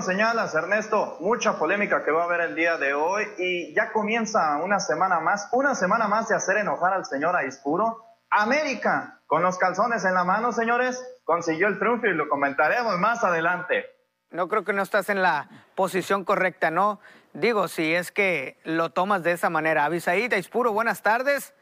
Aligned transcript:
señalas, 0.00 0.54
Ernesto, 0.54 1.16
mucha 1.20 1.58
polémica 1.58 2.04
que 2.04 2.10
va 2.10 2.22
a 2.22 2.24
haber 2.24 2.40
el 2.40 2.54
día 2.54 2.76
de 2.76 2.94
hoy 2.94 3.26
y 3.38 3.74
ya 3.74 3.92
comienza 3.92 4.56
una 4.58 4.80
semana 4.80 5.20
más, 5.20 5.48
una 5.52 5.74
semana 5.74 6.08
más 6.08 6.28
de 6.28 6.34
hacer 6.34 6.58
enojar 6.58 6.92
al 6.92 7.04
señor 7.04 7.36
Aispuro. 7.36 8.04
América, 8.30 9.20
con 9.26 9.42
los 9.42 9.58
calzones 9.58 10.04
en 10.04 10.14
la 10.14 10.24
mano, 10.24 10.52
señores, 10.52 11.02
consiguió 11.24 11.68
el 11.68 11.78
triunfo 11.78 12.06
y 12.06 12.14
lo 12.14 12.28
comentaremos 12.28 12.98
más 12.98 13.22
adelante. 13.24 13.86
No 14.30 14.48
creo 14.48 14.64
que 14.64 14.72
no 14.72 14.82
estás 14.82 15.08
en 15.08 15.22
la 15.22 15.48
posición 15.74 16.24
correcta, 16.24 16.70
¿no? 16.70 17.00
Digo, 17.32 17.68
si 17.68 17.94
es 17.94 18.10
que 18.10 18.58
lo 18.64 18.90
tomas 18.90 19.22
de 19.22 19.32
esa 19.32 19.50
manera. 19.50 19.84
Avisaí, 19.84 20.28
Aispuro, 20.32 20.72
buenas 20.72 21.02
tardes. 21.02 21.54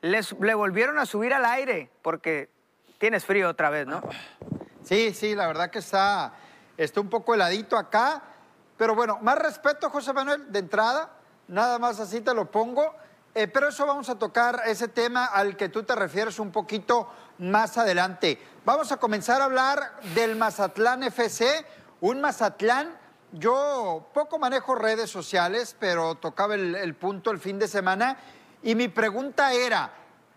Les, 0.00 0.32
le 0.40 0.54
volvieron 0.54 0.98
a 0.98 1.06
subir 1.06 1.32
al 1.34 1.44
aire 1.44 1.90
porque 2.02 2.48
tienes 2.98 3.24
frío 3.24 3.48
otra 3.48 3.70
vez, 3.70 3.86
¿no? 3.86 4.02
Sí, 4.84 5.14
sí, 5.14 5.34
la 5.34 5.46
verdad 5.46 5.70
que 5.70 5.78
está, 5.78 6.34
está 6.76 7.00
un 7.00 7.08
poco 7.08 7.34
heladito 7.34 7.76
acá. 7.76 8.22
Pero 8.76 8.94
bueno, 8.94 9.18
más 9.22 9.38
respeto, 9.38 9.90
José 9.90 10.12
Manuel, 10.12 10.50
de 10.50 10.58
entrada. 10.58 11.10
Nada 11.48 11.78
más 11.78 12.00
así 12.00 12.20
te 12.20 12.34
lo 12.34 12.50
pongo. 12.50 12.94
Eh, 13.34 13.48
pero 13.48 13.68
eso 13.68 13.86
vamos 13.86 14.10
a 14.10 14.18
tocar 14.18 14.62
ese 14.66 14.88
tema 14.88 15.24
al 15.24 15.56
que 15.56 15.70
tú 15.70 15.84
te 15.84 15.94
refieres 15.94 16.38
un 16.38 16.52
poquito 16.52 17.08
más 17.38 17.78
adelante. 17.78 18.38
Vamos 18.64 18.92
a 18.92 18.98
comenzar 18.98 19.40
a 19.40 19.46
hablar 19.46 20.00
del 20.14 20.36
Mazatlán 20.36 21.02
FC, 21.02 21.64
un 22.00 22.20
Mazatlán. 22.20 22.94
Yo 23.32 24.10
poco 24.12 24.38
manejo 24.38 24.74
redes 24.74 25.08
sociales, 25.08 25.74
pero 25.78 26.16
tocaba 26.16 26.54
el, 26.54 26.74
el 26.74 26.94
punto 26.94 27.30
el 27.30 27.38
fin 27.38 27.58
de 27.58 27.68
semana. 27.68 28.18
Y 28.62 28.74
mi 28.74 28.88
pregunta 28.88 29.54
era, 29.54 29.92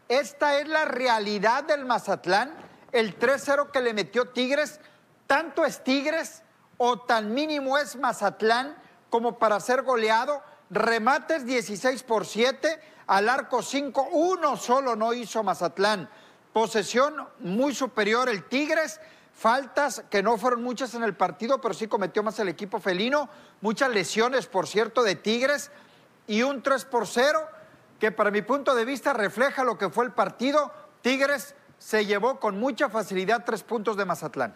¿esta 0.07 0.57
es 0.59 0.67
la 0.69 0.85
realidad 0.85 1.65
del 1.65 1.83
Mazatlán? 1.83 2.53
El 2.93 3.19
3-0 3.19 3.71
que 3.71 3.81
le 3.81 3.93
metió 3.93 4.29
Tigres, 4.29 4.79
¿tanto 5.27 5.65
es 5.65 5.83
Tigres 5.83 6.43
o 6.77 6.99
tan 6.99 7.33
mínimo 7.33 7.77
es 7.77 7.95
Mazatlán 7.95 8.75
como 9.09 9.39
para 9.39 9.59
ser 9.59 9.83
goleado? 9.83 10.41
Remates 10.69 11.45
16 11.45 12.03
por 12.03 12.25
7, 12.25 12.81
al 13.07 13.29
arco 13.29 13.61
5, 13.61 14.09
uno 14.11 14.57
solo 14.57 14.95
no 14.95 15.13
hizo 15.13 15.43
Mazatlán. 15.43 16.09
Posesión 16.53 17.27
muy 17.39 17.75
superior 17.75 18.29
el 18.29 18.45
Tigres, 18.45 18.99
faltas 19.33 20.03
que 20.09 20.23
no 20.23 20.37
fueron 20.37 20.63
muchas 20.63 20.95
en 20.95 21.03
el 21.03 21.15
partido, 21.15 21.61
pero 21.61 21.73
sí 21.73 21.87
cometió 21.87 22.23
más 22.23 22.39
el 22.39 22.47
equipo 22.47 22.79
felino, 22.79 23.29
muchas 23.61 23.89
lesiones, 23.89 24.47
por 24.47 24.67
cierto, 24.67 25.03
de 25.03 25.15
Tigres 25.15 25.71
y 26.27 26.41
un 26.41 26.63
3 26.63 26.85
por 26.85 27.07
0 27.07 27.47
que 27.99 28.11
para 28.11 28.31
mi 28.31 28.41
punto 28.41 28.75
de 28.75 28.85
vista 28.85 29.13
refleja 29.13 29.63
lo 29.63 29.77
que 29.77 29.89
fue 29.89 30.05
el 30.05 30.11
partido. 30.11 30.71
Tigres 31.01 31.55
se 31.77 32.05
llevó 32.05 32.39
con 32.39 32.59
mucha 32.59 32.89
facilidad 32.89 33.43
tres 33.45 33.63
puntos 33.63 33.97
de 33.97 34.05
Mazatlán. 34.05 34.55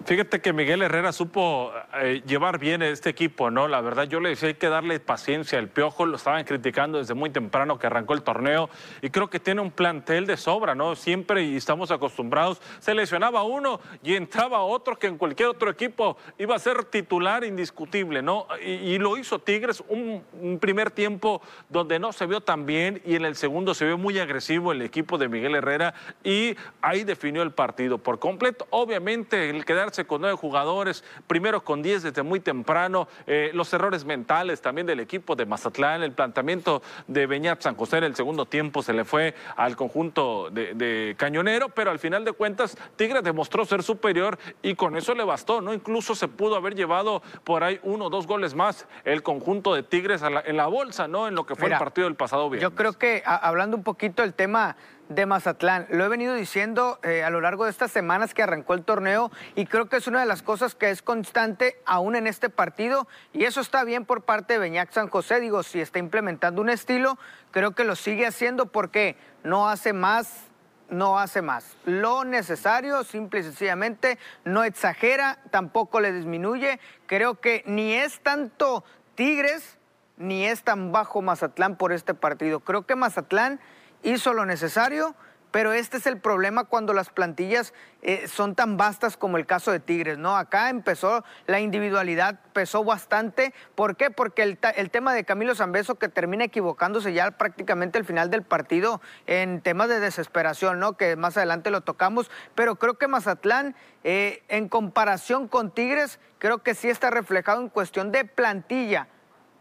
Fíjate 0.05 0.41
que 0.41 0.51
Miguel 0.51 0.81
Herrera 0.81 1.11
supo 1.11 1.71
eh, 1.95 2.23
llevar 2.25 2.57
bien 2.59 2.81
este 2.81 3.09
equipo, 3.09 3.51
¿no? 3.51 3.67
La 3.67 3.81
verdad, 3.81 4.05
yo 4.05 4.19
le 4.19 4.29
decía 4.29 4.47
hay 4.47 4.55
que 4.55 4.69
darle 4.69 4.99
paciencia. 4.99 5.59
El 5.59 5.67
Piojo 5.67 6.05
lo 6.05 6.15
estaban 6.15 6.43
criticando 6.43 6.97
desde 6.97 7.13
muy 7.13 7.29
temprano 7.29 7.77
que 7.77 7.87
arrancó 7.87 8.13
el 8.13 8.23
torneo 8.23 8.69
y 9.01 9.09
creo 9.09 9.29
que 9.29 9.39
tiene 9.39 9.61
un 9.61 9.69
plantel 9.69 10.25
de 10.25 10.37
sobra, 10.37 10.75
¿no? 10.75 10.95
Siempre 10.95 11.55
estamos 11.55 11.91
acostumbrados, 11.91 12.61
se 12.79 12.95
lesionaba 12.95 13.43
uno 13.43 13.79
y 14.01 14.15
entraba 14.15 14.63
otro 14.63 14.97
que 14.97 15.07
en 15.07 15.17
cualquier 15.17 15.49
otro 15.49 15.69
equipo 15.69 16.17
iba 16.39 16.55
a 16.55 16.59
ser 16.59 16.85
titular 16.85 17.43
indiscutible, 17.43 18.21
¿no? 18.21 18.47
Y, 18.65 18.71
y 18.71 18.97
lo 18.97 19.17
hizo 19.17 19.39
Tigres, 19.39 19.83
un, 19.87 20.23
un, 20.41 20.59
primer 20.59 20.91
tiempo 20.91 21.41
donde 21.69 21.99
no 21.99 22.11
se 22.11 22.25
vio 22.25 22.41
tan 22.41 22.65
bien 22.65 23.01
y 23.05 23.15
en 23.15 23.25
el 23.25 23.35
segundo 23.35 23.73
se 23.73 23.85
vio 23.85 23.97
muy 23.97 24.17
agresivo 24.19 24.71
el 24.71 24.81
equipo 24.81 25.17
de 25.17 25.27
Miguel 25.27 25.55
Herrera 25.55 25.93
y 26.23 26.55
ahí 26.81 27.03
definió 27.03 27.43
el 27.43 27.51
partido 27.51 27.97
por 27.97 28.19
completo. 28.19 28.67
Obviamente, 28.71 29.49
el 29.49 29.65
quedar 29.65 29.90
con 30.07 30.21
nueve 30.21 30.37
jugadores, 30.37 31.03
primero 31.27 31.63
con 31.63 31.81
diez 31.81 32.03
desde 32.03 32.23
muy 32.23 32.39
temprano, 32.39 33.07
eh, 33.27 33.51
los 33.53 33.73
errores 33.73 34.05
mentales 34.05 34.61
también 34.61 34.87
del 34.87 34.99
equipo 34.99 35.35
de 35.35 35.45
Mazatlán, 35.45 36.01
el 36.03 36.13
planteamiento 36.13 36.81
de 37.07 37.27
Beñat 37.27 37.61
San 37.61 37.75
José 37.75 37.97
en 37.97 38.05
el 38.05 38.15
segundo 38.15 38.45
tiempo 38.45 38.81
se 38.81 38.93
le 38.93 39.03
fue 39.05 39.35
al 39.55 39.75
conjunto 39.75 40.49
de, 40.49 40.73
de, 40.73 41.15
Cañonero, 41.17 41.69
pero 41.69 41.91
al 41.91 41.99
final 41.99 42.23
de 42.23 42.31
cuentas 42.31 42.77
Tigres 42.95 43.23
demostró 43.23 43.65
ser 43.65 43.83
superior 43.83 44.37
y 44.61 44.75
con 44.75 44.95
eso 44.95 45.13
le 45.13 45.23
bastó, 45.23 45.61
¿no? 45.61 45.73
Incluso 45.73 46.15
se 46.15 46.27
pudo 46.27 46.55
haber 46.55 46.75
llevado 46.75 47.21
por 47.43 47.63
ahí 47.63 47.79
uno 47.83 48.05
o 48.05 48.09
dos 48.09 48.27
goles 48.27 48.55
más 48.55 48.87
el 49.03 49.23
conjunto 49.23 49.75
de 49.75 49.83
Tigres 49.83 50.21
la, 50.21 50.41
en 50.45 50.57
la 50.57 50.67
bolsa, 50.67 51.07
¿no? 51.07 51.27
En 51.27 51.35
lo 51.35 51.45
que 51.45 51.55
fue 51.55 51.65
Mira, 51.65 51.77
el 51.77 51.83
partido 51.83 52.07
del 52.07 52.15
pasado 52.15 52.49
viernes. 52.49 52.69
Yo 52.69 52.75
creo 52.75 52.93
que 52.93 53.23
a, 53.25 53.35
hablando 53.35 53.75
un 53.77 53.83
poquito 53.83 54.21
del 54.21 54.33
tema 54.33 54.75
de 55.15 55.25
Mazatlán. 55.25 55.87
Lo 55.89 56.05
he 56.05 56.09
venido 56.09 56.33
diciendo 56.33 56.99
eh, 57.03 57.23
a 57.23 57.29
lo 57.29 57.41
largo 57.41 57.65
de 57.65 57.71
estas 57.71 57.91
semanas 57.91 58.33
que 58.33 58.43
arrancó 58.43 58.73
el 58.73 58.83
torneo 58.83 59.31
y 59.55 59.65
creo 59.65 59.89
que 59.89 59.97
es 59.97 60.07
una 60.07 60.21
de 60.21 60.25
las 60.25 60.41
cosas 60.41 60.75
que 60.75 60.89
es 60.89 61.01
constante 61.01 61.77
aún 61.85 62.15
en 62.15 62.27
este 62.27 62.49
partido 62.49 63.07
y 63.33 63.43
eso 63.43 63.61
está 63.61 63.83
bien 63.83 64.05
por 64.05 64.23
parte 64.23 64.53
de 64.53 64.59
Beñac 64.59 64.91
San 64.91 65.09
José. 65.09 65.39
Digo, 65.39 65.63
si 65.63 65.81
está 65.81 65.99
implementando 65.99 66.61
un 66.61 66.69
estilo, 66.69 67.17
creo 67.51 67.71
que 67.71 67.83
lo 67.83 67.95
sigue 67.95 68.25
haciendo 68.25 68.67
porque 68.67 69.17
no 69.43 69.69
hace 69.69 69.93
más 69.93 70.47
no 70.89 71.17
hace 71.17 71.41
más. 71.41 71.77
Lo 71.85 72.25
necesario, 72.25 73.05
simple 73.05 73.39
y 73.39 73.43
sencillamente, 73.43 74.19
no 74.43 74.65
exagera, 74.65 75.39
tampoco 75.49 76.01
le 76.01 76.11
disminuye. 76.11 76.81
Creo 77.05 77.39
que 77.39 77.63
ni 77.65 77.93
es 77.93 78.19
tanto 78.19 78.83
Tigres, 79.15 79.77
ni 80.17 80.45
es 80.45 80.63
tan 80.63 80.91
bajo 80.91 81.21
Mazatlán 81.21 81.77
por 81.77 81.93
este 81.93 82.13
partido. 82.13 82.59
Creo 82.59 82.85
que 82.85 82.97
Mazatlán 82.97 83.61
hizo 84.03 84.33
lo 84.33 84.45
necesario, 84.45 85.15
pero 85.51 85.73
este 85.73 85.97
es 85.97 86.07
el 86.07 86.17
problema 86.17 86.63
cuando 86.63 86.93
las 86.93 87.09
plantillas 87.09 87.73
eh, 88.01 88.27
son 88.27 88.55
tan 88.55 88.77
vastas 88.77 89.17
como 89.17 89.37
el 89.37 89.45
caso 89.45 89.71
de 89.71 89.79
Tigres, 89.79 90.17
¿no? 90.17 90.37
Acá 90.37 90.69
empezó 90.69 91.23
la 91.45 91.59
individualidad, 91.59 92.39
pesó 92.53 92.83
bastante. 92.83 93.53
¿Por 93.75 93.97
qué? 93.97 94.09
Porque 94.09 94.43
el, 94.43 94.89
tema 94.89 95.13
de 95.13 95.25
Camilo 95.25 95.53
Zambeso 95.53 95.95
que 95.95 96.07
termina 96.07 96.45
equivocándose 96.45 97.13
ya 97.13 97.31
prácticamente 97.31 97.97
al 97.97 98.05
final 98.05 98.29
del 98.29 98.43
partido 98.43 99.01
en 99.27 99.61
temas 99.61 99.89
de 99.89 99.99
desesperación, 99.99 100.79
¿no? 100.79 100.95
Que 100.95 101.17
más 101.17 101.35
adelante 101.35 101.69
lo 101.69 101.81
tocamos, 101.81 102.31
pero 102.55 102.75
creo 102.77 102.97
que 102.97 103.07
Mazatlán, 103.07 103.75
eh, 104.03 104.43
en 104.47 104.69
comparación 104.69 105.47
con 105.47 105.71
Tigres, 105.71 106.19
creo 106.39 106.59
que 106.59 106.75
sí 106.75 106.89
está 106.89 107.09
reflejado 107.09 107.61
en 107.61 107.69
cuestión 107.69 108.11
de 108.11 108.23
plantilla 108.23 109.07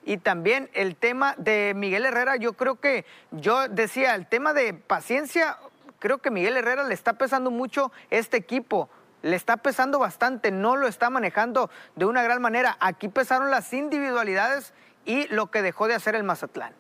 y 0.05 0.19
también 0.19 0.71
el 0.73 0.97
tema 0.97 1.35
de 1.37 1.73
Miguel 1.77 2.07
Herrera, 2.07 2.37
yo 2.37 2.55
creo 2.55 2.81
que 2.81 3.05
yo 3.31 3.69
decía, 3.69 4.15
el 4.15 4.27
tema 4.27 4.55
de 4.55 4.75
paciencia, 4.75 5.59
creo 5.99 6.19
que 6.19 6.31
Miguel 6.31 6.57
Herrera 6.57 6.85
le 6.85 6.95
está 6.95 7.15
pesando 7.15 7.51
mucho 7.51 7.93
este 8.11 8.37
equipo. 8.37 8.89
Le 9.23 9.37
está 9.37 9.59
pesando 9.59 9.99
bastante, 9.99 10.51
no 10.51 10.77
lo 10.77 10.89
está 10.89 11.11
manejando 11.11 11.71
de 11.95 12.07
una 12.07 12.23
gran 12.23 12.41
manera. 12.41 12.79
Aquí 12.81 13.09
pesaron 13.09 13.51
las 13.51 13.71
individualidades 13.75 14.73
y 15.05 15.29
lo 15.29 15.51
que 15.51 15.61
dejó 15.61 15.89
de 15.89 15.95
hacer 15.95 16.15
el 16.15 16.25
Mazatlán. 16.25 16.80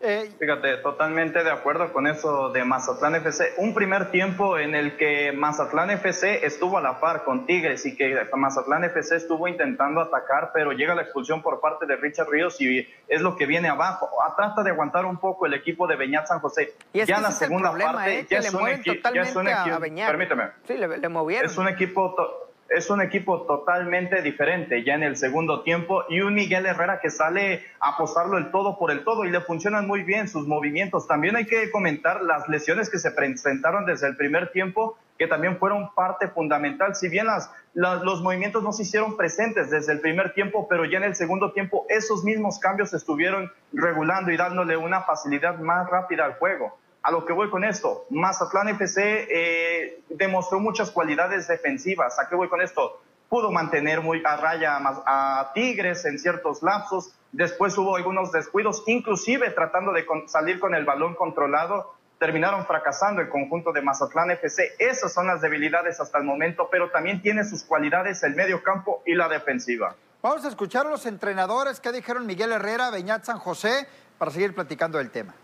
Eh, 0.00 0.30
Fíjate, 0.38 0.76
totalmente 0.78 1.42
de 1.42 1.50
acuerdo 1.50 1.92
con 1.92 2.06
eso 2.06 2.50
de 2.50 2.64
Mazatlán 2.64 3.14
FC. 3.14 3.54
Un 3.56 3.72
primer 3.72 4.10
tiempo 4.10 4.58
en 4.58 4.74
el 4.74 4.96
que 4.96 5.32
Mazatlán 5.32 5.90
FC 5.90 6.44
estuvo 6.44 6.76
a 6.76 6.82
la 6.82 7.00
par 7.00 7.24
con 7.24 7.46
Tigres 7.46 7.86
y 7.86 7.96
que 7.96 8.14
Mazatlán 8.34 8.84
FC 8.84 9.16
estuvo 9.16 9.48
intentando 9.48 10.02
atacar, 10.02 10.50
pero 10.52 10.72
llega 10.72 10.94
la 10.94 11.02
expulsión 11.02 11.42
por 11.42 11.60
parte 11.60 11.86
de 11.86 11.96
Richard 11.96 12.28
Ríos 12.28 12.60
y 12.60 12.86
es 13.08 13.22
lo 13.22 13.36
que 13.36 13.46
viene 13.46 13.68
abajo. 13.68 14.10
Trata 14.36 14.62
de 14.62 14.70
aguantar 14.70 15.06
un 15.06 15.16
poco 15.16 15.46
el 15.46 15.54
equipo 15.54 15.86
de 15.86 15.96
Beñat 15.96 16.26
San 16.26 16.40
José. 16.40 16.74
Y 16.92 17.00
es 17.00 17.08
ya 17.08 17.16
en 17.16 17.22
la 17.22 17.30
segunda 17.30 17.70
problema, 17.70 17.94
parte, 17.94 18.20
eh, 18.20 18.26
ya, 18.28 18.38
es 18.38 18.52
un 18.52 18.68
equipo, 18.68 19.08
ya, 19.14 19.22
es 19.22 19.34
un 19.34 19.48
equipo. 19.48 19.80
Permíteme. 19.80 20.44
Sí, 20.66 20.74
le, 20.74 20.98
le 20.98 21.08
movieron. 21.08 21.46
Es 21.46 21.56
un 21.56 21.68
equipo 21.68 22.45
es 22.68 22.90
un 22.90 23.00
equipo 23.00 23.42
totalmente 23.42 24.22
diferente 24.22 24.82
ya 24.84 24.94
en 24.94 25.02
el 25.02 25.16
segundo 25.16 25.62
tiempo 25.62 26.04
y 26.08 26.20
un 26.20 26.34
Miguel 26.34 26.66
Herrera 26.66 27.00
que 27.00 27.10
sale 27.10 27.64
a 27.80 27.90
apostarlo 27.90 28.38
el 28.38 28.50
todo 28.50 28.78
por 28.78 28.90
el 28.90 29.04
todo 29.04 29.24
y 29.24 29.30
le 29.30 29.40
funcionan 29.40 29.86
muy 29.86 30.02
bien 30.02 30.28
sus 30.28 30.46
movimientos. 30.46 31.06
También 31.06 31.36
hay 31.36 31.46
que 31.46 31.70
comentar 31.70 32.22
las 32.22 32.48
lesiones 32.48 32.90
que 32.90 32.98
se 32.98 33.10
presentaron 33.10 33.86
desde 33.86 34.08
el 34.08 34.16
primer 34.16 34.50
tiempo 34.50 34.98
que 35.18 35.26
también 35.26 35.58
fueron 35.58 35.94
parte 35.94 36.28
fundamental. 36.28 36.94
Si 36.94 37.08
bien 37.08 37.26
las, 37.26 37.50
las, 37.72 38.02
los 38.02 38.20
movimientos 38.20 38.62
no 38.62 38.72
se 38.72 38.82
hicieron 38.82 39.16
presentes 39.16 39.70
desde 39.70 39.92
el 39.92 40.00
primer 40.00 40.34
tiempo, 40.34 40.66
pero 40.68 40.84
ya 40.84 40.98
en 40.98 41.04
el 41.04 41.14
segundo 41.14 41.52
tiempo 41.52 41.86
esos 41.88 42.24
mismos 42.24 42.58
cambios 42.58 42.92
estuvieron 42.92 43.50
regulando 43.72 44.30
y 44.30 44.36
dándole 44.36 44.76
una 44.76 45.02
facilidad 45.02 45.58
más 45.58 45.88
rápida 45.88 46.24
al 46.24 46.34
juego 46.34 46.76
a 47.06 47.12
lo 47.12 47.24
que 47.24 47.32
voy 47.32 47.48
con 47.50 47.62
esto, 47.62 48.04
Mazatlán 48.10 48.66
FC 48.70 49.28
eh, 49.30 50.00
demostró 50.08 50.58
muchas 50.58 50.90
cualidades 50.90 51.46
defensivas. 51.46 52.18
¿A 52.18 52.28
qué 52.28 52.34
voy 52.34 52.48
con 52.48 52.60
esto? 52.60 53.00
Pudo 53.28 53.52
mantener 53.52 54.00
muy 54.00 54.20
a 54.24 54.36
raya 54.36 54.76
a, 54.82 55.52
Tigres 55.54 56.04
en 56.04 56.18
ciertos 56.18 56.64
lapsos. 56.64 57.12
Después 57.30 57.78
hubo 57.78 57.94
algunos 57.94 58.32
descuidos, 58.32 58.82
inclusive 58.88 59.50
tratando 59.50 59.92
de 59.92 60.04
salir 60.26 60.58
con 60.58 60.74
el 60.74 60.84
balón 60.84 61.14
controlado. 61.14 61.94
Terminaron 62.18 62.66
fracasando 62.66 63.20
el 63.20 63.28
conjunto 63.28 63.70
de 63.70 63.82
Mazatlán 63.82 64.32
FC. 64.32 64.72
Esas 64.80 65.14
son 65.14 65.28
las 65.28 65.40
debilidades 65.40 66.00
hasta 66.00 66.18
el 66.18 66.24
momento, 66.24 66.66
pero 66.72 66.90
también 66.90 67.22
tiene 67.22 67.44
sus 67.44 67.62
cualidades 67.62 68.24
el 68.24 68.34
medio 68.34 68.64
campo 68.64 69.04
y 69.06 69.14
la 69.14 69.28
defensiva. 69.28 69.94
Vamos 70.22 70.44
a 70.44 70.48
escuchar 70.48 70.88
a 70.88 70.90
los 70.90 71.06
entrenadores 71.06 71.78
que 71.78 71.92
dijeron 71.92 72.26
Miguel 72.26 72.50
Herrera, 72.50 72.90
Beñat 72.90 73.22
San 73.22 73.38
José, 73.38 73.86
para 74.18 74.32
seguir 74.32 74.56
platicando 74.56 74.98
del 74.98 75.12
tema. 75.12 75.36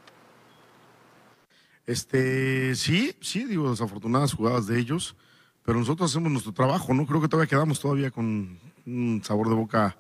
Este, 1.87 2.75
sí, 2.77 3.15
sí, 3.21 3.45
digo, 3.45 3.71
desafortunadas 3.71 4.35
jugadas 4.35 4.67
de 4.67 4.79
ellos, 4.79 5.17
pero 5.65 5.79
nosotros 5.79 6.11
hacemos 6.11 6.31
nuestro 6.31 6.53
trabajo, 6.53 6.95
¿no? 6.95 7.07
Creo 7.07 7.21
que 7.21 7.29
todavía 7.29 7.49
quedamos 7.49 7.81
todavía 7.81 8.11
con 8.11 8.59
un 8.87 9.23
sabor 9.25 9.49
de 9.49 9.55
boca 9.55 9.97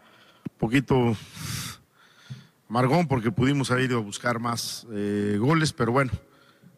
poquito 0.58 1.16
amargón 2.68 3.08
porque 3.08 3.32
pudimos 3.32 3.70
haber 3.70 3.90
ido 3.90 3.98
a 3.98 4.02
buscar 4.02 4.38
más 4.38 4.86
eh, 4.92 5.36
goles, 5.40 5.72
pero 5.72 5.90
bueno, 5.90 6.12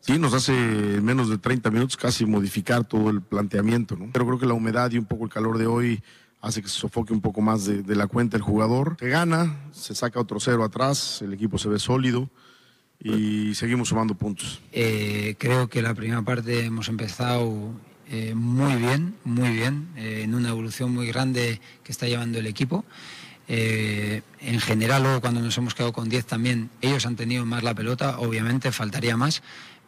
sí, 0.01 0.19
nos 0.19 0.33
hace 0.33 0.53
menos 0.53 1.29
de 1.29 1.37
30 1.37 1.71
minutos 1.71 1.97
casi 1.97 2.25
modificar 2.25 2.85
todo 2.85 3.11
el 3.11 3.21
planteamiento, 3.21 3.97
¿no? 3.97 4.09
Pero 4.11 4.27
creo 4.27 4.39
que 4.39 4.47
la 4.47 4.55
humedad 4.55 4.91
y 4.91 4.99
un 4.99 5.05
poco 5.05 5.25
el 5.25 5.31
calor 5.31 5.59
de 5.59 5.67
hoy 5.67 6.03
hace 6.41 6.63
que 6.63 6.69
se 6.69 6.79
sofoque 6.79 7.13
un 7.13 7.21
poco 7.21 7.43
más 7.43 7.67
de, 7.67 7.83
de 7.83 7.95
la 7.95 8.07
cuenta 8.07 8.39
el 8.39 8.43
jugador. 8.43 8.97
Se 8.99 9.09
gana, 9.09 9.55
se 9.73 9.95
saca 9.95 10.19
otro 10.19 10.41
cero 10.41 10.65
atrás, 10.65 11.21
el 11.21 11.35
equipo 11.35 11.59
se 11.59 11.69
ve 11.69 11.79
sólido 11.79 12.31
y 13.05 13.55
seguimos 13.55 13.91
sumando 13.91 14.15
puntos. 14.15 14.63
Eh, 14.73 15.37
creo 15.39 15.69
que 15.69 15.83
la 15.83 15.95
primera 15.95 16.23
parte 16.23 16.65
hemos 16.65 16.89
empezado 16.89 17.73
eh, 18.09 18.35
muy 18.35 18.75
bien, 18.77 19.15
muy 19.25 19.51
bien, 19.51 19.89
eh, 19.97 20.23
en 20.25 20.35
una 20.35 20.49
evolución 20.49 20.93
muy 20.93 21.07
grande 21.07 21.61
que 21.85 21.93
está 21.93 22.09
llevando 22.09 22.39
el 22.39 22.47
equipo. 22.47 22.85
Eh, 23.47 24.23
en 24.41 24.59
general, 24.59 25.03
luego 25.03 25.21
cuando 25.21 25.41
nos 25.41 25.57
hemos 25.59 25.75
quedado 25.75 25.93
con 25.93 26.09
10 26.09 26.25
también, 26.25 26.71
ellos 26.81 27.05
han 27.05 27.15
tenido 27.15 27.45
más 27.45 27.63
la 27.63 27.75
pelota, 27.75 28.19
obviamente 28.19 28.73
faltaría 28.73 29.19
más, 29.19 29.43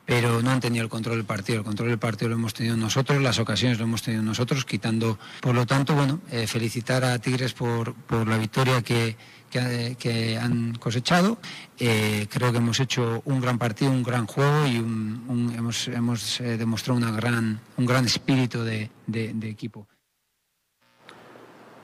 pero 0.04 0.42
no 0.42 0.50
han 0.50 0.60
tenido 0.60 0.84
el 0.84 0.90
control 0.90 1.16
del 1.16 1.24
partido. 1.24 1.58
El 1.58 1.64
control 1.64 1.88
del 1.88 1.98
partido 1.98 2.28
lo 2.28 2.36
hemos 2.36 2.52
tenido 2.52 2.76
nosotros, 2.76 3.22
las 3.22 3.38
ocasiones 3.38 3.78
lo 3.78 3.84
hemos 3.84 4.02
tenido 4.02 4.22
nosotros, 4.22 4.64
quitando. 4.66 5.18
Por 5.40 5.54
lo 5.54 5.66
tanto, 5.66 5.94
bueno, 5.94 6.20
eh, 6.30 6.46
felicitar 6.46 7.02
a 7.04 7.18
Tigres 7.18 7.54
por, 7.54 7.94
por 7.94 8.28
la 8.28 8.36
victoria 8.36 8.82
que, 8.82 9.16
que, 9.60 9.96
que 9.98 10.36
han 10.38 10.74
cosechado. 10.74 11.38
Eh, 11.78 12.26
creo 12.30 12.52
que 12.52 12.58
hemos 12.58 12.78
hecho 12.80 13.22
un 13.24 13.40
gran 13.40 13.58
partido, 13.58 13.90
un 13.90 14.02
gran 14.02 14.26
juego 14.26 14.66
y 14.66 14.78
un- 14.78 15.24
un- 15.28 15.54
hemos, 15.54 15.88
hemos 15.88 16.40
eh, 16.40 16.56
demostrado 16.56 16.98
una 16.98 17.10
gran, 17.10 17.60
un 17.76 17.86
gran 17.86 18.04
espíritu 18.06 18.62
de- 18.62 18.90
de- 19.06 19.32
de 19.34 19.48
equipo. 19.48 19.86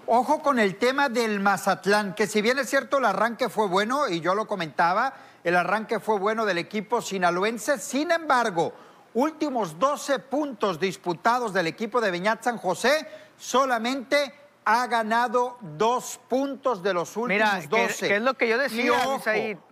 Ojo 0.07 0.43
con 0.43 0.59
el 0.59 0.77
tema 0.77 1.09
del 1.09 1.41
Mazatlán, 1.41 2.15
que 2.15 2.27
si 2.27 2.43
bien 2.43 2.59
es 2.59 2.69
cierto 2.69 2.99
el 2.99 3.05
arranque 3.07 3.49
fue 3.49 3.67
bueno, 3.69 4.09
y 4.09 4.21
yo 4.21 4.35
lo 4.35 4.47
comentaba, 4.47 5.15
el 5.43 5.57
arranque 5.57 6.01
fue 6.01 6.19
bueno 6.19 6.45
del 6.45 6.59
equipo 6.59 7.01
sinaloense, 7.01 7.79
sin 7.79 8.11
embargo, 8.11 8.75
últimos 9.15 9.79
12 9.79 10.19
puntos 10.19 10.79
disputados 10.79 11.53
del 11.53 11.67
equipo 11.67 12.01
de 12.01 12.11
Beñat 12.11 12.43
San 12.45 12.59
José, 12.59 13.07
solamente 13.39 14.35
ha 14.65 14.87
ganado 14.87 15.59
dos 15.61 16.21
puntos 16.29 16.83
de 16.83 16.95
los 16.95 17.17
últimos 17.17 17.53
Mira, 17.53 17.61
que, 17.61 17.83
12. 17.83 18.09
que 18.09 18.17
es 18.17 18.23
lo 18.23 18.35
que 18.35 18.49
yo 18.49 18.57
Y 18.57 18.61
decía, 18.61 18.93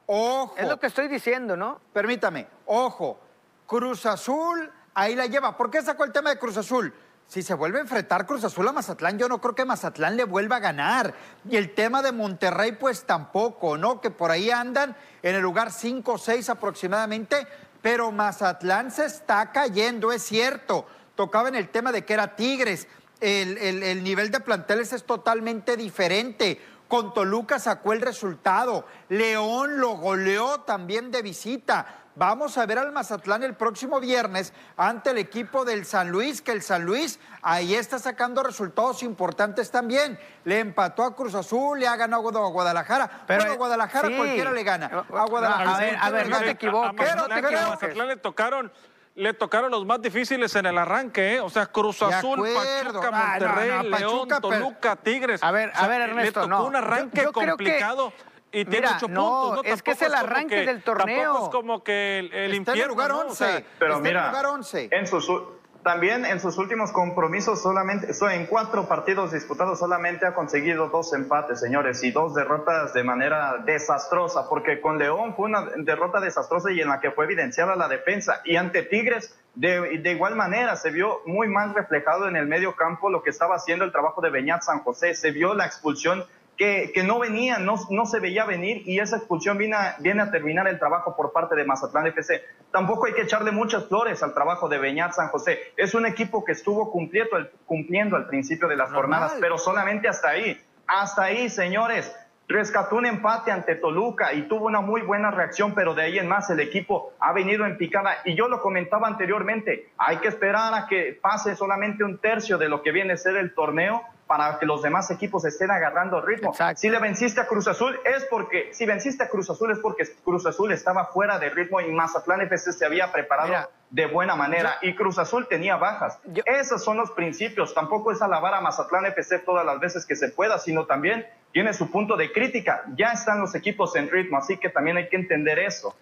ojo, 0.06 0.54
Es 0.56 0.68
lo 0.68 0.80
que 0.80 0.86
estoy 0.86 1.08
diciendo, 1.08 1.56
¿no? 1.56 1.80
permítame, 1.92 2.46
ojo, 2.66 3.18
Cruz 3.66 4.04
Azul, 4.06 4.70
ahí 4.94 5.14
la 5.14 5.26
lleva. 5.26 5.56
¿Por 5.56 5.70
qué 5.70 5.80
sacó 5.82 6.04
el 6.04 6.12
tema 6.12 6.30
de 6.30 6.38
Cruz 6.38 6.56
Azul? 6.56 6.92
Si 7.28 7.42
se 7.42 7.54
vuelve 7.54 7.78
a 7.78 7.82
enfrentar 7.82 8.26
Cruz 8.26 8.42
Azul 8.42 8.66
a 8.66 8.72
Mazatlán, 8.72 9.16
yo 9.16 9.28
no 9.28 9.40
creo 9.40 9.54
que 9.54 9.64
Mazatlán 9.64 10.16
le 10.16 10.24
vuelva 10.24 10.56
a 10.56 10.58
ganar. 10.58 11.14
Y 11.48 11.56
el 11.56 11.72
tema 11.76 12.02
de 12.02 12.10
Monterrey, 12.10 12.72
pues 12.72 13.04
tampoco, 13.04 13.78
¿no? 13.78 14.00
Que 14.00 14.10
por 14.10 14.32
ahí 14.32 14.50
andan 14.50 14.96
en 15.22 15.36
el 15.36 15.40
lugar 15.40 15.70
5 15.70 16.12
o 16.12 16.18
6 16.18 16.50
aproximadamente, 16.50 17.46
pero 17.80 18.10
Mazatlán 18.10 18.90
se 18.90 19.04
está 19.04 19.52
cayendo, 19.52 20.10
es 20.10 20.24
cierto. 20.24 20.84
Tocaba 21.14 21.48
en 21.48 21.54
el 21.54 21.68
tema 21.68 21.92
de 21.92 22.04
que 22.04 22.14
era 22.14 22.34
Tigres. 22.34 22.88
El, 23.20 23.58
el- 23.58 23.82
el 23.82 24.02
nivel 24.02 24.30
de 24.30 24.40
planteles 24.40 24.92
es 24.92 25.04
totalmente 25.04 25.76
diferente. 25.76 26.60
Con 26.88 27.14
Toluca 27.14 27.58
sacó 27.58 27.92
el 27.92 28.00
resultado. 28.00 28.84
León 29.08 29.78
lo 29.80 29.90
goleó 29.90 30.60
también 30.62 31.10
de 31.10 31.22
visita. 31.22 31.96
Vamos 32.16 32.58
a 32.58 32.66
ver 32.66 32.78
al 32.78 32.90
Mazatlán 32.90 33.44
el 33.44 33.54
próximo 33.54 34.00
viernes 34.00 34.52
ante 34.76 35.10
el 35.10 35.18
equipo 35.18 35.64
del 35.64 35.86
San 35.86 36.10
Luis, 36.10 36.42
que 36.42 36.50
el 36.50 36.60
San 36.60 36.84
Luis 36.84 37.20
ahí 37.40 37.74
está 37.76 37.98
sacando 38.00 38.42
resultados 38.42 39.02
importantes 39.04 39.70
también. 39.70 40.18
Le 40.44 40.58
empató 40.58 41.04
a 41.04 41.14
Cruz 41.14 41.34
Azul, 41.34 41.78
le 41.78 41.86
ha 41.86 41.94
ganado 41.96 42.28
a 42.44 42.48
Guadalajara. 42.50 43.22
Pero, 43.28 43.40
bueno, 43.42 43.52
a 43.52 43.56
Guadalajara 43.56 44.08
sí. 44.08 44.16
cualquiera 44.16 44.50
le 44.50 44.64
gana. 44.64 44.86
A 44.86 45.24
Guadalajara 45.26 45.76
a 45.76 46.10
ver, 46.10 46.24
a 46.24 46.24
no 46.28 46.38
te 46.40 46.50
equivoques, 46.50 46.94
Pero 46.98 47.28
no 47.28 47.28
te 47.28 47.56
A. 47.56 47.68
Mazatlán 47.68 48.08
le 48.08 48.16
tocaron, 48.16 48.72
le 49.16 49.34
tocaron 49.34 49.70
los 49.70 49.84
más 49.84 50.00
difíciles 50.00 50.54
en 50.56 50.66
el 50.66 50.78
arranque, 50.78 51.34
¿eh? 51.34 51.40
O 51.40 51.50
sea, 51.50 51.66
Cruz 51.66 52.00
Azul. 52.02 52.38
Pachuca, 52.54 53.10
Ah, 53.12 53.36
no, 53.38 53.46
Monterrey, 53.46 53.68
no, 53.70 53.82
León, 53.82 53.90
Pachuca, 53.90 54.40
pero- 54.40 54.58
Toluca, 54.64 54.96
Tigres. 54.96 55.42
A 55.42 55.50
ver, 55.50 55.70
O 55.70 55.78
a 55.78 55.88
ver, 55.88 56.00
Ernesto, 56.02 56.40
le 56.40 56.46
tocó 56.46 56.62
no. 56.62 56.64
un 56.66 56.76
arranque 56.76 57.16
Yo- 57.18 57.22
yo 57.24 57.32
creo 57.32 57.44
que- 57.44 57.64
complicado. 57.64 58.12
Y 58.52 58.64
tiene 58.64 58.86
Mira, 58.86 58.96
ocho 58.96 59.06
no, 59.08 59.42
puntos, 59.46 59.64
¿no? 59.64 59.70
es 59.74 59.82
que 59.82 59.90
es 59.92 60.02
el 60.02 60.12
arranque 60.14 60.56
que- 60.56 60.66
del 60.66 60.82
torneo. 60.82 61.22
Tampoco 61.22 61.44
es 61.46 61.50
como 61.52 61.84
que 61.84 62.18
el, 62.18 62.24
el 62.26 62.32
Está 62.32 62.38
en 62.38 62.50
el 62.50 62.56
infierno, 62.56 62.94
lugar 62.94 63.10
¿no? 63.10 63.18
O 63.18 63.20
11. 63.28 63.36
sea, 63.36 63.62
Pero 63.78 63.92
Está 63.92 63.96
en 63.98 64.02
mira, 64.02 64.20
el 64.24 64.30
lugar 64.30 64.46
11. 64.46 64.88
en 64.90 65.06
sus 65.06 65.28
u- 65.28 65.59
también 65.82 66.26
en 66.26 66.40
sus 66.40 66.58
últimos 66.58 66.92
compromisos 66.92 67.62
solamente, 67.62 68.12
so- 68.12 68.28
en 68.28 68.46
cuatro 68.46 68.86
partidos 68.86 69.32
disputados 69.32 69.78
solamente 69.78 70.26
ha 70.26 70.34
conseguido 70.34 70.88
dos 70.88 71.12
empates, 71.14 71.58
señores, 71.60 72.02
y 72.04 72.10
dos 72.10 72.34
derrotas 72.34 72.92
de 72.92 73.02
manera 73.02 73.58
desastrosa, 73.64 74.48
porque 74.48 74.80
con 74.80 74.98
León 74.98 75.34
fue 75.34 75.46
una 75.46 75.64
derrota 75.78 76.20
desastrosa 76.20 76.70
y 76.70 76.80
en 76.80 76.88
la 76.88 77.00
que 77.00 77.10
fue 77.10 77.24
evidenciada 77.24 77.76
la 77.76 77.88
defensa, 77.88 78.40
y 78.44 78.56
ante 78.56 78.82
Tigres 78.82 79.36
de, 79.54 79.98
de 79.98 80.12
igual 80.12 80.36
manera 80.36 80.76
se 80.76 80.90
vio 80.90 81.22
muy 81.26 81.48
mal 81.48 81.74
reflejado 81.74 82.28
en 82.28 82.36
el 82.36 82.46
medio 82.46 82.76
campo 82.76 83.10
lo 83.10 83.22
que 83.22 83.30
estaba 83.30 83.56
haciendo 83.56 83.84
el 83.84 83.90
trabajo 83.92 84.20
de 84.20 84.30
Beñat 84.30 84.62
San 84.62 84.80
José, 84.80 85.14
se 85.14 85.30
vio 85.32 85.54
la 85.54 85.66
expulsión 85.66 86.24
que, 86.60 86.92
que 86.92 87.02
no 87.02 87.18
venía, 87.18 87.58
no, 87.58 87.76
no 87.88 88.04
se 88.04 88.20
veía 88.20 88.44
venir 88.44 88.82
y 88.84 89.00
esa 89.00 89.16
expulsión 89.16 89.56
viene 89.56 89.76
a, 89.76 89.96
viene 89.98 90.20
a 90.20 90.30
terminar 90.30 90.68
el 90.68 90.78
trabajo 90.78 91.16
por 91.16 91.32
parte 91.32 91.56
de 91.56 91.64
Mazatlán 91.64 92.06
FC. 92.08 92.44
Tampoco 92.70 93.06
hay 93.06 93.14
que 93.14 93.22
echarle 93.22 93.50
muchas 93.50 93.86
flores 93.86 94.22
al 94.22 94.34
trabajo 94.34 94.68
de 94.68 94.76
Beñat 94.76 95.14
San 95.14 95.28
José. 95.28 95.58
Es 95.78 95.94
un 95.94 96.04
equipo 96.04 96.44
que 96.44 96.52
estuvo 96.52 96.90
cumpliendo, 96.90 98.14
al 98.14 98.26
principio 98.26 98.68
de 98.68 98.76
las 98.76 98.90
Normal. 98.90 99.20
jornadas, 99.20 99.38
pero 99.40 99.56
solamente 99.56 100.06
hasta 100.06 100.28
ahí. 100.28 100.60
Hasta 100.86 101.22
ahí, 101.22 101.48
señores. 101.48 102.14
Rescató 102.46 102.96
un 102.96 103.06
empate 103.06 103.52
ante 103.52 103.76
Toluca 103.76 104.34
y 104.34 104.42
tuvo 104.42 104.66
una 104.66 104.82
muy 104.82 105.00
buena 105.00 105.30
reacción, 105.30 105.72
pero 105.74 105.94
de 105.94 106.02
ahí 106.02 106.18
en 106.18 106.28
más 106.28 106.50
el 106.50 106.60
equipo 106.60 107.14
ha 107.20 107.32
venido 107.32 107.64
en 107.64 107.78
picada. 107.78 108.18
Y 108.26 108.34
yo 108.34 108.48
lo 108.48 108.60
comentaba 108.60 109.08
anteriormente, 109.08 109.92
hay 109.96 110.18
que 110.18 110.28
esperar 110.28 110.74
a 110.74 110.86
que 110.88 111.18
pase 111.22 111.56
solamente 111.56 112.04
un 112.04 112.18
tercio 112.18 112.58
de 112.58 112.68
lo 112.68 112.82
que 112.82 112.92
viene 112.92 113.14
a 113.14 113.16
ser 113.16 113.36
el 113.38 113.54
torneo 113.54 114.02
para 114.30 114.60
que 114.60 114.64
los 114.64 114.80
demás 114.80 115.10
equipos 115.10 115.44
estén 115.44 115.72
agarrando 115.72 116.20
ritmo. 116.20 116.50
Exacto. 116.50 116.78
Si 116.80 116.88
le 116.88 117.00
venciste 117.00 117.40
a 117.40 117.48
Cruz 117.48 117.66
Azul 117.66 117.98
es 118.04 118.24
porque, 118.30 118.70
si 118.72 118.86
venciste 118.86 119.24
a 119.24 119.28
Cruz 119.28 119.50
Azul 119.50 119.72
es 119.72 119.80
porque 119.80 120.04
Cruz 120.22 120.46
Azul 120.46 120.70
estaba 120.70 121.06
fuera 121.06 121.40
de 121.40 121.50
ritmo 121.50 121.80
y 121.80 121.90
Mazatlán 121.90 122.40
FC 122.42 122.72
se 122.72 122.86
había 122.86 123.10
preparado 123.10 123.48
Mira, 123.48 123.68
de 123.90 124.06
buena 124.06 124.36
manera 124.36 124.76
y 124.82 124.94
Cruz 124.94 125.18
Azul 125.18 125.48
tenía 125.48 125.76
bajas. 125.78 126.20
Yo- 126.26 126.44
Esos 126.46 126.84
son 126.84 126.96
los 126.98 127.10
principios. 127.10 127.74
Tampoco 127.74 128.12
es 128.12 128.22
alabar 128.22 128.54
a 128.54 128.60
Mazatlán 128.60 129.04
FC 129.06 129.40
todas 129.40 129.66
las 129.66 129.80
veces 129.80 130.06
que 130.06 130.14
se 130.14 130.28
pueda, 130.28 130.58
sino 130.60 130.86
también 130.86 131.26
tiene 131.52 131.74
su 131.74 131.90
punto 131.90 132.16
de 132.16 132.30
crítica. 132.30 132.84
Ya 132.94 133.08
están 133.10 133.40
los 133.40 133.56
equipos 133.56 133.96
en 133.96 134.08
ritmo, 134.08 134.38
así 134.38 134.58
que 134.58 134.68
también 134.68 134.96
hay 134.96 135.08
que 135.08 135.16
entender 135.16 135.58
eso. 135.58 135.92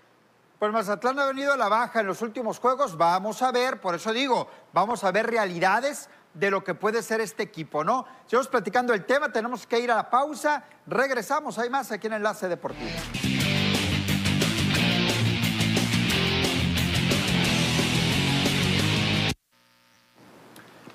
Pues 0.59 0.71
Mazatlán 0.71 1.19
ha 1.21 1.25
venido 1.27 1.55
a 1.55 1.57
la 1.57 1.69
baja 1.71 2.01
en 2.01 2.07
los 2.09 2.21
últimos 2.21 2.59
juegos. 2.59 2.99
Vamos 2.99 3.41
a 3.41 3.53
ver, 3.53 3.81
por 3.81 3.95
eso 3.95 4.13
digo, 4.13 4.49
vamos 4.75 5.03
a 5.05 5.13
ver 5.13 5.31
realidades 5.31 6.11
de 6.39 6.53
lo 6.53 6.63
que 6.63 6.75
puede 6.75 7.03
ser 7.03 7.21
este 7.21 7.43
equipo, 7.43 7.83
¿no? 7.83 8.07
Seguimos 8.27 8.47
platicando 8.47 8.95
el 8.95 9.05
tema, 9.05 9.33
tenemos 9.33 9.67
que 9.67 9.81
ir 9.81 9.91
a 9.91 9.97
la 9.97 10.09
pausa. 10.09 10.63
Regresamos, 10.87 11.59
hay 11.59 11.69
más 11.69 11.91
aquí 11.91 12.07
en 12.07 12.13
Enlace 12.13 12.49
Deportivo. 12.49 12.91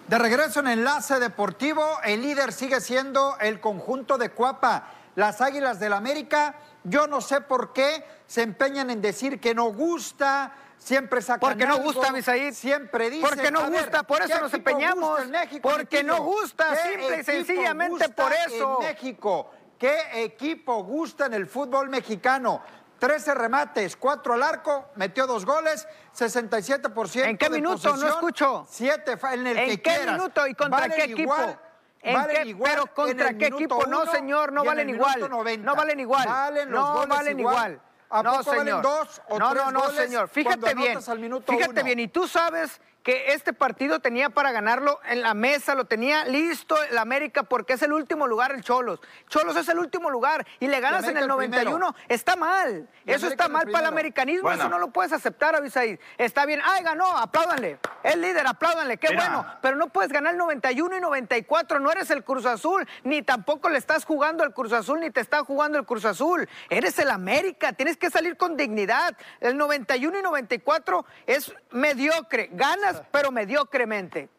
De 0.07 0.17
regreso 0.17 0.61
en 0.61 0.67
Enlace 0.67 1.19
Deportivo, 1.19 1.83
el 2.05 2.21
líder 2.21 2.53
sigue 2.53 2.79
siendo 2.79 3.35
el 3.41 3.59
conjunto 3.59 4.17
de 4.17 4.29
Cuapa. 4.29 4.91
Las 5.15 5.41
Águilas 5.41 5.79
del 5.79 5.91
América, 5.91 6.55
yo 6.85 7.07
no 7.07 7.19
sé 7.19 7.41
por 7.41 7.73
qué 7.73 8.05
se 8.27 8.43
empeñan 8.43 8.89
en 8.89 9.01
decir 9.01 9.41
que 9.41 9.53
no 9.53 9.65
gusta, 9.73 10.53
siempre 10.83 11.21
sacan 11.21 11.39
Porque 11.39 11.65
no 11.65 11.75
algo, 11.75 11.85
gusta, 11.93 12.11
Misaid. 12.11 12.53
Siempre 12.53 13.09
dicen. 13.09 13.29
Porque 13.29 13.51
no 13.51 13.61
ver, 13.69 13.81
gusta, 13.83 14.03
por 14.03 14.21
eso 14.21 14.33
¿qué 14.35 14.41
nos 14.41 14.53
empeñamos. 14.53 15.21
en 15.21 15.31
México, 15.31 15.69
Porque 15.69 16.03
no 16.03 16.21
gusta, 16.23 16.67
¿Qué 16.71 16.89
simple 16.89 17.19
y 17.19 17.23
sencillamente 17.23 18.07
gusta 18.07 18.23
por 18.23 18.33
eso. 18.33 18.79
En 18.81 18.87
México, 18.87 19.49
¿qué 19.77 20.23
equipo 20.23 20.83
gusta 20.83 21.25
en 21.27 21.33
el 21.35 21.47
fútbol 21.47 21.89
mexicano? 21.89 22.61
13 22.99 23.33
remates, 23.33 23.97
4 23.97 24.33
al 24.35 24.43
arco, 24.43 24.89
metió 24.95 25.27
dos 25.27 25.45
goles, 25.45 25.85
67% 26.15 27.25
¿En 27.25 27.37
qué 27.37 27.49
de 27.49 27.55
minuto? 27.55 27.97
No 27.97 28.07
escucho. 28.07 28.65
7 28.69 29.17
en 29.33 29.47
el 29.47 29.57
¿En 29.57 29.69
que 29.71 29.81
qué 29.81 29.81
quieras. 29.81 30.15
minuto 30.15 30.47
y 30.47 30.53
contra 30.53 30.79
Valen 30.81 30.97
qué 30.97 31.03
equipo? 31.03 31.21
igual, 31.21 31.59
¿En 32.01 32.13
valen 32.13 32.35
qué- 32.43 32.49
igual 32.49 32.71
pero 32.71 32.83
en 32.83 32.93
contra 32.93 33.33
qué 33.37 33.47
equipo? 33.47 33.85
No, 33.87 34.05
señor, 34.05 34.53
no 34.53 34.63
valen 34.63 34.89
igual. 34.89 35.15
minuto 35.15 35.35
90. 35.35 35.65
No 35.65 35.75
valen 35.75 35.99
igual. 35.99 36.27
Valen 36.27 36.71
los 36.71 36.79
no 36.81 36.93
goles 36.93 37.09
valen 37.09 37.39
igual. 37.39 37.81
¿A 38.13 38.21
no, 38.21 38.31
poco 38.31 38.43
señor. 38.43 38.57
valen 38.57 38.81
dos 38.81 39.21
o 39.29 39.39
no, 39.39 39.49
tres 39.51 39.63
no, 39.63 39.71
no, 39.71 39.79
goles 39.81 39.95
señor. 39.95 40.27
Fíjate 40.29 40.75
bien. 40.75 40.97
al 40.97 41.19
Fíjate 41.43 41.71
uno? 41.71 41.83
bien. 41.83 41.99
Y 41.99 42.07
tú 42.07 42.27
sabes 42.27 42.79
que 43.03 43.33
este 43.33 43.51
partido 43.53 43.99
tenía 43.99 44.29
para 44.29 44.51
ganarlo 44.51 44.99
en 45.05 45.21
la 45.21 45.33
mesa, 45.33 45.75
lo 45.75 45.85
tenía 45.85 46.25
listo 46.25 46.81
el 46.83 46.97
América 46.97 47.43
porque 47.43 47.73
es 47.73 47.81
el 47.81 47.91
último 47.91 48.27
lugar 48.27 48.53
el 48.53 48.63
Cholos. 48.63 49.01
Cholos 49.27 49.57
es 49.57 49.67
el 49.67 49.77
último 49.77 50.09
lugar 50.09 50.47
y 50.59 50.67
le 50.67 50.79
ganas 50.79 51.07
en 51.07 51.17
el 51.17 51.27
91. 51.27 51.93
está 52.07 52.37
mal. 52.37 52.87
Eso 53.05 53.27
está 53.27 53.49
mal 53.49 53.67
para 53.67 53.87
el 53.87 53.93
americanismo. 53.93 54.49
Eso 54.49 54.69
no 54.69 54.79
lo 54.79 54.91
puedes 54.91 55.11
aceptar, 55.11 55.55
Avisaí. 55.55 55.99
Está 56.17 56.45
bien. 56.45 56.61
Ay, 56.63 56.83
ganó, 56.83 57.17
apláudanle. 57.17 57.77
Es 58.03 58.15
líder, 58.15 58.47
apláudanle. 58.47 58.97
Qué 58.97 59.13
bueno. 59.13 59.45
Pero 59.61 59.75
no 59.75 59.89
puedes 59.89 60.11
ganar 60.11 60.33
el 60.33 60.37
91 60.37 60.97
y 60.97 61.01
94. 61.01 61.79
No 61.79 61.91
eres 61.91 62.09
el 62.09 62.23
Cruz 62.23 62.45
Azul, 62.45 62.87
ni 63.03 63.21
tampoco 63.21 63.69
le 63.69 63.77
estás 63.77 64.05
jugando 64.05 64.43
al 64.43 64.53
Cruz 64.53 64.71
Azul, 64.71 65.01
ni 65.01 65.11
te 65.11 65.19
está 65.19 65.43
jugando 65.43 65.77
el 65.77 65.85
Cruz 65.85 66.05
Azul. 66.05 66.47
Eres 66.69 66.97
el 66.99 67.09
América. 67.09 67.73
Tienes 67.73 67.97
que 67.97 68.09
salir 68.09 68.37
con 68.37 68.55
dignidad. 68.55 69.17
El 69.41 69.57
91 69.57 70.19
y 70.19 70.21
94 70.21 71.05
es 71.27 71.53
mediocre. 71.71 72.49
Ganas 72.53 72.92
pero 73.11 73.31
mediocremente. 73.31 74.29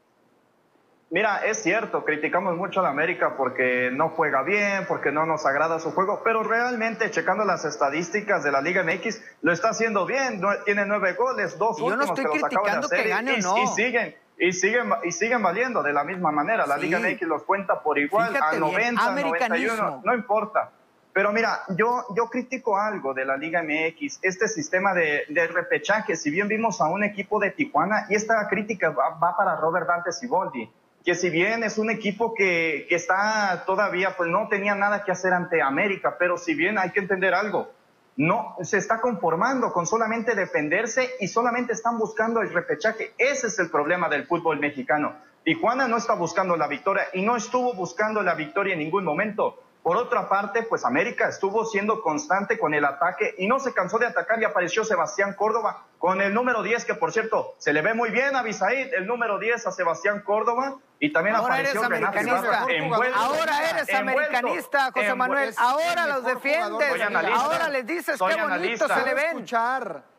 Mira, 1.11 1.45
es 1.45 1.63
cierto, 1.63 2.05
criticamos 2.05 2.57
mucho 2.57 2.81
a 2.81 2.83
la 2.83 2.89
América 2.89 3.37
porque 3.37 3.91
no 3.93 4.09
juega 4.09 4.43
bien, 4.43 4.87
porque 4.89 5.13
no 5.13 5.27
nos 5.27 5.47
agrada 5.47 5.79
su 5.79 5.93
juego, 5.93 6.23
pero 6.25 6.43
realmente 6.43 7.11
checando 7.11 7.45
las 7.45 7.65
estadísticas 7.65 8.43
de 8.43 8.51
la 8.51 8.61
Liga 8.61 8.83
MX, 8.83 9.23
lo 9.43 9.53
está 9.53 9.69
haciendo 9.69 10.07
bien, 10.07 10.41
tiene 10.65 10.87
nueve 10.87 11.13
goles, 11.13 11.57
dos 11.57 11.81
últimos 11.81 12.19
que 12.19 12.23
los 12.23 12.43
acaba 12.43 12.71
de 12.71 12.79
hacer 12.79 13.07
y, 13.07 13.39
y, 13.39 13.67
siguen 13.69 14.17
y 14.39 14.53
siguen 14.53 14.93
y 15.05 15.13
siguen 15.13 15.43
valiendo 15.43 15.83
de 15.83 15.93
la 15.93 16.05
misma 16.05 16.33
manera. 16.33 16.67
La 16.67 16.77
Liga 16.77 16.99
MX 16.99 17.23
los 17.23 17.43
cuenta 17.45 17.81
por 17.81 17.99
igual 17.99 18.35
a 18.37 18.57
90, 18.57 19.15
91, 19.15 20.03
no 20.05 20.15
importa. 20.15 20.73
Pero 21.15 21.33
mira, 21.33 21.63
yo, 21.69 22.05
critico 22.29 22.77
algo 22.77 23.15
de 23.15 23.25
la 23.25 23.37
Liga 23.37 23.63
MX, 23.63 24.19
este 24.21 24.49
sistema 24.49 24.93
de, 24.93 25.23
de 25.29 25.47
repechaje. 25.47 26.17
Si 26.17 26.29
bien 26.29 26.49
vimos 26.49 26.81
a 26.81 26.89
un 26.89 27.05
equipo 27.05 27.39
de 27.39 27.53
Tijuana, 27.53 28.07
y 28.11 28.17
esta 28.17 28.49
crítica 28.49 28.91
va, 28.91 29.37
para 29.37 29.55
Robert 29.55 29.87
Dante 29.87 30.11
Siboldi, 30.11 30.69
que 31.05 31.15
si 31.15 31.31
bien 31.31 31.63
es 31.63 31.79
un 31.79 31.89
equipo 31.91 32.35
que, 32.35 32.87
que, 32.89 32.97
está 32.97 33.63
todavía, 33.65 34.17
pues 34.17 34.29
no 34.29 34.49
tenía 34.49 34.75
nada 34.75 35.05
que 35.05 35.13
hacer 35.13 35.33
ante 35.33 35.63
América, 35.63 36.17
pero 36.19 36.37
si 36.37 36.55
bien 36.55 36.79
hay 36.79 36.91
que 36.91 36.99
entender 36.99 37.33
algo, 37.33 37.71
no 38.17 38.57
se 38.63 38.79
está 38.79 39.01
conformando 39.01 39.73
con 39.73 39.87
solamente 39.87 40.35
defenderse 40.35 41.11
y 41.21 41.29
solamente 41.29 41.75
están 41.75 41.97
buscando 41.97 42.41
el 42.41 42.53
repechaje. 42.53 43.13
Ese 43.19 43.47
es 43.47 43.59
el 43.61 43.71
problema 43.71 44.09
del 44.09 44.27
fútbol 44.27 44.59
mexicano. 44.59 45.15
Tijuana 45.45 45.87
no 45.87 45.99
está 45.99 46.15
buscando 46.15 46.57
la 46.57 46.67
victoria 46.67 47.05
y 47.13 47.23
no 47.23 47.37
estuvo 47.37 47.73
buscando 47.75 48.21
la 48.23 48.35
victoria 48.35 48.73
en 48.73 48.81
ningún 48.81 49.05
momento. 49.05 49.61
Por 49.85 49.99
otra 49.99 50.31
parte, 50.31 50.63
pues 50.63 50.83
América 50.87 51.29
estuvo 51.29 51.67
siendo 51.67 52.01
constante 52.01 52.59
con 52.59 52.73
el 52.73 52.87
ataque 52.87 53.35
y 53.37 53.47
no 53.47 53.61
se 53.61 53.75
cansó 53.75 53.99
de 53.99 54.07
atacar 54.07 54.41
y 54.41 54.45
apareció 54.47 54.83
Sebastián 54.83 55.35
Córdoba 55.35 55.85
con 55.99 56.23
el 56.23 56.33
número 56.33 56.63
10, 56.63 56.87
que 56.87 56.95
por 56.95 57.13
cierto 57.13 57.55
se 57.59 57.75
le 57.75 57.83
ve 57.83 57.93
muy 57.93 58.09
bien 58.09 58.35
a 58.35 58.43
Bisaid, 58.43 58.95
el 58.95 59.07
número 59.07 59.39
10 59.39 59.67
a 59.67 59.73
Sebastián 59.73 60.23
Córdoba 60.23 60.77
y 60.99 61.13
también 61.13 61.37
Ahora 61.37 61.57
apareció 61.57 61.81
eres 61.81 61.85
americanista. 61.85 62.67
Ahora 63.15 63.71
eres 63.71 63.95
americanista, 63.95 64.91
José 64.91 65.15
Manuel. 65.15 65.55
Ahora 65.59 66.07
los 66.07 66.25
defiendes. 66.25 67.03
Ahora 67.35 67.69
les 67.69 67.87
dices 67.87 68.19
qué 68.27 68.41
bonito 68.41 68.89
se 68.89 69.05
le 69.05 69.13
ven. 69.13 69.47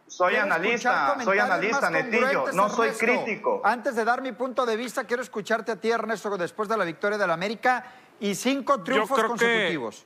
Soy 0.07 0.35
analista, 0.35 1.17
soy 1.23 1.39
analista, 1.39 1.89
Netillo, 1.89 2.51
no 2.53 2.69
soy 2.69 2.91
crítico. 2.91 3.61
Antes 3.63 3.95
de 3.95 4.05
dar 4.05 4.21
mi 4.21 4.31
punto 4.31 4.63
de 4.63 4.75
vista, 4.75 5.05
quiero 5.05 5.23
escucharte 5.23 5.71
a 5.71 5.75
ti, 5.77 5.89
Ernesto, 5.89 6.37
después 6.37 6.69
de 6.69 6.77
la 6.77 6.85
victoria 6.85 7.17
del 7.17 7.31
América 7.31 7.83
y 8.19 8.35
cinco 8.35 8.81
triunfos 8.81 9.23
consecutivos. 9.23 10.05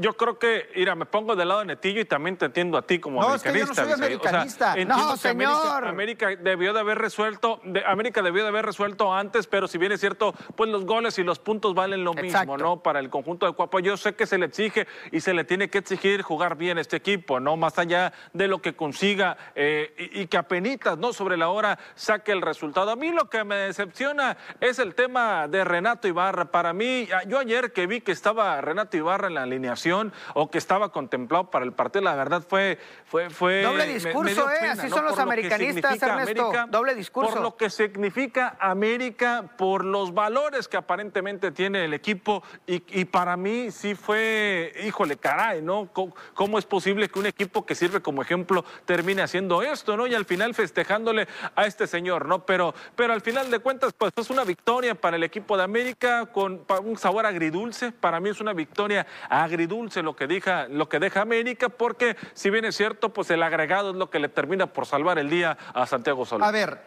Yo 0.00 0.14
creo 0.14 0.38
que, 0.38 0.70
mira, 0.74 0.94
me 0.94 1.06
pongo 1.06 1.36
del 1.36 1.48
lado 1.48 1.60
de 1.60 1.66
Netillo 1.66 2.00
y 2.00 2.04
también 2.04 2.36
te 2.36 2.46
entiendo 2.46 2.78
a 2.78 2.82
ti 2.82 2.98
como 2.98 3.20
no, 3.20 3.28
americanista. 3.28 3.72
Es 3.72 3.78
que 3.78 3.84
yo 3.84 3.90
no 3.90 3.96
soy 3.96 4.04
americanista. 4.04 4.76
no, 4.84 5.16
señor. 5.16 5.86
América, 5.86 6.28
debió 6.36 6.72
de 6.72 6.80
haber 6.80 6.98
resuelto, 6.98 7.60
América 7.86 8.22
debió 8.22 8.42
de 8.42 8.48
haber 8.48 8.64
resuelto 8.64 9.12
antes, 9.12 9.46
pero 9.46 9.68
si 9.68 9.78
bien 9.78 9.92
es 9.92 10.00
cierto, 10.00 10.34
pues 10.56 10.70
los 10.70 10.84
goles 10.86 11.18
y 11.18 11.22
los 11.22 11.38
puntos 11.38 11.74
valen 11.74 12.04
lo 12.04 12.14
mismo, 12.14 12.56
¿no? 12.56 12.82
Para 12.82 13.00
el 13.00 13.10
conjunto 13.10 13.46
de 13.46 13.52
Cuapa. 13.52 13.80
Yo 13.80 13.96
sé 13.96 14.14
que 14.14 14.26
se 14.26 14.38
le 14.38 14.46
exige 14.46 14.86
y 15.12 15.20
se 15.20 15.34
le 15.34 15.44
tiene 15.44 15.68
que 15.68 15.78
exigir 15.78 16.22
jugar 16.22 16.56
bien 16.56 16.78
este 16.78 16.96
equipo, 16.96 17.40
¿no? 17.40 17.56
Más 17.56 17.78
allá 17.78 18.12
de 18.32 18.48
lo 18.48 18.62
que 18.62 18.74
consiga 18.74 19.36
eh, 19.54 20.10
y, 20.14 20.26
que 20.26 20.36
apenitas, 20.36 20.96
¿no? 20.98 21.12
Sobre 21.12 21.36
la 21.36 21.48
hora 21.50 21.78
saque 21.94 22.32
el 22.32 22.42
resultado. 22.42 22.90
A 22.90 22.96
mí 22.96 23.10
lo 23.10 23.28
que 23.28 23.44
me 23.44 23.56
decepciona 23.56 24.36
es 24.60 24.78
el 24.78 24.94
tema 24.94 25.48
de 25.48 25.64
Renato 25.64 26.08
Ibarra. 26.08 26.46
Para 26.46 26.72
mí, 26.72 27.08
yo 27.26 27.38
ayer 27.38 27.72
que 27.72 27.86
vi 27.86 28.00
que 28.00 28.12
estaba 28.12 28.60
Renato 28.60 28.96
Ibarra 28.96 29.28
en 29.28 29.34
la 29.34 29.42
alineación, 29.42 29.89
o 30.34 30.50
que 30.50 30.58
estaba 30.58 30.90
contemplado 30.90 31.50
para 31.50 31.64
el 31.64 31.72
partido, 31.72 32.04
la 32.04 32.14
verdad 32.14 32.42
fue... 32.46 32.78
fue, 33.04 33.30
fue 33.30 33.62
Doble 33.62 33.86
discurso, 33.86 34.50
¿eh? 34.50 34.68
Así 34.70 34.88
son 34.88 35.04
los 35.04 35.18
americanistas, 35.18 36.02
Ernesto. 36.02 36.52
Doble 36.68 36.94
discurso. 36.94 37.32
Por 37.32 37.42
lo 37.42 37.56
que 37.56 37.70
significa 37.70 38.56
América, 38.60 39.50
por 39.56 39.84
los 39.84 40.14
valores 40.14 40.68
que 40.68 40.76
aparentemente 40.76 41.50
tiene 41.50 41.84
el 41.84 41.94
equipo 41.94 42.42
y, 42.66 43.04
para 43.06 43.36
mí 43.36 43.70
sí 43.70 43.94
fue, 43.94 44.72
híjole, 44.84 45.16
caray, 45.16 45.62
¿no? 45.62 45.88
¿Cómo, 46.34 46.58
es 46.58 46.66
posible 46.66 47.08
que 47.08 47.18
un 47.18 47.26
equipo 47.26 47.64
que 47.64 47.74
sirve 47.74 48.00
como 48.00 48.22
ejemplo 48.22 48.64
termine 48.84 49.22
haciendo 49.22 49.62
esto, 49.62 49.96
¿no? 49.96 50.06
Y 50.06 50.14
al 50.14 50.24
final 50.24 50.54
festejándole 50.54 51.26
a 51.56 51.66
este 51.66 51.86
señor, 51.86 52.26
¿no? 52.26 52.44
Pero, 52.44 52.74
pero 52.96 53.12
al 53.12 53.20
final 53.20 53.50
de 53.50 53.58
cuentas, 53.58 53.92
pues 53.96 54.12
es 54.16 54.30
una 54.30 54.44
victoria 54.44 54.94
para 54.94 55.16
el 55.16 55.22
equipo 55.22 55.56
de 55.56 55.64
América 55.64 56.26
con 56.26 56.64
un 56.84 56.96
sabor 56.96 57.26
agridulce. 57.26 57.92
Para 57.92 58.20
mí 58.20 58.30
es 58.30 58.40
una 58.40 58.52
victoria 58.52 59.06
agridulce 59.28 59.79
dulce 59.80 60.02
lo 60.02 60.14
que 60.14 60.26
deja, 60.26 60.68
lo 60.68 60.88
que 60.88 60.98
deja 60.98 61.22
América, 61.22 61.68
porque 61.68 62.16
si 62.34 62.50
bien 62.50 62.64
es 62.64 62.76
cierto, 62.76 63.12
pues 63.12 63.30
el 63.30 63.42
agregado 63.42 63.90
es 63.90 63.96
lo 63.96 64.10
que 64.10 64.18
le 64.18 64.28
termina 64.28 64.66
por 64.66 64.86
salvar 64.86 65.18
el 65.18 65.30
día 65.30 65.56
a 65.72 65.86
Santiago 65.86 66.26
Solís. 66.26 66.46
A 66.46 66.50
ver, 66.50 66.82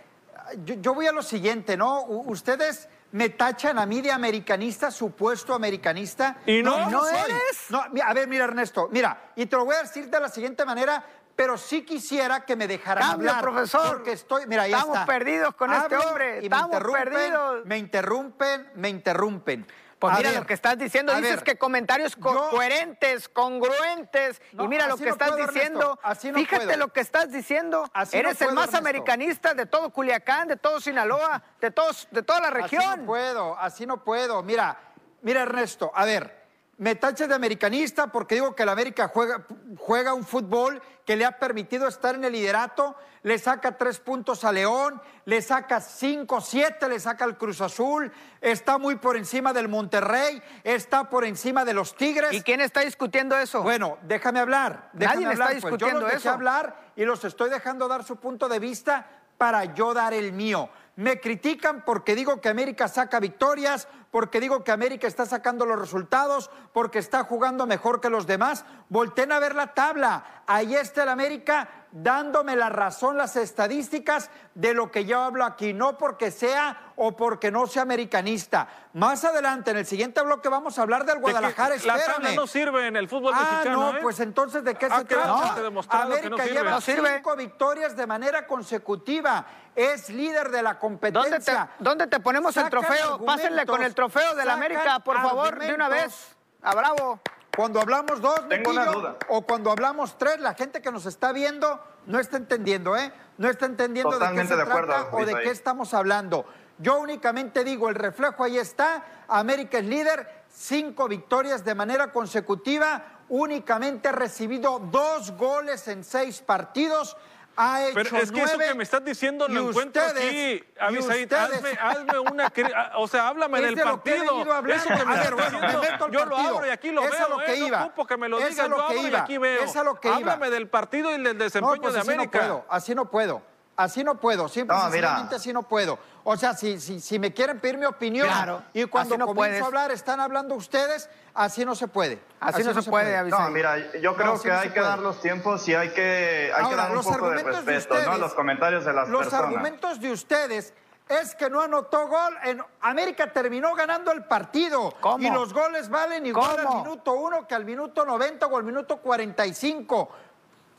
yo, 0.64 0.94
voy 0.94 1.08
a 1.08 1.12
lo 1.12 1.24
siguiente, 1.24 1.76
¿no? 1.76 2.04
ustedes 2.04 2.88
me 3.12 3.30
tachan 3.30 3.80
a 3.80 3.86
mí 3.86 4.02
de 4.02 4.12
americanista, 4.12 4.92
supuesto 4.92 5.54
americanista. 5.54 6.38
¿Y 6.46 6.62
no? 6.62 6.90
¿No, 6.90 7.08
eres? 7.08 7.70
No, 7.70 7.84
a 8.04 8.14
ver, 8.14 8.28
mira, 8.28 8.46
Ernesto, 8.46 8.90
mira, 8.92 9.32
y 9.36 9.46
te 9.46 9.56
lo 9.56 9.66
voy 9.66 9.76
a 9.76 9.84
decir 9.84 10.10
de 10.10 10.20
la 10.20 10.30
siguiente 10.30 10.66
manera, 10.66 11.04
pero 11.36 11.58
sí 11.58 11.84
quisiera 11.84 12.46
que 12.46 12.56
me 12.56 12.68
dejaran 12.68 13.04
hablar. 13.04 13.42
profesor. 13.42 13.96
Porque 13.96 14.12
estoy, 14.12 14.46
mira, 14.46 14.64
ahí 14.64 14.74
Estamos 14.74 15.00
perdidos 15.00 15.56
con 15.56 15.74
este 15.74 15.98
hombre. 15.98 16.40
Estamos 16.44 16.80
perdidos. 16.80 17.66
Me 17.66 17.78
interrumpen, 17.78 18.70
me 18.76 18.90
interrumpen. 18.90 19.66
Pues 20.04 20.18
mira 20.18 20.32
lo 20.34 20.46
que 20.46 20.54
estás 20.54 20.78
diciendo, 20.78 21.16
dices 21.16 21.44
que 21.44 21.58
comentarios 21.58 22.18
coherentes, 22.18 23.30
congruentes, 23.30 24.42
y 24.52 24.68
mira 24.68 24.88
lo 24.90 24.98
que 24.98 25.08
estás 25.08 25.38
diciendo. 25.38 25.98
Fíjate 26.34 26.76
lo 26.76 26.90
que 26.90 27.00
estás 27.00 27.32
diciendo. 27.32 27.90
Eres 28.12 28.42
el 28.42 28.52
más 28.52 28.74
americanista 28.74 29.54
de 29.54 29.66
todo 29.66 29.92
Culiacán, 29.92 30.50
de 30.50 30.58
todo 30.58 30.82
Sinaloa, 30.82 31.42
de, 31.62 31.72
todos, 31.72 32.10
de 32.12 32.22
toda 32.22 32.42
la 32.42 32.50
región. 32.50 32.84
Así 32.84 33.00
no 33.00 33.06
puedo, 33.06 33.58
así 33.58 33.86
no 33.86 34.04
puedo. 34.04 34.44
Mira, 34.44 34.78
mira 35.22 35.44
Ernesto, 35.44 35.90
a 35.96 36.04
ver, 36.04 36.43
me 36.78 36.96
taches 36.96 37.30
de 37.30 37.36
americanista 37.36 38.08
porque 38.08 38.36
digo 38.36 38.56
que 38.56 38.64
el 38.64 38.70
América 38.70 39.08
juega, 39.08 39.46
juega 39.78 40.14
un 40.14 40.24
fútbol 40.24 40.82
que 41.06 41.16
le 41.16 41.26
ha 41.26 41.38
permitido 41.38 41.88
estar 41.88 42.16
en 42.16 42.24
el 42.24 42.34
liderato, 42.34 42.96
le 43.22 43.38
saca 43.38 43.78
tres 43.78 44.00
puntos 44.00 44.44
a 44.44 44.52
León, 44.52 45.02
le 45.26 45.42
saca 45.42 45.80
cinco, 45.82 46.42
siete, 46.42 46.90
le 46.90 47.00
saca 47.00 47.26
al 47.26 47.38
Cruz 47.38 47.62
Azul, 47.62 48.12
está 48.42 48.78
muy 48.78 48.96
por 48.96 49.18
encima 49.18 49.54
del 49.54 49.70
Monterrey, 49.70 50.42
está 50.64 51.10
por 51.10 51.26
encima 51.26 51.64
de 51.64 51.74
los 51.74 51.96
Tigres. 51.96 52.34
¿Y 52.34 52.42
quién 52.42 52.60
está 52.60 52.82
discutiendo 52.82 53.38
eso? 53.38 53.62
Bueno, 53.62 53.98
déjame 54.04 54.40
hablar. 54.40 54.90
Déjame 54.94 55.22
Nadie 55.22 55.34
está 55.34 55.50
discutiendo 55.50 56.00
pues 56.02 56.12
yo 56.12 56.16
los 56.16 56.26
eso. 56.26 56.30
hablar 56.32 56.92
y 56.96 57.06
los 57.06 57.24
estoy 57.24 57.50
dejando 57.50 57.88
dar 57.88 58.04
su 58.04 58.16
punto 58.18 58.50
de 58.50 58.60
vista 58.60 59.08
para 59.38 59.66
yo 59.74 59.94
dar 59.94 60.14
el 60.14 60.34
mío. 60.34 60.70
Me 60.96 61.20
critican 61.20 61.84
porque 61.84 62.16
digo 62.16 62.40
que 62.40 62.50
América 62.50 62.88
saca 62.88 63.20
victorias, 63.20 63.88
porque 64.14 64.40
digo 64.40 64.64
que 64.64 64.72
América 64.72 65.08
está 65.08 65.26
sacando 65.26 65.66
los 65.66 65.80
resultados, 65.80 66.52
porque 66.72 67.00
está 67.00 67.24
jugando 67.24 67.66
mejor 67.66 68.00
que 68.00 68.12
los 68.12 68.28
demás. 68.28 68.64
Volten 68.90 69.32
a 69.32 69.40
ver 69.40 69.56
la 69.56 69.74
tabla. 69.74 70.44
Ahí 70.46 70.76
está 70.76 71.02
el 71.02 71.10
América 71.10 71.68
dándome 71.94 72.56
la 72.56 72.70
razón 72.70 73.18
las 73.18 73.36
estadísticas 73.36 74.30
de 74.56 74.74
lo 74.74 74.92
que 74.92 75.06
yo 75.06 75.22
hablo 75.22 75.46
aquí, 75.46 75.74
no 75.74 75.98
porque 75.98 76.32
sea 76.32 76.94
o 76.96 77.16
porque 77.16 77.52
no 77.52 77.66
sea 77.68 77.84
americanista. 77.84 78.68
Más 78.94 79.24
adelante, 79.24 79.72
en 79.72 79.78
el 79.78 79.86
siguiente 79.86 80.22
bloque, 80.22 80.50
vamos 80.50 80.78
a 80.78 80.84
hablar 80.84 81.06
del 81.06 81.20
Guadalajara. 81.20 81.76
La 81.86 82.04
tabla 82.04 82.32
no 82.36 82.46
sirve 82.46 82.88
en 82.88 82.96
el 82.96 83.08
fútbol 83.08 83.34
ah, 83.36 83.40
mexicano. 83.40 83.92
no, 83.92 83.98
¿eh? 83.98 84.00
pues 84.02 84.20
entonces, 84.20 84.64
¿de 84.64 84.76
qué 84.76 84.88
ah, 84.90 85.00
se 85.00 85.06
trata? 85.06 85.56
América 85.90 86.46
lleva 86.46 86.82
cinco 86.82 87.36
victorias 87.36 87.96
de 87.96 88.06
manera 88.06 88.46
consecutiva. 88.46 89.46
Es 89.76 90.10
líder 90.10 90.52
de 90.52 90.62
la 90.62 90.78
competencia. 90.78 91.72
¿Dónde 91.80 92.06
te, 92.06 92.20
ponemos 92.20 92.56
el 92.58 92.70
trofeo? 92.70 93.24
Pásenle 93.26 93.66
con 93.66 93.82
el 93.82 93.96
trofeo 93.96 94.03
de 94.10 94.46
la 94.46 94.54
América, 94.54 95.00
por 95.00 95.18
favor, 95.22 95.60
de 95.60 95.74
una 95.74 95.90
vez. 95.90 96.36
A 96.62 96.76
bravo. 96.76 97.20
Cuando 97.56 97.80
hablamos 97.80 98.20
dos, 98.20 98.50
Tengo 98.50 98.72
una 98.72 98.86
duda. 98.86 99.16
o 99.30 99.44
cuando 99.44 99.70
hablamos 99.72 100.18
tres, 100.18 100.40
la 100.40 100.56
gente 100.56 100.82
que 100.82 100.92
nos 100.92 101.06
está 101.06 101.32
viendo 101.32 101.80
no 102.08 102.20
está 102.20 102.38
entendiendo, 102.38 102.98
¿eh? 102.98 103.14
No 103.38 103.48
está 103.48 103.68
entendiendo 103.68 104.18
de 104.18 104.32
qué 104.34 104.48
se 104.48 104.56
trata 104.56 105.10
o 105.12 105.24
de 105.24 105.36
qué 105.36 105.52
estamos 105.52 105.94
hablando. 105.94 106.46
Yo 106.80 107.00
únicamente 107.00 107.64
digo, 107.64 107.90
el 107.90 107.96
reflejo 107.96 108.44
ahí 108.44 108.58
está, 108.58 109.06
América 109.28 109.78
es 109.78 109.86
líder, 109.86 110.46
cinco 110.50 111.08
victorias 111.08 111.64
de 111.64 111.76
manera 111.76 112.12
consecutiva, 112.12 113.04
únicamente 113.30 114.10
ha 114.10 114.14
recibido 114.14 114.80
dos 114.80 115.32
goles 115.38 115.88
en 115.88 116.04
seis 116.04 116.42
partidos, 116.42 117.16
ha 117.56 117.84
hecho 117.86 117.94
Pero 117.96 118.18
es 118.18 118.32
que 118.32 118.42
eso 118.42 118.54
nueve 118.58 118.68
que 118.70 118.74
me 118.76 118.84
estás 118.84 119.04
diciendo 119.06 119.46
y 119.48 119.54
lo 119.54 119.70
encuentro 119.70 120.02
ustedes- 120.06 120.64
aquí. 120.80 120.96
y 120.96 120.98
ustedes- 121.00 121.32
hazme, 121.34 121.78
hazme 121.80 122.20
una. 122.20 122.52
ah, 122.76 122.92
O 122.98 123.08
sea, 123.08 123.28
háblame 123.28 123.62
del 123.62 123.76
de 123.76 123.86
lo 123.86 124.02
que 124.04 124.12
partido. 124.12 124.40
hablando. 124.54 124.74
Eso 124.74 124.88
que 124.90 125.06
me 125.06 125.14
A 125.16 125.24
ver, 125.24 125.36
bueno, 125.36 125.60
me 125.60 125.68
meto 125.68 126.06
al 126.06 126.12
yo 126.12 126.26
lo 126.26 126.32
partido. 126.36 126.56
abro 126.58 126.68
y 126.68 126.70
aquí 126.70 126.92
lo 126.92 127.04
Es 127.04 127.14
a 127.14 127.18
veo. 127.28 127.30
lo 127.30 127.38
que 127.46 127.54
¿eh? 127.54 127.60
No 127.60 127.68
iba. 127.68 127.84
ocupo 127.86 128.08
que 128.08 128.18
me 128.18 128.30
lo 128.30 128.38
digas. 128.38 128.58
lo 128.58 128.64
Yo 128.64 128.76
que 128.76 128.82
abro 128.94 129.02
y 129.02 129.06
iba. 129.08 129.20
aquí 129.22 129.38
veo. 129.38 129.64
Es 129.64 129.76
a 129.76 129.84
lo 129.84 129.96
que 130.00 130.08
iba. 130.08 130.18
Háblame 130.18 130.50
del 130.50 130.68
partido 130.68 131.10
y 131.10 131.14
del 131.14 131.24
No, 131.38 131.44
desempeño 131.44 131.82
pues 131.82 131.94
de 131.94 132.00
así 132.00 132.12
América. 132.12 132.40
no 132.40 132.46
puedo, 132.48 132.66
así 132.70 132.96
no 132.96 133.12
puedo. 133.12 133.42
Así 133.76 134.04
no 134.04 134.16
puedo, 134.20 134.48
simple 134.48 134.76
y 134.76 134.78
No, 134.80 134.84
sencillamente 134.86 135.36
así 135.36 135.52
no 135.52 135.64
puedo. 135.64 135.98
O 136.26 136.38
sea, 136.38 136.54
si, 136.54 136.80
si, 136.80 137.00
si 137.00 137.18
me 137.18 137.34
quieren 137.34 137.60
pedir 137.60 137.78
mi 137.78 137.86
opinión 137.86 138.28
Claro, 138.28 138.62
y 138.72 138.86
cuando 138.86 139.18
no 139.18 139.26
comienzo 139.26 139.40
puedes. 139.50 139.62
a 139.64 139.66
hablar 139.66 139.92
están 139.92 140.20
hablando 140.20 140.54
ustedes, 140.56 141.10
así 141.34 141.66
no 141.66 141.74
se 141.76 141.88
puede. 141.88 142.20
Así 142.40 142.64
no 142.64 142.74
se 142.80 142.90
puede, 142.90 143.18
Avisaí. 143.18 143.40
No, 143.42 143.50
mira, 143.50 143.78
yo 144.00 144.16
creo 144.16 144.36
No, 144.36 144.42
que 144.42 144.50
no 144.50 144.56
hay 144.60 144.70
que 144.70 144.76
puede. 144.76 144.86
dar 144.88 145.00
los 145.00 145.20
tiempos 145.22 145.68
y 145.68 145.74
hay 145.76 145.90
que, 145.90 146.52
hay 146.56 146.62
que 146.62 146.66
Ahora, 146.66 146.76
dar 146.84 146.90
un 146.92 146.96
los 146.98 147.06
poco 147.06 147.18
de 147.30 147.36
argumentos 147.40 147.66
de 147.66 147.74
respeto, 147.74 147.94
¿no? 147.96 148.00
ustedes- 148.02 148.20
Los 148.20 148.34
comentarios 148.36 148.86
de 148.86 148.94
las 148.94 149.10
Los 149.10 149.24
personas. 149.24 149.46
argumentos 149.46 150.00
de 150.00 150.12
ustedes 150.12 150.74
es 151.10 151.36
que 151.36 151.50
no 151.50 151.60
anotó 151.62 152.08
gol. 152.08 152.38
En 152.44 152.64
América 152.82 153.34
terminó 153.34 153.74
ganando 153.76 154.12
el 154.12 154.24
partido. 154.24 154.94
¿Cómo? 155.02 155.18
Y 155.28 155.30
los 155.32 155.52
goles 155.52 155.90
valen 155.90 156.26
igual 156.28 156.58
¿Cómo? 156.64 156.78
al 156.78 156.84
minuto 156.84 157.14
1 157.14 157.48
que 157.48 157.56
al 157.56 157.66
minuto 157.66 158.06
90 158.06 158.46
o 158.46 158.56
al 158.56 158.64
minuto 158.64 158.98
45. 158.98 160.10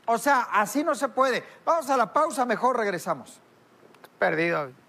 O 0.07 0.19
sea, 0.19 0.49
así 0.53 0.85
no 0.85 0.95
se 0.95 1.09
puede. 1.09 1.43
Vamos 1.65 1.89
a 1.91 1.97
la 1.97 2.13
pausa, 2.13 2.45
mejor 2.45 2.77
regresamos. 2.77 3.41
Perdido. 4.19 4.84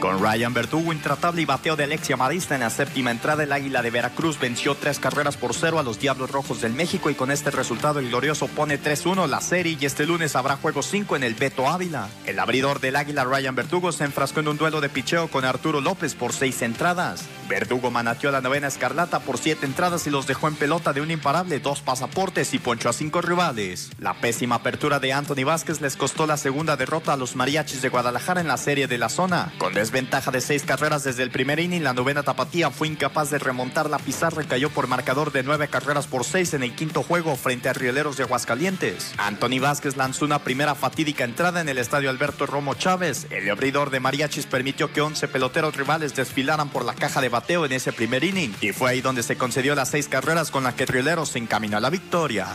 Con 0.00 0.20
Ryan 0.22 0.54
Verdugo 0.54 0.92
intratable 0.92 1.42
y 1.42 1.44
bateo 1.44 1.74
de 1.74 1.82
Alexia 1.82 2.16
Marista 2.16 2.54
en 2.54 2.60
la 2.60 2.70
séptima 2.70 3.10
entrada, 3.10 3.42
el 3.42 3.50
Águila 3.50 3.82
de 3.82 3.90
Veracruz 3.90 4.38
venció 4.38 4.76
tres 4.76 5.00
carreras 5.00 5.36
por 5.36 5.54
cero 5.54 5.80
a 5.80 5.82
los 5.82 5.98
Diablos 5.98 6.30
Rojos 6.30 6.60
del 6.60 6.72
México 6.72 7.10
y 7.10 7.16
con 7.16 7.32
este 7.32 7.50
resultado 7.50 7.98
el 7.98 8.08
glorioso 8.08 8.46
pone 8.46 8.80
3-1 8.80 9.26
la 9.26 9.40
serie 9.40 9.76
y 9.80 9.84
este 9.84 10.06
lunes 10.06 10.36
habrá 10.36 10.56
juego 10.56 10.82
5 10.82 11.16
en 11.16 11.24
el 11.24 11.34
Beto 11.34 11.68
Ávila. 11.68 12.08
El 12.26 12.38
abridor 12.38 12.78
del 12.78 12.94
Águila 12.94 13.24
Ryan 13.24 13.56
Verdugo 13.56 13.90
se 13.90 14.04
enfrascó 14.04 14.38
en 14.38 14.46
un 14.46 14.56
duelo 14.56 14.80
de 14.80 14.88
picheo 14.88 15.26
con 15.28 15.44
Arturo 15.44 15.80
López 15.80 16.14
por 16.14 16.32
seis 16.32 16.62
entradas. 16.62 17.24
Verdugo 17.48 17.90
manateó 17.90 18.30
la 18.30 18.40
novena 18.40 18.68
escarlata 18.68 19.18
por 19.18 19.36
siete 19.38 19.66
entradas 19.66 20.06
y 20.06 20.10
los 20.10 20.28
dejó 20.28 20.46
en 20.46 20.54
pelota 20.54 20.92
de 20.92 21.00
un 21.00 21.10
imparable, 21.10 21.58
dos 21.58 21.80
pasaportes 21.80 22.54
y 22.54 22.60
ponchó 22.60 22.88
a 22.88 22.92
cinco 22.92 23.20
rivales. 23.20 23.90
La 23.98 24.14
pésima 24.14 24.56
apertura 24.56 25.00
de 25.00 25.12
Anthony 25.12 25.44
Vázquez 25.44 25.80
les 25.80 25.96
costó 25.96 26.28
la 26.28 26.36
segunda 26.36 26.76
derrota 26.76 27.14
a 27.14 27.16
los 27.16 27.34
mariachis 27.34 27.82
de 27.82 27.88
Guadalajara 27.88 28.40
en 28.40 28.46
la 28.46 28.58
serie 28.58 28.86
de 28.86 28.98
la 28.98 29.08
zona. 29.08 29.52
Con 29.58 29.74
desventaja 29.88 30.30
de 30.30 30.42
seis 30.42 30.64
carreras 30.64 31.02
desde 31.02 31.22
el 31.22 31.30
primer 31.30 31.58
inning, 31.58 31.82
la 31.82 31.94
novena 31.94 32.22
tapatía 32.22 32.68
fue 32.70 32.88
incapaz 32.88 33.30
de 33.30 33.38
remontar 33.38 33.88
la 33.88 33.98
pizarra 33.98 34.42
y 34.42 34.46
cayó 34.46 34.68
por 34.68 34.86
marcador 34.86 35.32
de 35.32 35.42
nueve 35.42 35.68
carreras 35.68 36.06
por 36.06 36.24
seis 36.24 36.52
en 36.52 36.62
el 36.62 36.74
quinto 36.74 37.02
juego 37.02 37.36
frente 37.36 37.70
a 37.70 37.72
Rieleros 37.72 38.18
de 38.18 38.24
Aguascalientes. 38.24 39.14
Anthony 39.16 39.60
Vázquez 39.60 39.96
lanzó 39.96 40.26
una 40.26 40.40
primera 40.40 40.74
fatídica 40.74 41.24
entrada 41.24 41.62
en 41.62 41.70
el 41.70 41.78
estadio 41.78 42.10
Alberto 42.10 42.44
Romo 42.44 42.74
Chávez. 42.74 43.28
El 43.30 43.50
abridor 43.50 43.88
de 43.88 43.98
mariachis 43.98 44.44
permitió 44.44 44.92
que 44.92 45.00
11 45.00 45.26
peloteros 45.28 45.74
rivales 45.74 46.14
desfilaran 46.14 46.68
por 46.68 46.84
la 46.84 46.94
caja 46.94 47.22
de 47.22 47.30
bateo 47.30 47.64
en 47.64 47.72
ese 47.72 47.94
primer 47.94 48.24
inning 48.24 48.54
y 48.60 48.72
fue 48.72 48.90
ahí 48.90 49.00
donde 49.00 49.22
se 49.22 49.38
concedió 49.38 49.74
las 49.74 49.88
seis 49.88 50.06
carreras 50.06 50.50
con 50.50 50.64
las 50.64 50.74
que 50.74 50.84
Rieleros 50.84 51.30
se 51.30 51.38
encaminó 51.38 51.78
a 51.78 51.80
la 51.80 51.88
victoria. 51.88 52.48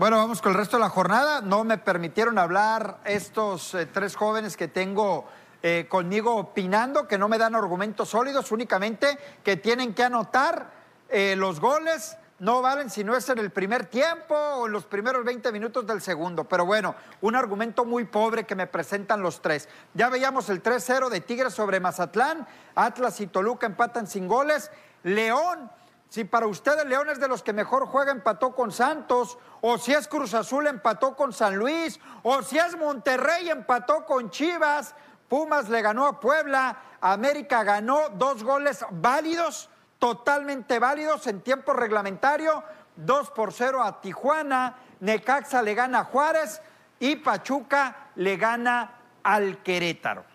Bueno, 0.00 0.16
vamos 0.16 0.40
con 0.40 0.52
el 0.52 0.56
resto 0.56 0.78
de 0.78 0.80
la 0.80 0.88
jornada. 0.88 1.42
No 1.42 1.62
me 1.62 1.76
permitieron 1.76 2.38
hablar 2.38 3.00
estos 3.04 3.74
eh, 3.74 3.84
tres 3.84 4.16
jóvenes 4.16 4.56
que 4.56 4.66
tengo 4.66 5.26
eh, 5.62 5.88
conmigo 5.90 6.36
opinando, 6.36 7.06
que 7.06 7.18
no 7.18 7.28
me 7.28 7.36
dan 7.36 7.54
argumentos 7.54 8.08
sólidos, 8.08 8.50
únicamente 8.50 9.18
que 9.44 9.58
tienen 9.58 9.92
que 9.92 10.02
anotar 10.02 10.70
eh, 11.10 11.34
los 11.36 11.60
goles. 11.60 12.16
No 12.38 12.62
valen 12.62 12.88
si 12.88 13.04
no 13.04 13.14
es 13.14 13.28
en 13.28 13.40
el 13.40 13.50
primer 13.50 13.84
tiempo 13.84 14.34
o 14.34 14.68
en 14.68 14.72
los 14.72 14.86
primeros 14.86 15.22
20 15.22 15.52
minutos 15.52 15.86
del 15.86 16.00
segundo. 16.00 16.44
Pero 16.44 16.64
bueno, 16.64 16.94
un 17.20 17.36
argumento 17.36 17.84
muy 17.84 18.04
pobre 18.04 18.44
que 18.44 18.54
me 18.54 18.66
presentan 18.66 19.20
los 19.20 19.42
tres. 19.42 19.68
Ya 19.92 20.08
veíamos 20.08 20.48
el 20.48 20.62
3-0 20.62 21.10
de 21.10 21.20
Tigres 21.20 21.52
sobre 21.52 21.78
Mazatlán. 21.78 22.48
Atlas 22.74 23.20
y 23.20 23.26
Toluca 23.26 23.66
empatan 23.66 24.06
sin 24.06 24.28
goles. 24.28 24.70
León 25.02 25.70
si 26.10 26.24
para 26.24 26.48
ustedes 26.48 26.84
León 26.86 27.08
es 27.08 27.20
de 27.20 27.28
los 27.28 27.44
que 27.44 27.52
mejor 27.52 27.86
juega, 27.86 28.10
empató 28.10 28.52
con 28.52 28.72
Santos, 28.72 29.38
o 29.60 29.78
si 29.78 29.92
es 29.94 30.08
Cruz 30.08 30.34
Azul, 30.34 30.66
empató 30.66 31.14
con 31.14 31.32
San 31.32 31.54
Luis, 31.54 32.00
o 32.24 32.42
si 32.42 32.58
es 32.58 32.76
Monterrey, 32.76 33.48
empató 33.48 34.04
con 34.04 34.28
Chivas, 34.28 34.96
Pumas 35.28 35.68
le 35.68 35.80
ganó 35.80 36.06
a 36.06 36.18
Puebla, 36.18 36.76
América 37.00 37.62
ganó 37.62 38.08
dos 38.08 38.42
goles 38.42 38.84
válidos, 38.90 39.70
totalmente 40.00 40.80
válidos 40.80 41.28
en 41.28 41.42
tiempo 41.42 41.72
reglamentario, 41.74 42.64
2 42.96 43.30
por 43.30 43.52
0 43.52 43.80
a 43.80 44.00
Tijuana, 44.00 44.78
Necaxa 44.98 45.62
le 45.62 45.74
gana 45.74 46.00
a 46.00 46.04
Juárez 46.04 46.60
y 46.98 47.16
Pachuca 47.16 48.10
le 48.16 48.36
gana 48.36 48.94
al 49.22 49.62
Querétaro. 49.62 50.29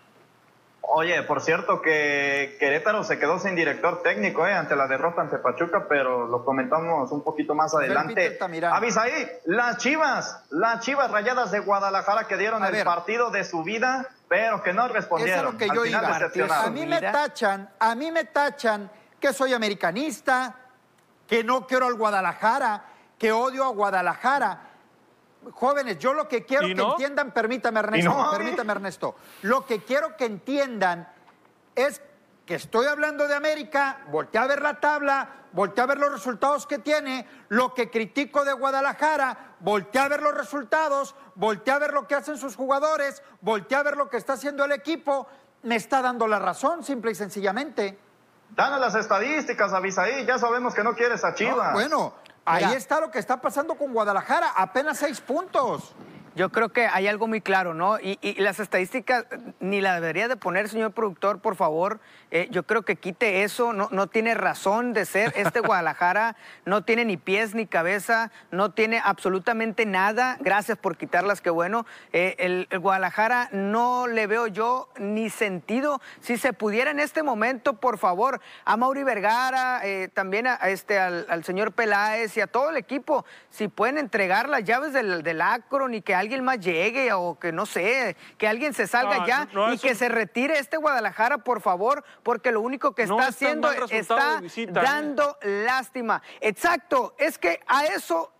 Oye, 0.88 1.22
por 1.24 1.40
cierto 1.42 1.82
que 1.82 2.56
Querétaro 2.60 3.02
se 3.04 3.18
quedó 3.18 3.38
sin 3.38 3.54
director 3.56 4.02
técnico 4.02 4.46
eh, 4.46 4.52
ante 4.54 4.76
la 4.76 4.86
derrota 4.86 5.20
ante 5.20 5.36
Pachuca, 5.38 5.86
pero 5.88 6.26
lo 6.26 6.44
comentamos 6.44 7.10
un 7.12 7.22
poquito 7.22 7.54
más 7.54 7.74
adelante. 7.74 8.26
Altamirano. 8.28 8.74
Avisaí, 8.76 9.12
las 9.46 9.78
Chivas, 9.78 10.44
las 10.50 10.80
Chivas 10.80 11.10
rayadas 11.10 11.50
de 11.50 11.58
Guadalajara 11.58 12.26
que 12.28 12.36
dieron 12.36 12.62
A 12.62 12.68
el 12.68 12.72
ver. 12.72 12.84
partido 12.84 13.30
de 13.30 13.44
su 13.44 13.62
vida, 13.64 14.08
pero 14.28 14.62
que 14.62 14.72
no 14.72 14.84
Eso 14.86 14.94
respondieron. 14.94 15.46
es 15.46 15.52
lo 15.52 15.58
que 15.58 15.64
Al 15.64 15.76
yo 15.76 15.82
final 15.82 16.04
iba. 16.04 16.12
decepcionaron. 16.14 16.66
A 16.66 16.70
mí 16.70 16.86
me 16.86 17.00
tachan, 17.00 17.68
a 17.78 17.94
mí 17.94 18.10
me 18.12 18.24
tachan 18.24 18.90
que 19.20 19.32
soy 19.32 19.52
americanista, 19.54 20.54
que 21.26 21.42
no 21.42 21.66
quiero 21.66 21.86
al 21.86 21.94
Guadalajara, 21.94 22.84
que 23.18 23.32
odio 23.32 23.64
a 23.64 23.68
Guadalajara. 23.68 24.60
Jóvenes, 25.52 25.98
yo 25.98 26.12
lo 26.12 26.28
que 26.28 26.44
quiero 26.44 26.66
¿Y 26.66 26.70
que 26.74 26.82
no? 26.82 26.92
entiendan, 26.92 27.32
permítame 27.32 27.80
Ernesto, 27.80 28.10
no? 28.10 28.30
permítame 28.30 28.72
Ernesto, 28.72 29.16
lo 29.42 29.64
que 29.66 29.82
quiero 29.84 30.16
que 30.16 30.24
entiendan 30.26 31.08
es 31.74 32.00
que 32.44 32.54
estoy 32.54 32.86
hablando 32.86 33.26
de 33.26 33.34
América, 33.34 34.00
volteé 34.10 34.40
a 34.40 34.46
ver 34.46 34.62
la 34.62 34.78
tabla, 34.78 35.28
volteé 35.52 35.82
a 35.82 35.86
ver 35.86 35.98
los 35.98 36.12
resultados 36.12 36.66
que 36.66 36.78
tiene, 36.78 37.26
lo 37.48 37.74
que 37.74 37.90
critico 37.90 38.44
de 38.44 38.52
Guadalajara, 38.52 39.54
volteé 39.60 40.00
a 40.00 40.08
ver 40.08 40.22
los 40.22 40.32
resultados, 40.34 41.14
volteé 41.34 41.74
a 41.74 41.78
ver 41.78 41.92
lo 41.92 42.06
que 42.06 42.14
hacen 42.14 42.36
sus 42.38 42.54
jugadores, 42.54 43.22
volteé 43.40 43.76
a 43.76 43.82
ver 43.82 43.96
lo 43.96 44.08
que 44.08 44.16
está 44.16 44.34
haciendo 44.34 44.64
el 44.64 44.72
equipo, 44.72 45.26
me 45.64 45.74
está 45.76 46.02
dando 46.02 46.28
la 46.28 46.38
razón, 46.38 46.84
simple 46.84 47.10
y 47.10 47.14
sencillamente. 47.16 47.98
Danos 48.50 48.78
las 48.78 48.94
estadísticas, 48.94 49.72
Avisaí, 49.72 50.24
ya 50.24 50.38
sabemos 50.38 50.72
que 50.72 50.84
no 50.84 50.94
quieres 50.94 51.24
a 51.24 51.30
No, 51.30 51.34
Chivas. 51.34 51.72
bueno, 51.72 52.14
ahí 52.46 52.64
Mira. 52.64 52.78
está 52.78 53.00
lo 53.00 53.10
que 53.10 53.18
está 53.18 53.40
pasando 53.40 53.74
con 53.74 53.92
Guadalajara, 53.92 54.52
apenas 54.56 54.98
seis 54.98 55.20
puntos. 55.20 55.94
Yo 56.36 56.50
creo 56.50 56.68
que 56.68 56.86
hay 56.86 57.06
algo 57.08 57.26
muy 57.28 57.40
claro, 57.40 57.72
¿no? 57.72 57.98
Y, 57.98 58.18
y 58.20 58.34
las 58.34 58.60
estadísticas 58.60 59.24
ni 59.58 59.80
la 59.80 59.94
debería 59.94 60.28
de 60.28 60.36
poner, 60.36 60.68
señor 60.68 60.92
productor, 60.92 61.40
por 61.40 61.56
favor. 61.56 61.98
Eh, 62.30 62.48
yo 62.50 62.64
creo 62.64 62.82
que 62.82 62.96
quite 62.96 63.42
eso, 63.42 63.72
no, 63.72 63.88
no 63.90 64.08
tiene 64.08 64.34
razón 64.34 64.92
de 64.92 65.06
ser. 65.06 65.32
Este 65.34 65.60
Guadalajara 65.66 66.36
no 66.66 66.84
tiene 66.84 67.06
ni 67.06 67.16
pies 67.16 67.54
ni 67.54 67.66
cabeza, 67.66 68.30
no 68.50 68.72
tiene 68.72 69.00
absolutamente 69.02 69.86
nada. 69.86 70.36
Gracias 70.40 70.76
por 70.76 70.98
quitarlas, 70.98 71.40
qué 71.40 71.48
bueno. 71.48 71.86
Eh, 72.12 72.36
el, 72.38 72.68
el 72.68 72.80
Guadalajara 72.80 73.48
no 73.52 74.06
le 74.06 74.26
veo 74.26 74.46
yo 74.46 74.90
ni 74.98 75.30
sentido. 75.30 76.02
Si 76.20 76.36
se 76.36 76.52
pudiera 76.52 76.90
en 76.90 77.00
este 77.00 77.22
momento, 77.22 77.80
por 77.80 77.96
favor, 77.96 78.42
a 78.66 78.76
Mauri 78.76 79.04
Vergara, 79.04 79.80
eh, 79.84 80.10
también 80.12 80.46
a, 80.46 80.58
a 80.60 80.68
este, 80.68 80.98
al, 80.98 81.24
al 81.30 81.44
señor 81.44 81.72
Peláez 81.72 82.36
y 82.36 82.42
a 82.42 82.46
todo 82.46 82.68
el 82.68 82.76
equipo, 82.76 83.24
si 83.48 83.68
pueden 83.68 83.96
entregar 83.96 84.50
las 84.50 84.64
llaves 84.64 84.92
del, 84.92 85.22
del 85.22 85.40
Acron 85.40 85.94
y 85.94 86.02
que 86.02 86.14
alguien 86.14 86.25
más 86.42 86.60
llegue 86.60 87.12
o 87.12 87.38
que 87.38 87.52
no 87.52 87.66
sé, 87.66 88.16
que 88.38 88.46
alguien 88.48 88.74
se 88.74 88.86
salga 88.86 89.18
No, 89.18 89.26
ya 89.26 89.48
no, 89.52 89.70
y 89.70 89.74
eso- 89.76 89.86
que 89.86 89.94
se 89.94 90.08
retire 90.08 90.58
este 90.58 90.76
Guadalajara, 90.76 91.38
por 91.38 91.60
favor, 91.60 92.04
porque 92.22 92.52
lo 92.52 92.60
único 92.60 92.94
que 92.94 93.02
está 93.02 93.26
haciendo 93.28 93.70
está 93.90 94.40
visita, 94.40 94.80
¿eh? 94.80 94.84
dando 94.84 95.36
lástima. 95.42 96.22
Exacto, 96.40 97.14
es 97.18 97.38
que 97.38 97.60
a 97.66 97.84
eso 97.86 98.32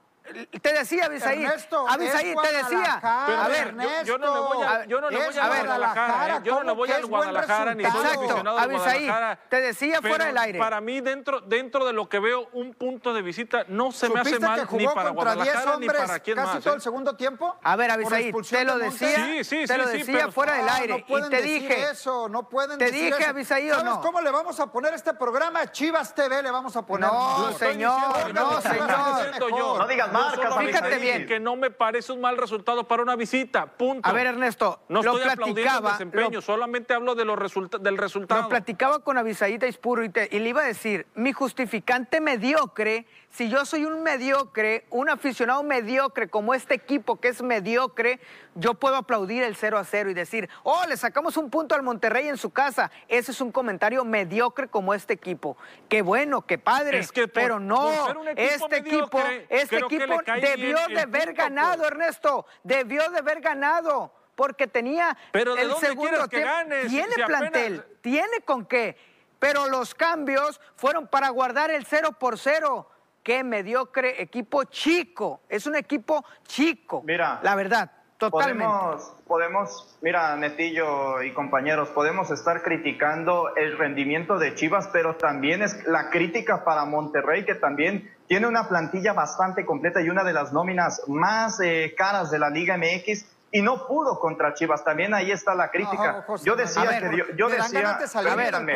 te 0.60 0.72
decía, 0.72 1.06
Abisaí, 1.06 1.44
Ernesto, 1.44 1.88
Abisaí, 1.88 2.34
te 2.34 2.52
decía, 2.56 3.00
a 3.02 3.48
ver, 3.48 3.74
yo- 3.76 4.02
yo 4.04 4.18
no 4.18 4.34
le 4.34 4.40
voy 4.40 4.66
a- 4.66 4.84
yo 4.86 5.00
no 5.00 5.10
le 5.10 5.16
voy 5.16 5.38
a 5.38 5.46
Guadalajara, 5.48 6.36
¿eh? 6.36 6.40
yo 6.44 6.54
no 6.54 6.60
le 6.60 6.66
¿cómo 6.66 6.74
voy 6.76 6.90
al 6.92 7.06
Guadalajara 7.06 7.74
ni 7.74 7.84
soy 7.84 8.06
aficionado 8.06 8.58
Guadalajara. 8.68 9.38
te 9.48 9.60
decía 9.60 10.00
fuera 10.00 10.26
del 10.26 10.38
aire. 10.38 10.58
Para 10.58 10.80
mí, 10.80 11.00
dentro, 11.00 11.40
dentro 11.40 11.84
de 11.84 11.92
lo 11.92 12.08
que 12.08 12.18
veo, 12.18 12.48
un 12.52 12.74
punto 12.74 13.12
de 13.14 13.22
visita 13.22 13.64
no 13.68 13.92
se 13.92 14.08
me 14.08 14.20
hace 14.20 14.30
¿Supiste 14.30 14.46
mal 14.46 14.68
ni 14.72 14.86
para 14.88 15.10
contra 15.10 15.34
10 15.34 15.44
Guadalajara 15.46 15.76
ni 15.78 15.86
para 15.86 16.18
quién 16.20 16.36
casi 16.36 16.54
más. 16.54 16.62
todo 16.64 16.72
¿eh? 16.74 16.76
el 16.76 16.82
segundo 16.82 17.16
tiempo? 17.16 17.56
A 17.62 17.76
ver, 17.76 17.90
Abisaí, 17.90 18.32
te 18.32 18.64
lo 18.64 18.78
decía, 18.78 19.16
Sí, 19.16 19.44
sí, 19.44 19.64
te 19.66 19.78
lo 19.78 19.86
sí, 19.88 19.98
decía 19.98 20.30
fuera 20.30 20.54
del 20.54 20.66
No, 20.66 20.72
aire 20.72 20.98
no 21.00 21.06
pueden 21.06 21.26
y 21.26 21.30
te 21.30 21.36
decir 21.42 21.62
dije, 21.62 21.90
eso, 21.90 22.28
no 22.28 22.48
pueden 22.48 22.78
te 22.78 22.86
decir 22.86 23.04
dije, 23.12 23.22
eso. 23.22 23.30
Abisaí, 23.30 23.70
¿o 23.70 23.74
¿Sabes 23.74 23.92
no? 23.94 24.00
cómo 24.00 24.20
le 24.20 24.30
vamos 24.30 24.58
a 24.60 24.66
poner 24.70 24.94
este 24.94 25.14
programa? 25.14 25.70
Chivas 25.70 26.14
TV 26.14 26.42
le 26.42 26.50
vamos 26.50 26.76
a 26.76 26.82
poner. 26.82 27.10
No, 27.10 27.52
señor, 27.58 28.32
no, 28.34 28.60
señor. 28.60 29.78
No 29.78 29.86
digas 29.86 30.12
marcas, 30.16 30.55
solo 30.55 30.66
Fíjate 30.66 30.98
bien. 30.98 31.26
que 31.26 31.40
no 31.40 31.57
me 31.57 31.70
parece 31.70 32.12
un 32.12 32.20
mal 32.20 32.37
resultado 32.37 32.87
para 32.88 33.02
una 33.02 33.16
visita. 33.16 33.66
Punto. 33.66 34.09
A 34.09 34.12
ver, 34.12 34.26
Ernesto, 34.26 34.81
no 34.88 35.02
lo 35.02 35.16
estoy 35.16 35.31
aplaudiendo 35.31 35.61
el 35.61 35.64
platicaba, 35.66 35.92
desempeño, 35.92 36.31
lo- 36.31 36.42
solamente 36.42 36.94
hablo 36.94 37.14
de 37.14 37.24
los 37.24 37.38
resulta- 37.38 37.79
del 37.79 37.96
resultado. 37.98 38.42
Lo 38.42 38.48
platicaba 38.48 39.00
con 39.00 39.18
Avisadita 39.18 39.66
Ispuro 39.66 40.05
y, 40.05 40.09
te- 40.09 40.29
y 40.31 40.38
le 40.38 40.48
iba 40.48 40.62
a 40.62 40.66
decir, 40.66 41.07
mi 41.14 41.33
justificante 41.33 42.20
mediocre, 42.20 43.07
si 43.37 43.51
yo 43.51 43.66
soy 43.66 43.85
un 43.85 44.03
mediocre, 44.03 44.87
un 44.88 45.11
aficionado 45.11 45.62
mediocre 45.62 46.27
como 46.31 46.55
este 46.55 46.72
equipo 46.72 47.20
que 47.20 47.29
es 47.29 47.42
mediocre, 47.42 48.18
yo 48.55 48.72
puedo 48.72 48.96
aplaudir 48.96 49.42
el 49.42 49.57
0 49.57 49.77
a 49.77 49.85
0 49.85 50.09
y 50.09 50.14
decir, 50.14 50.49
oh, 50.62 50.83
le 50.88 50.96
sacamos 50.96 51.37
un 51.37 51.51
punto 51.51 51.75
al 51.75 51.83
Monterrey 51.83 52.29
en 52.29 52.38
su 52.38 52.49
casa. 52.49 52.90
Ese 53.09 53.33
es 53.33 53.42
un 53.42 53.53
comentario 53.53 54.07
mediocre 54.07 54.68
como 54.68 54.94
este 54.94 55.12
equipo. 55.12 55.59
Qué 55.90 56.01
bueno, 56.01 56.46
qué 56.46 56.57
padre, 56.57 56.99
Es 57.01 57.12
que 57.12 57.29
por- 57.29 57.33
pero 57.35 57.61
no, 57.61 57.90
equipo 57.90 58.31
este 58.37 58.77
equipo, 58.79 59.22
este 59.51 59.77
equipo 59.81 60.18
cae 60.25 60.40
debió 60.40 60.79
de 60.88 61.01
haber 61.01 61.35
ganado. 61.35 61.85
Ernesto, 61.87 62.46
debió 62.62 63.11
de 63.11 63.18
haber 63.18 63.42
ganado. 63.42 64.14
Porque 64.35 64.66
tenía 64.66 65.14
Pero 65.33 65.55
¿de 65.55 65.62
el 65.62 65.68
dónde 65.68 65.87
segundo 65.88 66.29
que? 66.31 66.42
Si- 66.85 66.88
Tiene 66.88 67.12
apenas- 67.12 67.27
plantel, 67.27 67.85
tiene 68.01 68.40
con 68.46 68.64
qué. 68.64 68.96
Pero 69.38 69.68
los 69.68 69.94
cambios 69.94 70.59
fueron 70.77 71.07
para 71.07 71.29
guardar 71.29 71.70
el 71.70 71.85
cero 71.85 72.12
por 72.18 72.38
cero. 72.38 72.88
Qué 73.26 73.42
mediocre 73.42 74.22
equipo 74.22 74.62
chico. 74.62 75.40
Es 75.48 75.66
un 75.66 75.74
equipo 75.74 76.24
chico. 76.46 77.02
Mira, 77.04 77.40
La 77.42 77.56
verdad, 77.56 77.90
totalmente. 78.18 78.62
Podemos, 78.62 79.16
podemos, 79.26 79.98
mira, 80.00 80.36
Netillo 80.36 81.20
y 81.24 81.34
compañeros, 81.34 81.88
podemos 81.88 82.30
estar 82.30 82.62
criticando 82.62 83.56
el 83.56 83.76
rendimiento 83.78 84.38
de 84.38 84.54
Chivas, 84.54 84.88
pero 84.92 85.16
también 85.16 85.62
es 85.62 85.84
la 85.88 86.08
crítica 86.10 86.62
para 86.62 86.84
Monterrey, 86.84 87.44
que 87.44 87.56
también 87.56 88.14
tiene 88.28 88.46
una 88.46 88.68
plantilla 88.68 89.12
bastante 89.12 89.66
completa 89.66 90.00
y 90.00 90.08
una 90.08 90.22
de 90.22 90.32
las 90.32 90.52
nóminas 90.52 91.02
más 91.08 91.58
eh, 91.58 91.96
caras 91.98 92.30
de 92.30 92.38
la 92.38 92.48
Liga 92.48 92.76
MX. 92.76 93.26
Y 93.56 93.62
no 93.62 93.86
pudo 93.86 94.18
contra 94.18 94.52
Chivas. 94.52 94.84
También 94.84 95.14
ahí 95.14 95.30
está 95.30 95.54
la 95.54 95.70
crítica. 95.70 96.22
José 96.26 96.44
yo 96.44 96.56
decía 96.56 96.84
ver, 96.84 97.08
que 97.10 97.16
yo, 97.16 97.24
yo 97.36 97.48
decía. 97.48 97.98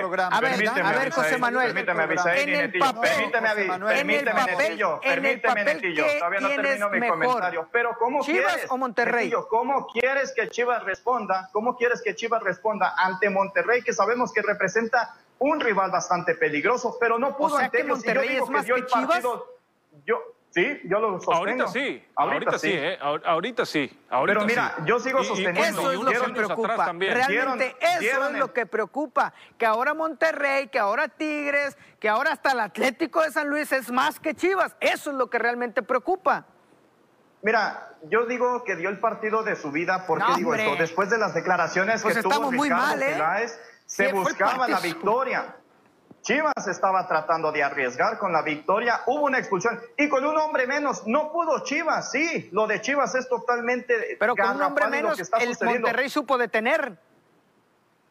programa. 0.00 0.34
A 0.34 0.40
ver, 0.40 0.50
permíteme, 0.52 0.88
a 0.88 0.92
ver, 0.92 1.12
José 1.12 1.36
Manuel. 1.36 1.66
Permíteme, 1.74 2.02
En 2.04 2.08
Abisaín 2.08 2.48
y 2.48 2.52
el 2.54 2.78
papel, 2.78 3.10
permíteme, 3.10 3.48
José 3.50 3.64
Manuel. 3.66 3.98
En 3.98 4.10
el 4.10 4.24
permíteme, 4.24 4.56
Netillo, 4.56 4.94
en 5.02 5.10
permíteme, 5.10 5.64
Netillo. 5.64 6.04
¿qué- 6.04 6.18
Todavía 6.18 6.40
no 6.40 6.48
termino 6.48 6.88
mi 6.90 7.00
mejor? 7.00 7.18
comentario. 7.18 7.68
Pero 7.70 7.96
¿cómo 7.98 8.22
¿Chivas 8.22 8.52
quieres? 8.54 8.70
o 8.70 8.78
Monterrey? 8.78 9.24
Netillo, 9.24 9.48
¿Cómo 9.48 9.86
quieres 9.88 10.32
que 10.34 10.48
Chivas 10.48 10.82
responda? 10.84 11.50
¿Cómo 11.52 11.76
quieres 11.76 12.00
que 12.00 12.14
Chivas 12.14 12.42
responda 12.42 12.94
ante 12.96 13.28
Monterrey, 13.28 13.82
que 13.82 13.92
sabemos 13.92 14.32
que 14.32 14.40
representa 14.40 15.14
un 15.40 15.60
rival 15.60 15.90
bastante 15.90 16.36
peligroso, 16.36 16.96
pero 16.98 17.18
no 17.18 17.36
pudo 17.36 17.56
sea 17.56 17.66
ante 17.66 17.76
que 17.78 17.82
ellos? 17.84 17.98
Y 17.98 18.06
yo 18.06 18.14
Monterrey 18.14 18.28
digo 18.34 18.44
es 18.46 18.50
más 18.50 18.64
que 18.64 18.72
el 18.72 18.86
Chivas. 18.86 19.06
partido- 19.08 19.46
Yo, 20.06 20.22
sí, 20.50 20.80
yo 20.84 20.98
lo 21.00 21.20
sostengo. 21.20 21.36
Ahorita 21.38 21.68
sí, 21.68 22.04
ahorita, 22.16 22.58
sí, 22.58 22.70
¿eh? 22.72 22.98
Ahor- 23.00 23.22
ahorita 23.24 23.64
sí. 23.66 23.98
ahorita 24.10 24.38
Pero 24.40 24.46
mira, 24.46 24.74
sí. 24.76 24.82
yo 24.86 24.98
sigo 25.00 25.18
Y- 25.20 25.22
y 25.22 25.24
sosteniendo, 25.26 25.60
bueno, 25.60 25.80
Eso 25.80 25.92
y 25.92 25.94
es 26.14 26.20
lo 26.20 26.26
que 26.26 26.32
preocupa. 26.34 26.76
Realmente 26.92 27.32
Dieron- 27.32 27.60
eso 27.60 28.00
dieron 28.00 28.26
es 28.28 28.34
el- 28.34 28.38
lo 28.40 28.52
que 28.52 28.66
preocupa. 28.66 29.32
Que 29.58 29.66
ahora 29.66 29.94
Monterrey, 29.94 30.68
que 30.68 30.78
ahora 30.78 31.08
Tigres, 31.08 31.76
que 31.98 32.08
ahora 32.08 32.32
hasta 32.32 32.52
el 32.52 32.60
Atlético 32.60 33.22
de 33.22 33.30
San 33.30 33.48
Luis 33.48 33.70
es 33.72 33.90
más 33.90 34.18
que 34.20 34.34
Chivas. 34.34 34.76
Eso 34.80 35.10
es 35.10 35.16
lo 35.16 35.30
que 35.30 35.38
realmente 35.38 35.82
preocupa. 35.82 36.46
Mira, 37.42 37.94
yo 38.10 38.26
digo 38.26 38.64
que 38.64 38.76
dio 38.76 38.90
el 38.90 38.98
partido 38.98 39.42
de 39.42 39.56
su 39.56 39.70
vida. 39.70 40.06
¿Por 40.06 40.18
qué 40.18 40.24
No, 40.30 40.36
digo 40.36 40.54
esto? 40.54 40.76
Después 40.76 41.08
de 41.10 41.16
las 41.18 41.32
declaraciones 41.32 42.02
Pues 42.02 42.16
que 42.16 42.22
tuvo 42.22 42.32
estamos 42.32 42.52
muy 42.52 42.68
Ricardo 42.68 42.86
mal, 42.86 43.02
¿eh? 43.02 43.12
Peláez, 43.12 43.58
se 43.86 44.06
Sí, 44.08 44.12
buscaba 44.12 44.68
la 44.68 44.78
victoria. 44.80 45.56
Chivas 46.22 46.66
estaba 46.66 47.06
tratando 47.08 47.50
de 47.50 47.62
arriesgar 47.62 48.18
con 48.18 48.32
la 48.32 48.42
victoria, 48.42 49.00
hubo 49.06 49.24
una 49.24 49.38
expulsión 49.38 49.80
y 49.96 50.08
con 50.08 50.24
un 50.24 50.36
hombre 50.36 50.66
menos 50.66 51.06
no 51.06 51.32
pudo 51.32 51.64
Chivas, 51.64 52.10
sí, 52.10 52.48
lo 52.52 52.66
de 52.66 52.80
Chivas 52.80 53.14
es 53.14 53.28
totalmente 53.28 54.16
Pero 54.18 54.36
con 54.36 54.56
un 54.56 54.62
hombre 54.62 54.88
menos, 54.88 55.18
el. 55.40 55.56
Monterrey 55.62 56.08
supo 56.10 56.36
detener. 56.36 56.98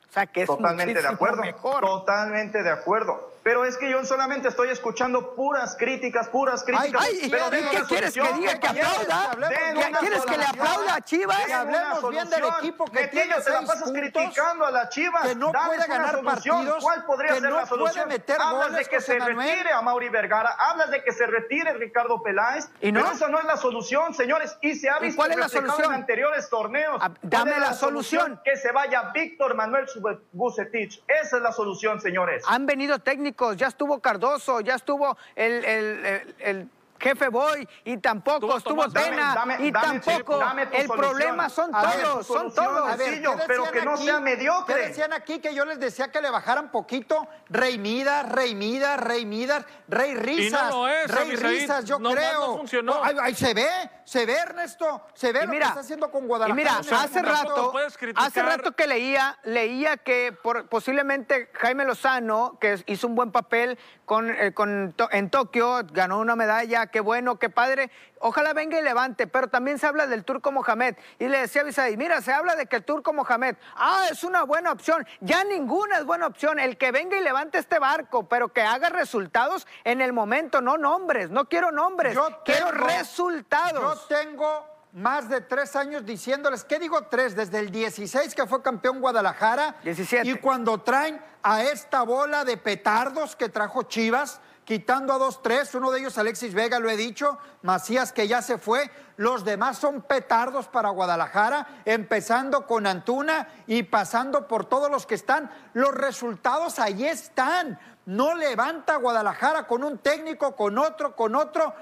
O 0.09 0.11
sea, 0.11 0.25
que 0.25 0.41
es 0.41 0.47
Totalmente 0.47 1.01
de 1.01 1.07
acuerdo, 1.07 1.43
mejor. 1.43 1.81
totalmente 1.81 2.63
de 2.63 2.71
acuerdo. 2.71 3.31
Pero 3.43 3.63
es 3.65 3.77
que 3.77 3.89
yo 3.89 4.03
solamente 4.05 4.47
estoy 4.49 4.69
escuchando 4.69 5.33
puras 5.35 5.75
críticas, 5.79 6.27
puras 6.29 6.63
críticas. 6.63 7.01
Ay, 7.07 7.19
ay, 7.23 7.29
pero 7.29 7.45
¿y 7.47 7.49
qué 7.49 7.83
quieres 7.87 8.13
que 8.13 8.19
solución, 8.19 8.39
diga? 8.39 8.59
¿Que 8.59 8.67
aplauda? 8.67 9.35
Den 9.49 9.49
¿Qué 9.49 9.87
una 9.87 9.99
quieres 9.99 10.25
que 10.25 10.37
le 10.37 10.43
solución. 10.45 10.67
aplauda 10.67 10.95
a 10.95 11.01
Chivas? 11.01 11.45
Que 11.45 11.53
hablemos 11.53 12.09
bien 12.09 12.29
del 12.29 12.39
solución. 12.39 12.59
equipo 12.59 12.85
que 12.85 12.91
Netillo, 13.01 13.11
tiene 13.23 13.41
te 13.41 13.49
la 13.51 13.59
pasas 13.61 13.83
puntos, 13.83 13.91
criticando 13.99 14.65
a 14.65 14.71
las 14.71 14.89
Chivas. 14.89 15.27
que 15.27 15.35
no 15.35 15.51
puede 15.51 15.87
ganar 15.87 16.15
solución. 16.15 16.25
partidos, 16.57 16.83
¿Cuál 16.83 17.05
podría 17.05 17.33
que 17.33 17.39
ser 17.39 17.49
no 17.49 17.55
la 17.55 17.65
solución? 17.65 17.93
puede 18.05 18.17
meter 18.19 18.41
Hablas 18.41 18.67
goles, 18.71 18.77
de 18.77 18.89
que 18.89 18.95
José 18.97 19.11
se 19.13 19.19
Manuel. 19.19 19.49
retire 19.49 19.71
a 19.71 19.81
Mauri 19.81 20.09
Vergara, 20.09 20.55
hablas 20.59 20.91
de 20.91 21.03
que 21.03 21.11
se 21.13 21.25
retire 21.25 21.73
Ricardo 21.73 22.21
Peláez, 22.21 22.69
¿Y 22.81 22.91
no? 22.91 22.99
pero 23.01 23.13
eso 23.13 23.27
no 23.29 23.39
es 23.39 23.45
la 23.45 23.57
solución, 23.57 24.13
señores, 24.13 24.57
y 24.61 24.75
se 24.75 24.89
ha 24.89 24.97
¿Y 24.99 25.03
visto 25.03 25.17
cuál 25.17 25.31
es 25.31 25.37
la 25.37 25.49
solución? 25.49 25.85
en 25.93 25.93
anteriores 25.93 26.49
torneos. 26.49 26.97
Ah, 27.01 27.07
¿Cuál 27.09 27.17
dame 27.21 27.59
la 27.59 27.73
solución. 27.73 28.41
Que 28.43 28.57
se 28.57 28.71
vaya 28.71 29.11
Víctor 29.13 29.55
Manuel 29.55 29.85
Bucetich. 30.33 31.01
Esa 31.07 31.37
es 31.37 31.41
la 31.43 31.51
solución, 31.51 32.01
señores. 32.01 32.43
Han 32.47 32.65
venido 32.65 32.99
técnicos, 32.99 33.28
ya 33.53 33.67
estuvo 33.67 33.99
Cardoso, 33.99 34.61
ya 34.61 34.75
estuvo 34.75 35.17
el, 35.35 35.65
el- 35.65 36.05
el- 36.05 36.35
el 36.39 36.69
jefe 36.99 37.29
Boy 37.29 37.67
y 37.85 37.97
tampoco 37.97 38.57
Estuvo. 38.57 38.87
Tena 38.89 39.33
Dame- 39.35 39.55
dame- 39.57 39.67
y 39.67 39.71
dame 39.71 39.99
tampoco. 39.99 40.41
el 40.43 40.87
solución. 40.87 40.97
problema 40.97 41.49
son 41.49 41.73
A 41.75 41.85
ver, 41.85 42.01
todos, 42.03 42.27
son 42.27 42.53
todos. 42.53 42.89
a 42.89 42.95
ver, 42.95 43.07
sencillo, 43.09 43.35
¿qué 43.37 43.43
pero 43.47 43.63
decían 43.65 43.79
que 43.79 43.85
no 43.89 43.97
sea 43.97 44.19
mediocre. 44.19 44.75
¿Qué 44.75 44.87
decían 44.87 45.13
aquí 45.13 45.39
que 45.39 45.53
yo 45.53 45.65
les 45.65 45.79
decía 45.79 46.11
que 46.11 46.21
le 46.21 46.29
bajaran 46.29 46.71
poquito? 46.71 47.27
Rey 47.49 47.77
Midas, 47.77 48.29
Rey 48.31 48.55
Midas, 48.55 48.99
Rey 48.99 49.25
Midas, 49.25 49.65
Rey 49.87 50.15
Risas. 50.15 50.69
lo 50.71 50.87
es, 50.87 51.09
Rey 51.09 51.35
Risas, 51.35 51.85
yo 51.85 51.99
nomás 51.99 52.17
creo. 52.19 52.83
no 52.83 53.03
ahí 53.03 53.35
se 53.35 53.53
ve, 53.53 53.67
se 54.05 54.25
ve, 54.25 54.33
Ernesto. 54.37 55.05
Se 55.13 55.31
ve 55.31 55.39
Y 55.43 55.45
lo 55.45 55.51
mira, 55.51 55.65
que 55.65 55.69
está 55.69 55.79
haciendo 55.81 56.11
con 56.11 56.23
y 56.23 56.27
Guadalajara. 56.27 56.55
mira, 56.55 56.79
O 56.79 56.83
sea, 56.83 57.01
hace 57.03 57.21
rato, 57.21 57.73
hace 58.15 58.43
rato 58.43 58.71
que 58.73 58.87
leía, 58.87 59.37
leía 59.43 59.97
que 59.97 60.31
por- 60.43 60.67
posiblemente 60.67 61.49
Jaime 61.53 61.85
Lozano, 61.85 62.57
que 62.59 62.83
hizo 62.87 63.07
un 63.07 63.15
buen 63.15 63.31
papel 63.31 63.77
con, 64.05 64.29
eh, 64.29 64.53
con 64.53 64.93
To- 64.93 65.09
en 65.11 65.29
Tokio, 65.29 65.81
ganó 65.91 66.19
una 66.19 66.35
medalla, 66.35 66.87
qué 66.91 66.99
bueno, 66.99 67.37
qué 67.39 67.49
padre. 67.49 67.91
Ojalá 68.19 68.53
venga 68.53 68.79
y 68.79 68.81
levante, 68.83 69.27
pero 69.27 69.47
también 69.47 69.79
se 69.79 69.87
habla 69.87 70.07
del 70.07 70.23
Turco 70.25 70.51
Mohamed. 70.51 70.95
Y 71.19 71.27
le 71.27 71.39
decía 71.39 71.61
a 71.61 71.65
Bisaí, 71.65 71.97
mira, 71.97 72.21
se 72.21 72.33
habla 72.33 72.55
de 72.55 72.65
que 72.65 72.77
el 72.77 72.83
Turco 72.83 73.13
Mohamed, 73.13 73.55
ah, 73.75 74.07
es 74.11 74.23
una 74.23 74.43
buena 74.43 74.71
opción. 74.71 75.05
Ya 75.21 75.43
ninguna 75.43 75.97
es 75.97 76.05
buena 76.05 76.27
opción. 76.27 76.59
El 76.59 76.77
que 76.77 76.91
venga 76.91 77.17
y 77.17 77.21
levante 77.21 77.57
este 77.57 77.79
barco, 77.79 78.27
pero 78.27 78.51
que 78.51 78.61
haga 78.61 78.89
resultados 78.89 79.67
en 79.83 80.01
el 80.01 80.13
momento, 80.13 80.61
no 80.61 80.77
nombres. 80.77 81.29
No 81.29 81.47
quiero 81.47 81.71
nombres, 81.71 82.13
Yo 82.15 82.41
quiero 82.43 82.67
tengo- 82.71 82.85
resultados. 82.87 84.07
Yo 84.09 84.15
tengo 84.17 84.65
más 84.93 85.29
de 85.29 85.41
tres 85.41 85.75
años 85.75 86.05
diciéndoles, 86.05 86.63
¿qué 86.63 86.79
digo 86.79 87.03
tres? 87.03 87.35
Desde 87.35 87.59
el 87.59 87.69
16 87.71 88.33
que 88.33 88.45
fue 88.47 88.61
campeón 88.61 88.99
Guadalajara. 89.01 89.75
17. 89.83 90.27
Y 90.27 90.35
cuando 90.35 90.81
traen 90.81 91.21
a 91.43 91.63
esta 91.63 92.01
bola 92.01 92.43
de 92.43 92.57
petardos 92.57 93.35
que 93.35 93.49
trajo 93.49 93.83
Chivas, 93.83 94.41
quitando 94.69 95.13
a 95.13 95.17
dos, 95.17 95.41
tres, 95.41 95.73
uno 95.73 95.89
de 95.89 95.99
ellos 95.99 96.19
Alexis 96.19 96.53
Vega, 96.53 96.77
lo 96.77 96.91
he 96.91 96.95
dicho, 96.95 97.39
Macías 97.63 98.13
que 98.13 98.27
ya 98.27 98.43
se 98.43 98.59
fue, 98.59 98.91
los 99.17 99.43
demás 99.43 99.79
son 99.79 100.03
petardos 100.03 100.67
para 100.67 100.89
Guadalajara, 100.89 101.81
empezando 101.85 102.67
con 102.67 102.85
Antuna 102.85 103.47
y 103.65 103.81
pasando 103.81 104.47
por 104.47 104.65
todos 104.65 104.91
los 104.91 105.07
que 105.07 105.15
están. 105.15 105.49
Los 105.73 105.95
resultados 105.95 106.77
ahí 106.77 107.03
están. 107.03 107.79
No 108.05 108.35
levanta 108.35 108.97
Guadalajara 108.97 109.65
con 109.65 109.83
un 109.83 109.97
técnico, 109.97 110.55
con 110.55 110.77
otro, 110.77 111.15
con 111.15 111.33
otro 111.33 111.73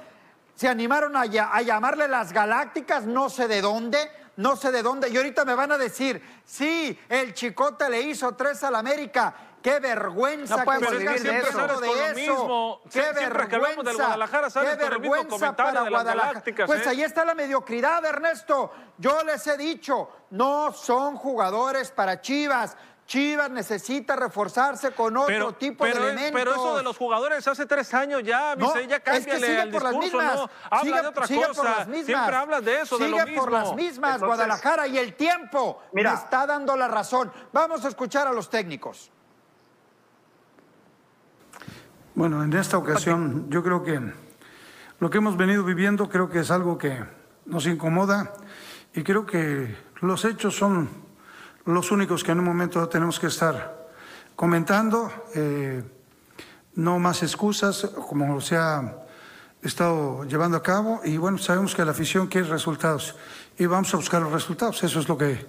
se 0.55 0.69
animaron 0.69 1.17
a, 1.17 1.23
a 1.23 1.61
llamarle 1.61 2.07
las 2.07 2.31
galácticas, 2.31 3.05
no 3.05 3.29
sé 3.29 3.49
de 3.49 3.61
dónde, 3.61 3.99
no 4.37 4.55
sé 4.55 4.71
de 4.71 4.81
dónde. 4.81 5.09
Y 5.09 5.17
ahorita 5.17 5.43
me 5.43 5.55
van 5.55 5.73
a 5.73 5.77
decir, 5.77 6.23
sí, 6.45 6.97
el 7.09 7.33
Chicote 7.33 7.89
le 7.89 8.01
hizo 8.01 8.33
tres 8.33 8.63
al 8.63 8.75
América. 8.75 9.35
Qué 9.67 9.81
vergüenza 9.81 10.63
No 10.63 10.71
que 10.71 10.77
sigan 10.85 11.23
de 11.23 11.39
eso. 11.39 11.49
hablando 11.49 11.49
Siempre 11.49 11.51
sales 11.51 11.77
con 11.77 12.07
lo 12.07 12.15
mismo. 12.15 12.81
Qué 12.85 12.91
siempre 12.91 13.23
que 13.25 13.29
vergüenza. 13.29 13.55
hablamos 13.57 13.85
del 13.85 13.95
Guadalajara 13.97 14.49
sales 14.49 14.71
qué 14.71 14.77
con 14.77 14.93
el 14.93 14.99
mismo 15.01 15.15
vergüenza 15.17 15.55
para 15.57 15.83
de 15.83 15.89
Guadalajara. 15.89 16.43
Pues 16.65 16.85
¿eh? 16.85 16.89
ahí 16.89 17.03
está 17.03 17.25
la 17.25 17.35
mediocridad, 17.35 18.05
Ernesto. 18.05 18.71
Yo 18.97 19.23
les 19.23 19.45
he 19.45 19.57
dicho, 19.57 20.09
no 20.29 20.71
son 20.71 21.17
jugadores 21.17 21.91
para 21.91 22.21
Chivas. 22.21 22.77
Chivas 23.07 23.49
necesita 23.49 24.15
reforzarse 24.15 24.91
con 24.91 25.17
otro 25.17 25.55
tipo 25.55 25.83
pero, 25.83 26.01
de 26.01 26.11
elementos. 26.11 26.39
pero 26.41 26.51
eso 26.55 26.77
de 26.77 26.83
los 26.83 26.97
jugadores 26.97 27.45
hace 27.45 27.65
tres 27.65 27.93
años 27.93 28.21
ya, 28.23 28.55
No, 28.55 28.73
ya 28.79 28.79
es 28.79 28.87
que 28.87 29.01
cámbiale 29.01 29.47
sigue 29.47 29.61
el 29.63 29.69
por 29.69 29.83
las 29.83 29.95
mismas. 29.95 30.35
no, 30.35 30.49
habla 30.69 30.81
sigue, 30.81 31.01
de 31.01 31.07
otra 31.07 31.27
sigue 31.27 31.45
cosa, 31.47 31.61
por 31.61 31.65
las 31.71 31.87
mismas. 31.87 32.05
siempre 32.05 32.35
hablas 32.37 32.63
de 32.63 32.81
eso, 32.81 32.97
de 32.97 33.05
sigue 33.05 33.19
lo 33.19 33.25
mismo. 33.25 33.41
por 33.41 33.51
las 33.51 33.73
mismas, 33.75 34.13
Entonces- 34.15 34.27
Guadalajara, 34.27 34.87
y 34.87 34.97
el 34.97 35.13
tiempo 35.15 35.81
Mira. 35.91 36.11
me 36.13 36.17
está 36.17 36.45
dando 36.45 36.75
la 36.77 36.87
razón. 36.87 37.33
Vamos 37.51 37.83
a 37.83 37.89
escuchar 37.89 38.27
a 38.27 38.31
los 38.31 38.49
técnicos. 38.49 39.11
Bueno, 42.17 42.43
en 42.43 42.51
esta 42.53 42.79
ocasión 42.79 43.47
yo 43.51 43.61
creo 43.61 43.83
que 43.83 44.01
lo 44.99 45.07
que 45.07 45.19
hemos 45.19 45.37
venido 45.37 45.63
viviendo 45.63 46.09
creo 46.09 46.27
que 46.27 46.39
es 46.39 46.49
algo 46.49 46.75
que 46.75 46.97
nos 47.45 47.67
incomoda 47.67 48.33
y 48.95 49.03
creo 49.03 49.23
que 49.23 49.75
los 50.01 50.25
hechos 50.25 50.55
son 50.55 50.89
los 51.65 51.91
únicos 51.91 52.23
que 52.23 52.31
en 52.31 52.39
un 52.39 52.45
momento 52.45 52.89
tenemos 52.89 53.19
que 53.19 53.27
estar 53.27 53.87
comentando. 54.35 55.11
eh, 55.35 55.83
no 56.73 56.97
más 56.97 57.21
excusas, 57.21 57.87
como 58.09 58.41
se 58.41 58.57
ha 58.57 58.97
estado 59.61 60.23
llevando 60.23 60.57
a 60.57 60.63
cabo 60.63 61.01
y 61.03 61.17
bueno, 61.17 61.37
sabemos 61.37 61.75
que 61.75 61.85
la 61.85 61.91
afición 61.91 62.25
quiere 62.25 62.47
resultados 62.47 63.15
y 63.59 63.67
vamos 63.67 63.93
a 63.93 63.97
buscar 63.97 64.23
los 64.23 64.31
resultados. 64.31 64.83
Eso 64.83 64.99
es 64.99 65.07
lo 65.07 65.19
que 65.19 65.45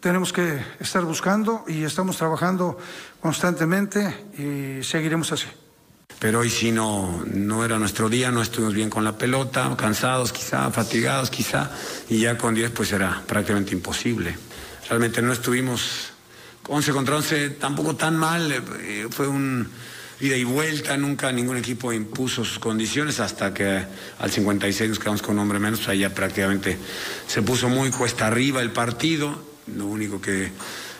tenemos 0.00 0.32
que 0.32 0.60
estar 0.80 1.04
buscando 1.04 1.62
y 1.68 1.84
estamos 1.84 2.16
trabajando 2.16 2.78
constantemente 3.20 4.26
y 4.36 4.82
seguiremos 4.82 5.30
así. 5.30 5.46
Pero 6.20 6.40
hoy 6.40 6.50
sí 6.50 6.70
no, 6.70 7.24
no 7.32 7.64
era 7.64 7.78
nuestro 7.78 8.10
día, 8.10 8.30
no 8.30 8.42
estuvimos 8.42 8.74
bien 8.74 8.90
con 8.90 9.04
la 9.04 9.16
pelota, 9.16 9.74
cansados 9.76 10.32
quizá, 10.32 10.70
fatigados 10.70 11.30
quizá, 11.30 11.70
y 12.10 12.18
ya 12.20 12.36
con 12.36 12.54
10 12.54 12.72
pues 12.72 12.92
era 12.92 13.22
prácticamente 13.26 13.72
imposible. 13.72 14.36
Realmente 14.88 15.22
no 15.22 15.32
estuvimos 15.32 16.10
11 16.68 16.92
contra 16.92 17.16
11 17.16 17.50
tampoco 17.50 17.96
tan 17.96 18.18
mal, 18.18 18.52
eh, 18.52 19.08
fue 19.10 19.28
un 19.28 19.66
ida 20.20 20.36
y 20.36 20.44
vuelta, 20.44 20.94
nunca 20.98 21.32
ningún 21.32 21.56
equipo 21.56 21.90
impuso 21.90 22.44
sus 22.44 22.58
condiciones 22.58 23.18
hasta 23.18 23.54
que 23.54 23.82
al 24.18 24.30
56 24.30 24.90
nos 24.90 24.98
quedamos 24.98 25.22
con 25.22 25.36
un 25.36 25.40
hombre 25.40 25.58
menos, 25.58 25.88
ahí 25.88 26.00
ya 26.00 26.10
prácticamente 26.10 26.76
se 27.26 27.40
puso 27.40 27.70
muy 27.70 27.90
cuesta 27.90 28.26
arriba 28.26 28.60
el 28.60 28.72
partido, 28.72 29.42
lo 29.74 29.86
único 29.86 30.20
que 30.20 30.52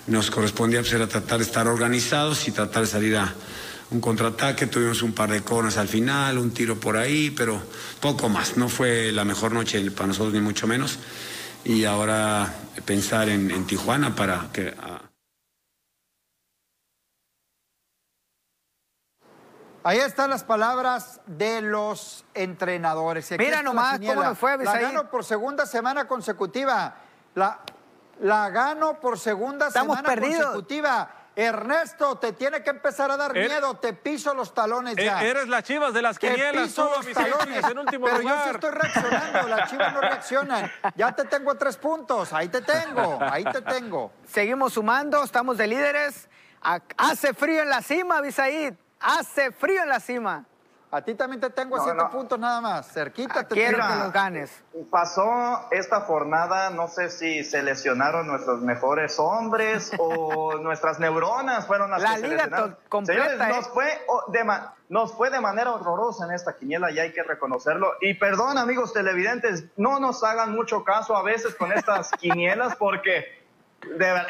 nos 0.06 0.30
correspondía 0.30 0.80
pues, 0.80 0.94
era 0.94 1.06
tratar 1.06 1.38
de 1.38 1.44
estar 1.44 1.68
organizados 1.68 2.48
y 2.48 2.52
tratar 2.52 2.82
de 2.82 2.88
salir 2.88 3.16
a 3.16 3.34
un 3.90 4.00
contraataque, 4.00 4.66
tuvimos 4.66 5.02
un 5.02 5.12
par 5.12 5.30
de 5.30 5.42
corners 5.42 5.76
al 5.76 5.88
final, 5.88 6.38
un 6.38 6.52
tiro 6.52 6.78
por 6.78 6.96
ahí, 6.96 7.30
pero 7.30 7.60
poco 8.00 8.28
más, 8.28 8.56
no 8.56 8.68
fue 8.68 9.10
la 9.12 9.24
mejor 9.24 9.52
noche 9.52 9.90
para 9.90 10.08
nosotros 10.08 10.32
ni 10.32 10.40
mucho 10.40 10.66
menos, 10.66 10.98
y 11.64 11.84
ahora 11.84 12.52
pensar 12.84 13.28
en, 13.28 13.66
Tijuana 13.66 14.14
para 14.14 14.48
que... 14.52 14.74
Ahí 19.82 19.98
están 19.98 20.28
las 20.28 20.44
palabras 20.44 21.20
de 21.26 21.62
los 21.62 22.24
entrenadores. 22.34 23.30
Mira 23.38 23.62
nomás 23.62 23.98
cómo 23.98 24.22
nos 24.22 24.38
fue, 24.38 24.58
La 24.58 24.78
gano 24.78 25.10
por 25.10 25.24
segunda 25.24 25.64
semana 25.64 26.06
consecutiva. 26.06 26.96
La, 27.34 27.60
la 28.20 28.50
gano 28.50 29.00
por 29.00 29.18
segunda 29.18 29.70
semana 29.70 30.14
consecutiva. 30.14 31.19
Ernesto, 31.36 32.18
te 32.18 32.32
tiene 32.32 32.62
que 32.62 32.70
empezar 32.70 33.10
a 33.10 33.16
dar 33.16 33.32
er- 33.34 33.48
miedo. 33.48 33.74
Te 33.78 33.92
piso 33.92 34.34
los 34.34 34.52
talones 34.52 34.96
ya. 34.96 35.22
Eres 35.22 35.48
las 35.48 35.62
chivas 35.64 35.94
de 35.94 36.02
las 36.02 36.18
quinielas. 36.18 36.52
Te 36.52 36.60
piso 36.62 36.90
los 36.96 37.06
talones. 37.12 37.64
En 37.64 37.78
último 37.78 38.06
Pero 38.06 38.20
yo 38.22 38.42
sí 38.44 38.50
estoy 38.50 38.70
reaccionando. 38.70 39.48
Las 39.48 39.70
chivas 39.70 39.92
no 39.94 40.00
reaccionan. 40.00 40.72
Ya 40.96 41.12
te 41.14 41.24
tengo 41.24 41.54
tres 41.56 41.76
puntos. 41.76 42.32
Ahí 42.32 42.48
te 42.48 42.60
tengo. 42.62 43.18
Ahí 43.20 43.44
te 43.44 43.62
tengo. 43.62 44.12
Seguimos 44.26 44.72
sumando. 44.74 45.22
Estamos 45.22 45.56
de 45.56 45.66
líderes. 45.66 46.28
Hace 46.96 47.32
frío 47.32 47.62
en 47.62 47.70
la 47.70 47.80
cima, 47.82 48.20
Bisaid. 48.20 48.74
Hace 49.00 49.50
frío 49.52 49.82
en 49.82 49.88
la 49.88 50.00
cima. 50.00 50.44
A 50.92 51.02
ti 51.02 51.14
también 51.14 51.40
te 51.40 51.50
tengo 51.50 51.76
a 51.76 51.84
siete 51.84 52.04
puntos 52.10 52.38
nada 52.38 52.60
más. 52.60 52.92
Cerquita 52.92 53.46
te 53.46 53.54
Quiero 53.54 53.78
que 53.78 53.96
los 53.96 54.12
ganes. 54.12 54.62
Pasó 54.90 55.68
esta 55.70 56.00
jornada, 56.00 56.70
no 56.70 56.88
sé 56.88 57.10
si 57.10 57.44
se 57.44 57.62
lesionaron 57.62 58.26
nuestros 58.26 58.60
mejores 58.60 59.18
hombres 59.20 59.92
o 59.98 60.54
nuestras 60.60 60.98
neuronas 60.98 61.66
fueron 61.66 61.90
las 61.92 62.02
La 62.02 62.16
que 62.16 62.28
liga 62.28 62.44
se 62.44 62.88
completa. 62.88 63.22
Señores, 63.22 63.56
nos, 63.56 63.66
¿eh? 63.66 63.70
fue 63.72 64.00
de 64.28 64.60
nos 64.88 65.12
fue 65.12 65.30
de 65.30 65.40
manera 65.40 65.72
horrorosa 65.72 66.24
en 66.24 66.32
esta 66.32 66.56
quiniela 66.56 66.90
y 66.90 66.98
hay 66.98 67.12
que 67.12 67.22
reconocerlo. 67.22 67.92
Y 68.00 68.14
perdón, 68.14 68.58
amigos 68.58 68.92
televidentes, 68.92 69.66
no 69.76 70.00
nos 70.00 70.24
hagan 70.24 70.52
mucho 70.52 70.82
caso 70.82 71.16
a 71.16 71.22
veces 71.22 71.54
con 71.54 71.72
estas 71.72 72.10
quinielas 72.18 72.74
porque 72.74 73.39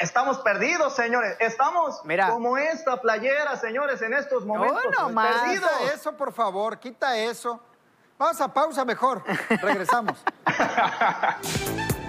estamos 0.01 0.39
perdidos, 0.39 0.95
señores. 0.95 1.37
Estamos 1.41 2.03
como 2.29 2.57
esta 2.57 3.01
playera, 3.01 3.57
señores, 3.57 4.01
en 4.03 4.15
estos 4.15 4.45
momentos. 4.45 4.83
No, 4.99 5.09
no 5.09 5.23
perdidos. 5.23 5.71
eso, 5.95 6.13
por 6.17 6.33
favor, 6.33 6.79
quita 6.79 7.17
eso. 7.17 7.61
Vamos 8.19 8.41
a 8.41 8.53
pausa 8.53 8.85
mejor. 8.85 9.23
Regresamos. 9.63 10.23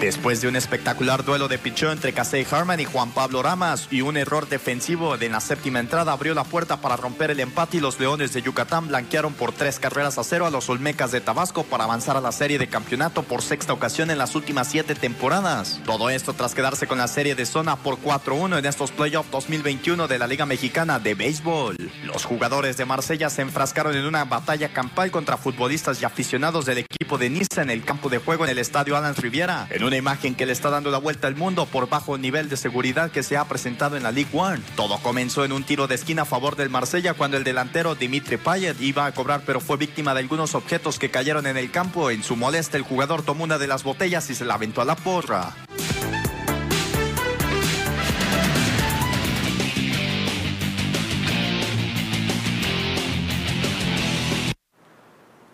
Después 0.00 0.40
de 0.40 0.46
un 0.46 0.54
espectacular 0.54 1.24
duelo 1.24 1.48
de 1.48 1.58
pichón 1.58 1.90
entre 1.90 2.12
Casey 2.12 2.46
Harman 2.48 2.78
y 2.78 2.84
Juan 2.84 3.10
Pablo 3.10 3.42
Ramas 3.42 3.88
y 3.90 4.02
un 4.02 4.16
error 4.16 4.48
defensivo 4.48 5.16
en 5.16 5.32
la 5.32 5.40
séptima 5.40 5.80
entrada 5.80 6.12
abrió 6.12 6.34
la 6.34 6.44
puerta 6.44 6.80
para 6.80 6.96
romper 6.96 7.32
el 7.32 7.40
empate 7.40 7.78
y 7.78 7.80
los 7.80 7.98
Leones 7.98 8.32
de 8.32 8.40
Yucatán 8.40 8.86
blanquearon 8.86 9.34
por 9.34 9.50
tres 9.50 9.80
carreras 9.80 10.16
a 10.16 10.22
cero 10.22 10.46
a 10.46 10.50
los 10.50 10.68
Olmecas 10.68 11.10
de 11.10 11.20
Tabasco 11.20 11.64
para 11.64 11.82
avanzar 11.82 12.16
a 12.16 12.20
la 12.20 12.30
serie 12.30 12.60
de 12.60 12.68
campeonato 12.68 13.24
por 13.24 13.42
sexta 13.42 13.72
ocasión 13.72 14.12
en 14.12 14.18
las 14.18 14.36
últimas 14.36 14.68
siete 14.68 14.94
temporadas. 14.94 15.80
Todo 15.84 16.10
esto 16.10 16.32
tras 16.32 16.54
quedarse 16.54 16.86
con 16.86 16.98
la 16.98 17.08
serie 17.08 17.34
de 17.34 17.44
zona 17.44 17.74
por 17.74 17.98
4-1 18.00 18.60
en 18.60 18.66
estos 18.66 18.92
playoffs 18.92 19.32
2021 19.32 20.06
de 20.06 20.18
la 20.20 20.28
Liga 20.28 20.46
Mexicana 20.46 21.00
de 21.00 21.16
Béisbol. 21.16 21.76
Los 22.04 22.24
jugadores 22.24 22.76
de 22.76 22.84
Marsella 22.84 23.30
se 23.30 23.42
enfrascaron 23.42 23.96
en 23.96 24.06
una 24.06 24.24
batalla 24.24 24.72
campal 24.72 25.10
contra 25.10 25.36
futbolistas 25.36 26.00
y 26.00 26.04
aficionados 26.04 26.66
del 26.66 26.78
equipo 26.78 27.18
de 27.18 27.30
Niza 27.30 27.62
en 27.62 27.70
el 27.70 27.84
campo 27.84 28.08
de 28.08 28.18
juego 28.18 28.44
en 28.44 28.52
el 28.52 28.58
estadio 28.58 28.96
Alan 28.96 29.16
Riviera. 29.16 29.66
Una 29.88 29.96
imagen 29.96 30.34
que 30.34 30.46
le 30.46 30.52
está 30.52 30.70
dando 30.70 30.90
la 30.90 30.98
vuelta 30.98 31.26
al 31.26 31.34
mundo 31.34 31.66
por 31.66 31.88
bajo 31.88 32.18
nivel 32.18 32.48
de 32.48 32.56
seguridad 32.56 33.10
que 33.10 33.22
se 33.22 33.36
ha 33.36 33.44
presentado 33.46 33.96
en 33.96 34.02
la 34.02 34.12
League 34.12 34.30
One. 34.32 34.62
Todo 34.76 34.98
comenzó 34.98 35.44
en 35.44 35.52
un 35.52 35.64
tiro 35.64 35.86
de 35.86 35.94
esquina 35.94 36.22
a 36.22 36.26
favor 36.26 36.56
del 36.56 36.68
Marsella 36.68 37.14
cuando 37.14 37.38
el 37.38 37.44
delantero 37.44 37.94
Dimitri 37.94 38.36
Payet 38.36 38.80
iba 38.80 39.06
a 39.06 39.12
cobrar 39.12 39.42
pero 39.46 39.60
fue 39.60 39.78
víctima 39.78 40.12
de 40.14 40.20
algunos 40.20 40.54
objetos 40.54 40.98
que 40.98 41.10
cayeron 41.10 41.46
en 41.46 41.56
el 41.56 41.70
campo. 41.70 42.10
En 42.10 42.22
su 42.22 42.36
molestia 42.36 42.76
el 42.76 42.82
jugador 42.82 43.22
tomó 43.22 43.44
una 43.44 43.58
de 43.58 43.66
las 43.66 43.82
botellas 43.82 44.28
y 44.28 44.34
se 44.34 44.44
la 44.44 44.54
aventó 44.54 44.82
a 44.82 44.84
la 44.84 44.94
porra. 44.94 45.54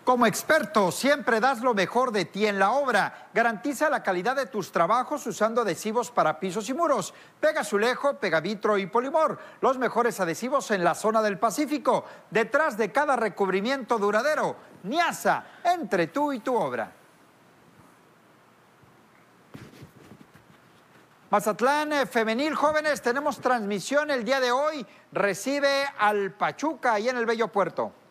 Como 0.05 0.27
experto, 0.27 0.91
siempre 0.91 1.39
das 1.39 1.61
lo 1.61 1.73
mejor 1.73 2.11
de 2.11 2.25
ti 2.25 2.45
en 2.45 2.59
la 2.59 2.73
obra. 2.73 3.29
Garantiza 3.33 3.89
la 3.89 4.03
calidad 4.03 4.35
de 4.35 4.45
tus 4.45 4.71
trabajos 4.71 5.25
usando 5.25 5.61
adhesivos 5.61 6.11
para 6.11 6.39
pisos 6.39 6.69
y 6.69 6.75
muros. 6.75 7.11
Pega 7.39 7.61
Azulejo, 7.61 8.19
Pegavitro 8.19 8.77
y 8.77 8.85
Polimor. 8.85 9.39
Los 9.61 9.79
mejores 9.79 10.19
adhesivos 10.19 10.69
en 10.69 10.83
la 10.83 10.93
zona 10.93 11.23
del 11.23 11.39
Pacífico. 11.39 12.05
Detrás 12.29 12.77
de 12.77 12.91
cada 12.91 13.15
recubrimiento 13.15 13.97
duradero. 13.97 14.55
Niasa, 14.83 15.43
entre 15.63 16.05
tú 16.05 16.31
y 16.31 16.39
tu 16.39 16.55
obra. 16.55 16.91
Mazatlán 21.31 21.93
eh, 21.93 22.05
Femenil 22.05 22.53
Jóvenes, 22.53 23.01
tenemos 23.01 23.39
transmisión 23.39 24.11
el 24.11 24.23
día 24.23 24.39
de 24.39 24.51
hoy. 24.51 24.85
Recibe 25.11 25.87
al 25.97 26.31
Pachuca 26.33 26.93
ahí 26.93 27.09
en 27.09 27.17
el 27.17 27.25
Bello 27.25 27.47
Puerto. 27.47 28.04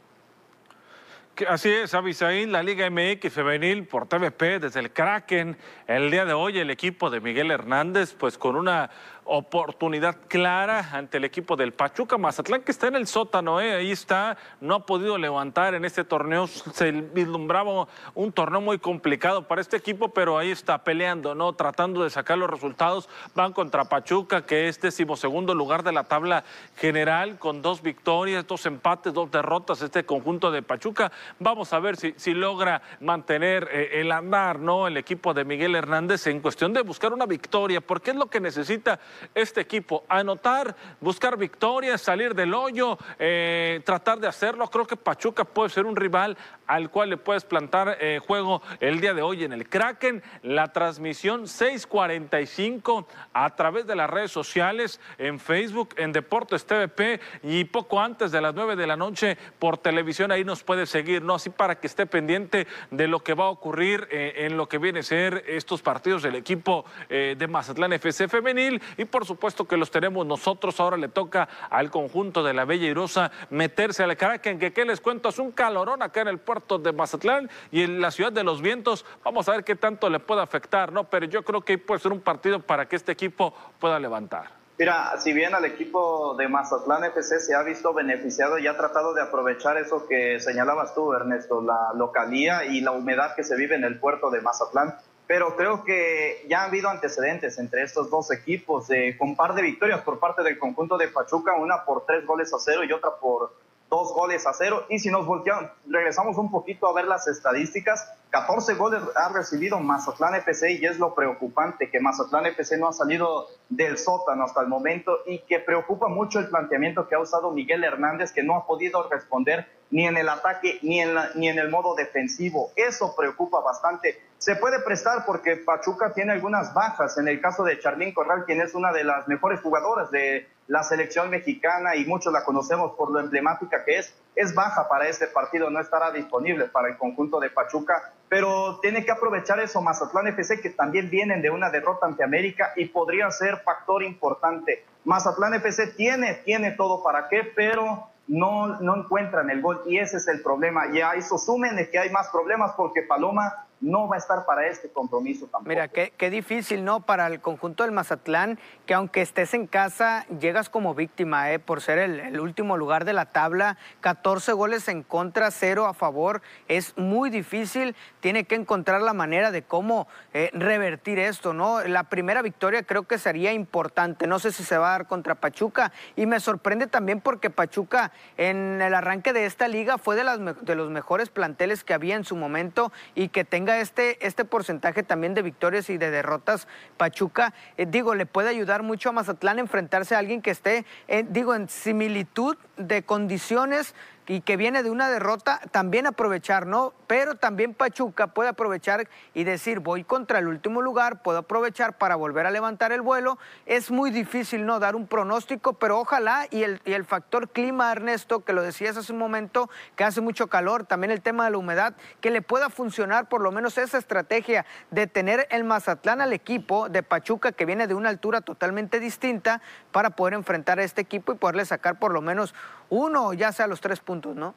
Así 1.48 1.68
es, 1.68 1.92
Abisaín, 1.94 2.52
la 2.52 2.62
Liga 2.62 2.88
MX 2.88 3.32
femenil 3.32 3.88
por 3.88 4.06
TVP 4.06 4.60
desde 4.60 4.78
el 4.78 4.92
Kraken. 4.92 5.56
El 5.88 6.08
día 6.08 6.24
de 6.24 6.32
hoy 6.32 6.60
el 6.60 6.70
equipo 6.70 7.10
de 7.10 7.20
Miguel 7.20 7.50
Hernández, 7.50 8.14
pues 8.14 8.38
con 8.38 8.54
una 8.54 8.88
oportunidad 9.24 10.16
clara 10.28 10.90
ante 10.92 11.16
el 11.18 11.24
equipo 11.24 11.56
del 11.56 11.72
Pachuca 11.72 12.18
Mazatlán, 12.18 12.62
que 12.62 12.72
está 12.72 12.88
en 12.88 12.96
el 12.96 13.06
sótano, 13.06 13.60
¿eh? 13.60 13.74
ahí 13.74 13.90
está, 13.90 14.36
no 14.60 14.74
ha 14.74 14.86
podido 14.86 15.18
levantar 15.18 15.74
en 15.74 15.84
este 15.84 16.04
torneo, 16.04 16.46
se 16.46 16.92
vislumbraba 16.92 17.86
un 18.14 18.32
torneo 18.32 18.60
muy 18.60 18.78
complicado 18.78 19.46
para 19.48 19.60
este 19.60 19.76
equipo, 19.76 20.08
pero 20.08 20.38
ahí 20.38 20.50
está 20.50 20.84
peleando, 20.84 21.34
¿no? 21.34 21.52
Tratando 21.52 22.04
de 22.04 22.10
sacar 22.10 22.38
los 22.38 22.50
resultados, 22.50 23.08
van 23.34 23.52
contra 23.52 23.84
Pachuca, 23.86 24.44
que 24.44 24.68
es 24.68 24.80
decimosegundo 24.80 25.54
lugar 25.54 25.82
de 25.82 25.92
la 25.92 26.04
tabla 26.04 26.44
general, 26.76 27.38
con 27.38 27.62
dos 27.62 27.82
victorias, 27.82 28.46
dos 28.46 28.66
empates, 28.66 29.12
dos 29.12 29.30
derrotas, 29.30 29.82
este 29.82 30.04
conjunto 30.04 30.50
de 30.50 30.62
Pachuca. 30.62 31.10
Vamos 31.38 31.72
a 31.72 31.78
ver 31.78 31.96
si, 31.96 32.14
si 32.16 32.34
logra 32.34 32.82
mantener 33.00 33.68
eh, 33.72 34.00
el 34.00 34.12
andar, 34.12 34.58
¿no? 34.58 34.86
El 34.86 34.96
equipo 34.96 35.34
de 35.34 35.44
Miguel 35.44 35.74
Hernández 35.74 36.26
en 36.26 36.40
cuestión 36.40 36.72
de 36.72 36.82
buscar 36.82 37.12
una 37.12 37.26
victoria, 37.26 37.80
porque 37.80 38.10
es 38.10 38.16
lo 38.16 38.26
que 38.26 38.40
necesita 38.40 39.00
este 39.34 39.60
equipo. 39.60 40.04
Anotar, 40.08 40.76
buscar 41.00 41.36
victorias, 41.36 42.00
salir 42.00 42.34
del 42.34 42.54
hoyo, 42.54 42.98
eh, 43.18 43.80
tratar 43.84 44.18
de 44.18 44.28
hacerlo. 44.28 44.68
Creo 44.68 44.86
que 44.86 44.96
Pachuca 44.96 45.44
puede 45.44 45.70
ser 45.70 45.86
un 45.86 45.96
rival 45.96 46.36
al 46.66 46.90
cual 46.90 47.10
le 47.10 47.16
puedes 47.16 47.44
plantar 47.44 47.98
eh, 48.00 48.20
juego 48.24 48.62
el 48.80 49.00
día 49.00 49.14
de 49.14 49.22
hoy 49.22 49.44
en 49.44 49.52
el 49.52 49.68
Kraken. 49.68 50.22
La 50.42 50.72
transmisión 50.72 51.48
645 51.48 53.06
a 53.32 53.54
través 53.54 53.86
de 53.86 53.96
las 53.96 54.10
redes 54.10 54.30
sociales, 54.30 55.00
en 55.18 55.38
Facebook, 55.38 55.94
en 55.96 56.12
Deportes 56.12 56.66
TVP 56.66 57.20
y 57.42 57.64
poco 57.64 58.00
antes 58.00 58.32
de 58.32 58.40
las 58.40 58.54
9 58.54 58.76
de 58.76 58.86
la 58.86 58.96
noche 58.96 59.36
por 59.58 59.78
televisión. 59.78 60.32
Ahí 60.32 60.44
nos 60.44 60.62
puede 60.62 60.86
seguir, 60.86 61.22
¿no? 61.22 61.34
Así 61.34 61.50
para 61.50 61.78
que 61.78 61.86
esté 61.86 62.06
pendiente 62.06 62.66
de 62.90 63.08
lo 63.08 63.20
que 63.20 63.34
va 63.34 63.44
a 63.44 63.50
ocurrir 63.50 64.08
eh, 64.10 64.46
en 64.46 64.56
lo 64.56 64.68
que 64.68 64.78
viene 64.78 65.00
a 65.00 65.02
ser 65.02 65.44
estos 65.46 65.82
partidos 65.82 66.22
del 66.22 66.34
equipo 66.34 66.84
de 67.08 67.46
Mazatlán 67.48 67.92
FC 67.92 68.28
Femenil 68.28 68.80
y 68.96 69.04
por 69.04 69.24
supuesto 69.24 69.66
que 69.66 69.76
los 69.76 69.90
tenemos 69.90 70.26
nosotros. 70.26 70.78
Ahora 70.80 70.96
le 70.96 71.08
toca 71.08 71.48
al 71.70 71.90
conjunto 71.90 72.42
de 72.42 72.54
la 72.54 72.64
Bella 72.64 72.86
Irosa 72.86 73.30
meterse 73.50 74.02
al 74.02 74.16
Kraken, 74.16 74.58
que 74.58 74.72
qué 74.72 74.84
les 74.84 75.00
cuento, 75.00 75.28
es 75.28 75.38
un 75.38 75.52
calorón 75.52 76.02
acá 76.02 76.22
en 76.22 76.28
el 76.28 76.38
puerto 76.54 76.78
de 76.78 76.92
Mazatlán 76.92 77.50
y 77.72 77.82
en 77.82 78.00
la 78.00 78.12
ciudad 78.12 78.30
de 78.30 78.44
los 78.44 78.62
vientos. 78.62 79.04
Vamos 79.24 79.48
a 79.48 79.52
ver 79.52 79.64
qué 79.64 79.74
tanto 79.74 80.08
le 80.08 80.20
puede 80.20 80.40
afectar, 80.40 80.92
¿no? 80.92 81.02
Pero 81.02 81.26
yo 81.26 81.42
creo 81.42 81.62
que 81.62 81.78
puede 81.78 82.00
ser 82.00 82.12
un 82.12 82.20
partido 82.20 82.60
para 82.60 82.86
que 82.86 82.94
este 82.94 83.10
equipo 83.10 83.52
pueda 83.80 83.98
levantar. 83.98 84.52
Mira, 84.78 85.14
si 85.18 85.32
bien 85.32 85.52
al 85.52 85.64
equipo 85.64 86.36
de 86.36 86.46
Mazatlán 86.46 87.04
FC 87.04 87.40
se 87.40 87.54
ha 87.56 87.62
visto 87.62 87.92
beneficiado 87.92 88.58
y 88.58 88.68
ha 88.68 88.76
tratado 88.76 89.14
de 89.14 89.22
aprovechar 89.22 89.78
eso 89.78 90.06
que 90.06 90.38
señalabas 90.38 90.94
tú, 90.94 91.12
Ernesto, 91.12 91.60
la 91.60 91.92
localía 91.96 92.64
y 92.66 92.80
la 92.80 92.92
humedad 92.92 93.34
que 93.34 93.42
se 93.42 93.56
vive 93.56 93.74
en 93.74 93.82
el 93.82 93.98
puerto 93.98 94.30
de 94.30 94.40
Mazatlán, 94.40 94.94
pero 95.26 95.56
creo 95.56 95.82
que 95.82 96.44
ya 96.48 96.62
ha 96.62 96.64
habido 96.66 96.88
antecedentes 96.88 97.58
entre 97.58 97.82
estos 97.82 98.10
dos 98.10 98.30
equipos, 98.30 98.90
eh, 98.90 99.16
con 99.18 99.34
par 99.34 99.54
de 99.54 99.62
victorias 99.62 100.02
por 100.02 100.20
parte 100.20 100.42
del 100.42 100.58
conjunto 100.58 100.98
de 100.98 101.08
Pachuca, 101.08 101.54
una 101.54 101.84
por 101.84 102.04
tres 102.06 102.24
goles 102.26 102.52
a 102.52 102.58
cero 102.58 102.82
y 102.84 102.92
otra 102.92 103.10
por 103.20 103.52
dos 103.94 104.12
goles 104.12 104.44
a 104.46 104.52
cero. 104.52 104.84
Y 104.88 104.98
si 104.98 105.10
nos 105.10 105.24
volteamos, 105.24 105.70
regresamos 105.86 106.36
un 106.36 106.50
poquito 106.50 106.88
a 106.88 106.92
ver 106.92 107.06
las 107.06 107.28
estadísticas, 107.28 108.12
14 108.30 108.74
goles 108.74 109.00
ha 109.14 109.28
recibido 109.28 109.78
Mazatlán 109.78 110.34
FC 110.34 110.72
y 110.72 110.84
es 110.84 110.98
lo 110.98 111.14
preocupante 111.14 111.88
que 111.88 112.00
Mazatlán 112.00 112.46
FC 112.46 112.76
no 112.76 112.88
ha 112.88 112.92
salido 112.92 113.46
del 113.68 113.96
sótano 113.96 114.42
hasta 114.42 114.62
el 114.62 114.66
momento 114.66 115.20
y 115.26 115.38
que 115.38 115.60
preocupa 115.60 116.08
mucho 116.08 116.40
el 116.40 116.48
planteamiento 116.48 117.06
que 117.06 117.14
ha 117.14 117.20
usado 117.20 117.52
Miguel 117.52 117.84
Hernández 117.84 118.32
que 118.32 118.42
no 118.42 118.56
ha 118.56 118.66
podido 118.66 119.08
responder 119.08 119.68
ni 119.92 120.08
en 120.08 120.16
el 120.16 120.28
ataque 120.28 120.80
ni 120.82 121.00
en, 121.00 121.14
ni 121.36 121.48
en 121.48 121.60
el 121.60 121.70
modo 121.70 121.94
defensivo. 121.94 122.72
Eso 122.74 123.14
preocupa 123.16 123.60
bastante. 123.60 124.20
Se 124.44 124.56
puede 124.56 124.78
prestar 124.80 125.24
porque 125.24 125.56
Pachuca 125.56 126.12
tiene 126.12 126.32
algunas 126.32 126.74
bajas. 126.74 127.16
En 127.16 127.28
el 127.28 127.40
caso 127.40 127.64
de 127.64 127.78
Charlín 127.78 128.12
Corral, 128.12 128.44
quien 128.44 128.60
es 128.60 128.74
una 128.74 128.92
de 128.92 129.02
las 129.02 129.26
mejores 129.26 129.62
jugadoras 129.62 130.10
de 130.10 130.46
la 130.66 130.82
selección 130.82 131.30
mexicana 131.30 131.96
y 131.96 132.04
muchos 132.04 132.30
la 132.30 132.44
conocemos 132.44 132.92
por 132.92 133.10
lo 133.10 133.20
emblemática 133.20 133.86
que 133.86 133.96
es, 133.96 134.14
es 134.36 134.54
baja 134.54 134.86
para 134.86 135.08
este 135.08 135.28
partido, 135.28 135.70
no 135.70 135.80
estará 135.80 136.10
disponible 136.10 136.66
para 136.66 136.88
el 136.88 136.98
conjunto 136.98 137.40
de 137.40 137.48
Pachuca 137.48 138.12
pero 138.28 138.80
tiene 138.80 139.04
que 139.04 139.12
aprovechar 139.12 139.60
eso 139.60 139.80
Mazatlán 139.80 140.26
FC 140.26 140.60
que 140.60 140.70
también 140.70 141.08
vienen 141.08 141.40
de 141.40 141.50
una 141.50 141.70
derrota 141.70 142.04
ante 142.04 142.24
América 142.24 142.72
y 142.74 142.86
podría 142.86 143.30
ser 143.30 143.58
factor 143.58 144.02
importante. 144.02 144.84
Mazatlán 145.04 145.54
FC 145.54 145.86
tiene, 145.88 146.34
tiene 146.44 146.72
todo 146.72 147.02
para 147.02 147.28
qué, 147.28 147.44
pero 147.54 148.08
no, 148.26 148.80
no 148.80 148.96
encuentran 148.96 149.50
el 149.50 149.62
gol 149.62 149.82
y 149.86 149.98
ese 149.98 150.16
es 150.16 150.26
el 150.26 150.42
problema. 150.42 150.88
Y 150.88 151.00
a 151.00 151.12
eso 151.12 151.38
sumen 151.38 151.76
de 151.76 151.88
que 151.88 151.98
hay 151.98 152.10
más 152.10 152.28
problemas 152.28 152.72
porque 152.76 153.02
Paloma 153.02 153.63
no 153.80 154.08
va 154.08 154.16
a 154.16 154.18
estar 154.18 154.46
para 154.46 154.66
este 154.66 154.88
compromiso 154.90 155.46
tampoco. 155.46 155.68
Mira, 155.68 155.88
qué, 155.88 156.30
difícil, 156.30 156.84
¿no? 156.84 157.00
Para 157.00 157.26
el 157.26 157.40
conjunto 157.40 157.82
del 157.82 157.92
Mazatlán, 157.92 158.58
que 158.86 158.94
aunque 158.94 159.20
estés 159.20 159.52
en 159.54 159.66
casa, 159.66 160.26
llegas 160.40 160.68
como 160.68 160.94
víctima, 160.94 161.52
¿eh? 161.52 161.58
Por 161.58 161.80
ser 161.80 161.98
el, 161.98 162.40
último 162.40 162.76
lugar 162.76 163.04
de 163.04 163.12
la 163.12 163.26
tabla, 163.26 163.76
14 164.00 164.52
goles 164.52 164.88
en 164.88 165.02
contra, 165.02 165.50
cero 165.50 165.86
a 165.86 165.94
favor, 165.94 166.40
es 166.68 166.96
muy 166.96 167.30
difícil, 167.30 167.94
tiene 168.20 168.44
que 168.44 168.54
encontrar 168.54 169.02
la 169.02 169.12
manera 169.12 169.50
de 169.50 169.62
cómo 169.62 170.08
eh, 170.32 170.50
revertir 170.52 171.18
esto, 171.18 171.52
¿no? 171.52 171.82
La 171.82 172.04
primera 172.04 172.42
victoria 172.42 172.82
creo 172.82 173.04
que 173.04 173.18
sería 173.18 173.52
importante, 173.52 174.26
no 174.26 174.38
sé 174.38 174.52
si 174.52 174.64
se 174.64 174.78
va 174.78 174.88
a 174.88 174.98
dar 174.98 175.06
contra 175.06 175.34
Pachuca, 175.34 175.92
y 176.16 176.26
me 176.26 176.40
sorprende 176.40 176.86
también 176.86 177.20
porque 177.20 177.50
Pachuca 177.50 178.12
en 178.36 178.80
el 178.80 178.94
arranque 178.94 179.32
de 179.32 179.46
esta 179.46 179.68
liga 179.68 179.98
fue 179.98 180.16
de, 180.16 180.54
de 180.62 180.74
los 180.74 180.90
mejores 180.90 181.28
planteles 181.28 181.84
que 181.84 181.94
había 181.94 182.16
en 182.16 182.24
su 182.24 182.36
momento 182.36 182.92
y 183.14 183.28
que 183.28 183.44
tenga 183.44 183.63
este, 183.72 184.24
este 184.26 184.44
porcentaje 184.44 185.02
también 185.02 185.34
de 185.34 185.42
victorias 185.42 185.90
y 185.90 185.98
de 185.98 186.10
derrotas, 186.10 186.68
Pachuca, 186.96 187.54
eh, 187.76 187.86
digo, 187.86 188.14
le 188.14 188.26
puede 188.26 188.48
ayudar 188.48 188.82
mucho 188.82 189.08
a 189.08 189.12
Mazatlán 189.12 189.58
enfrentarse 189.58 190.14
a 190.14 190.18
alguien 190.18 190.42
que 190.42 190.50
esté, 190.50 190.84
eh, 191.08 191.24
digo, 191.28 191.54
en 191.54 191.68
similitud 191.68 192.56
de 192.76 193.02
condiciones 193.02 193.94
y 194.26 194.40
que 194.40 194.56
viene 194.56 194.82
de 194.82 194.90
una 194.90 195.10
derrota, 195.10 195.60
también 195.70 196.06
aprovechar, 196.06 196.66
¿no? 196.66 196.94
Pero 197.06 197.34
también 197.34 197.74
Pachuca 197.74 198.28
puede 198.28 198.48
aprovechar 198.48 199.08
y 199.34 199.44
decir, 199.44 199.80
voy 199.80 200.04
contra 200.04 200.38
el 200.38 200.48
último 200.48 200.80
lugar, 200.80 201.22
puedo 201.22 201.38
aprovechar 201.38 201.98
para 201.98 202.16
volver 202.16 202.46
a 202.46 202.50
levantar 202.50 202.92
el 202.92 203.02
vuelo. 203.02 203.38
Es 203.66 203.90
muy 203.90 204.10
difícil, 204.10 204.64
¿no? 204.64 204.78
Dar 204.78 204.96
un 204.96 205.06
pronóstico, 205.06 205.74
pero 205.74 205.98
ojalá, 205.98 206.46
y 206.50 206.62
el, 206.62 206.80
y 206.84 206.92
el 206.92 207.04
factor 207.04 207.50
clima, 207.50 207.92
Ernesto, 207.92 208.44
que 208.44 208.52
lo 208.52 208.62
decías 208.62 208.96
hace 208.96 209.12
un 209.12 209.18
momento, 209.18 209.68
que 209.96 210.04
hace 210.04 210.20
mucho 210.20 210.46
calor, 210.46 210.84
también 210.84 211.10
el 211.10 211.20
tema 211.20 211.44
de 211.44 211.50
la 211.50 211.58
humedad, 211.58 211.94
que 212.20 212.30
le 212.30 212.40
pueda 212.40 212.70
funcionar 212.70 213.28
por 213.28 213.42
lo 213.42 213.52
menos 213.52 213.76
esa 213.76 213.98
estrategia 213.98 214.64
de 214.90 215.06
tener 215.06 215.46
el 215.50 215.64
Mazatlán 215.64 216.20
al 216.20 216.32
equipo 216.32 216.88
de 216.88 217.02
Pachuca, 217.02 217.52
que 217.52 217.66
viene 217.66 217.86
de 217.86 217.94
una 217.94 218.08
altura 218.08 218.40
totalmente 218.40 219.00
distinta, 219.00 219.60
para 219.92 220.10
poder 220.10 220.34
enfrentar 220.34 220.78
a 220.78 220.84
este 220.84 221.02
equipo 221.02 221.32
y 221.32 221.36
poderle 221.36 221.64
sacar 221.64 221.98
por 221.98 222.12
lo 222.12 222.20
menos 222.20 222.54
uno, 222.90 223.32
ya 223.32 223.52
sea 223.52 223.66
los 223.66 223.80
tres 223.80 224.00
puntos, 224.00 224.13
¿no? 224.22 224.54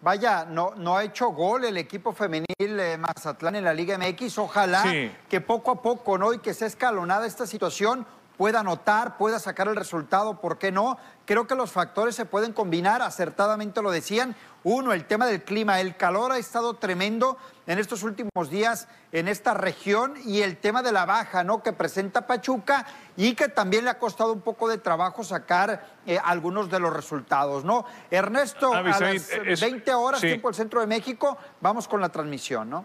Vaya, 0.00 0.44
no, 0.44 0.74
no 0.76 0.96
ha 0.96 1.02
hecho 1.02 1.30
gol 1.30 1.64
el 1.64 1.76
equipo 1.76 2.12
femenil 2.12 2.46
eh, 2.58 2.96
Mazatlán 2.96 3.56
en 3.56 3.64
la 3.64 3.74
Liga 3.74 3.98
MX. 3.98 4.38
Ojalá 4.38 4.82
sí. 4.82 5.10
que 5.28 5.40
poco 5.40 5.72
a 5.72 5.82
poco, 5.82 6.16
¿no? 6.16 6.32
Y 6.32 6.38
que 6.38 6.54
sea 6.54 6.68
escalonada 6.68 7.26
esta 7.26 7.48
situación, 7.48 8.06
pueda 8.36 8.60
anotar, 8.60 9.16
pueda 9.16 9.40
sacar 9.40 9.66
el 9.66 9.74
resultado, 9.74 10.40
¿por 10.40 10.58
qué 10.58 10.70
no? 10.70 10.96
Creo 11.26 11.48
que 11.48 11.56
los 11.56 11.72
factores 11.72 12.14
se 12.14 12.24
pueden 12.24 12.52
combinar, 12.52 13.02
acertadamente 13.02 13.82
lo 13.82 13.90
decían. 13.90 14.36
Uno, 14.64 14.92
el 14.92 15.04
tema 15.06 15.26
del 15.26 15.42
clima. 15.42 15.80
El 15.80 15.96
calor 15.96 16.32
ha 16.32 16.38
estado 16.38 16.74
tremendo 16.74 17.38
en 17.66 17.78
estos 17.78 18.02
últimos 18.02 18.50
días 18.50 18.88
en 19.12 19.28
esta 19.28 19.54
región 19.54 20.14
y 20.24 20.42
el 20.42 20.56
tema 20.56 20.82
de 20.82 20.92
la 20.92 21.06
baja, 21.06 21.44
¿no? 21.44 21.62
Que 21.62 21.72
presenta 21.72 22.26
Pachuca 22.26 22.86
y 23.16 23.34
que 23.34 23.48
también 23.48 23.84
le 23.84 23.90
ha 23.90 23.98
costado 23.98 24.32
un 24.32 24.40
poco 24.40 24.68
de 24.68 24.78
trabajo 24.78 25.24
sacar 25.24 25.86
eh, 26.06 26.18
algunos 26.22 26.70
de 26.70 26.80
los 26.80 26.92
resultados, 26.92 27.64
¿no? 27.64 27.84
Ernesto, 28.10 28.74
a, 28.74 28.78
a 28.78 28.82
las 28.82 29.30
es, 29.30 29.60
20 29.60 29.94
horas, 29.94 30.20
sí. 30.20 30.26
tiempo 30.26 30.48
del 30.48 30.54
centro 30.54 30.80
de 30.80 30.86
México, 30.86 31.38
vamos 31.60 31.88
con 31.88 32.00
la 32.00 32.10
transmisión, 32.10 32.68
¿no? 32.68 32.84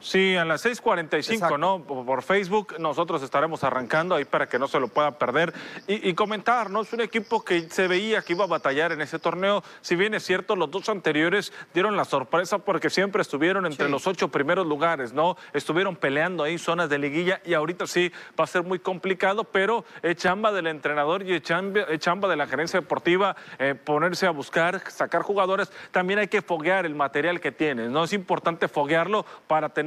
Sí, 0.00 0.36
a 0.36 0.44
las 0.44 0.64
6:45, 0.64 1.58
¿no? 1.58 1.82
Por 1.82 2.22
Facebook 2.22 2.78
nosotros 2.78 3.22
estaremos 3.22 3.64
arrancando 3.64 4.14
ahí 4.14 4.24
para 4.24 4.48
que 4.48 4.58
no 4.58 4.68
se 4.68 4.78
lo 4.78 4.88
pueda 4.88 5.18
perder. 5.18 5.52
Y, 5.86 6.08
y 6.08 6.14
comentar, 6.14 6.70
¿no? 6.70 6.82
Es 6.82 6.92
un 6.92 7.00
equipo 7.00 7.44
que 7.44 7.68
se 7.70 7.88
veía 7.88 8.22
que 8.22 8.34
iba 8.34 8.44
a 8.44 8.48
batallar 8.48 8.92
en 8.92 9.00
ese 9.00 9.18
torneo. 9.18 9.62
Si 9.80 9.96
bien 9.96 10.14
es 10.14 10.24
cierto, 10.24 10.56
los 10.56 10.70
dos 10.70 10.88
anteriores 10.88 11.52
dieron 11.72 11.96
la 11.96 12.04
sorpresa 12.04 12.58
porque 12.58 12.90
siempre 12.90 13.22
estuvieron 13.22 13.66
entre 13.66 13.86
sí. 13.86 13.92
los 13.92 14.06
ocho 14.06 14.28
primeros 14.28 14.66
lugares, 14.66 15.12
¿no? 15.12 15.36
Estuvieron 15.52 15.96
peleando 15.96 16.44
ahí 16.44 16.58
zonas 16.58 16.88
de 16.88 16.98
liguilla 16.98 17.40
y 17.44 17.54
ahorita 17.54 17.86
sí 17.86 18.12
va 18.38 18.44
a 18.44 18.46
ser 18.46 18.62
muy 18.62 18.78
complicado, 18.78 19.44
pero 19.44 19.84
es 20.02 20.16
chamba 20.16 20.52
del 20.52 20.66
entrenador 20.66 21.22
y 21.22 21.34
es 21.34 21.42
chamba, 21.42 21.80
es 21.82 22.00
chamba 22.00 22.28
de 22.28 22.36
la 22.36 22.46
gerencia 22.46 22.80
deportiva 22.80 23.36
eh, 23.58 23.74
ponerse 23.74 24.26
a 24.26 24.30
buscar, 24.30 24.90
sacar 24.90 25.22
jugadores. 25.22 25.70
También 25.90 26.18
hay 26.18 26.28
que 26.28 26.42
foguear 26.42 26.86
el 26.86 26.94
material 26.94 27.40
que 27.40 27.52
tienes, 27.52 27.90
¿no? 27.90 28.04
Es 28.04 28.12
importante 28.12 28.68
foguearlo 28.68 29.24
para 29.46 29.70
tener 29.70 29.85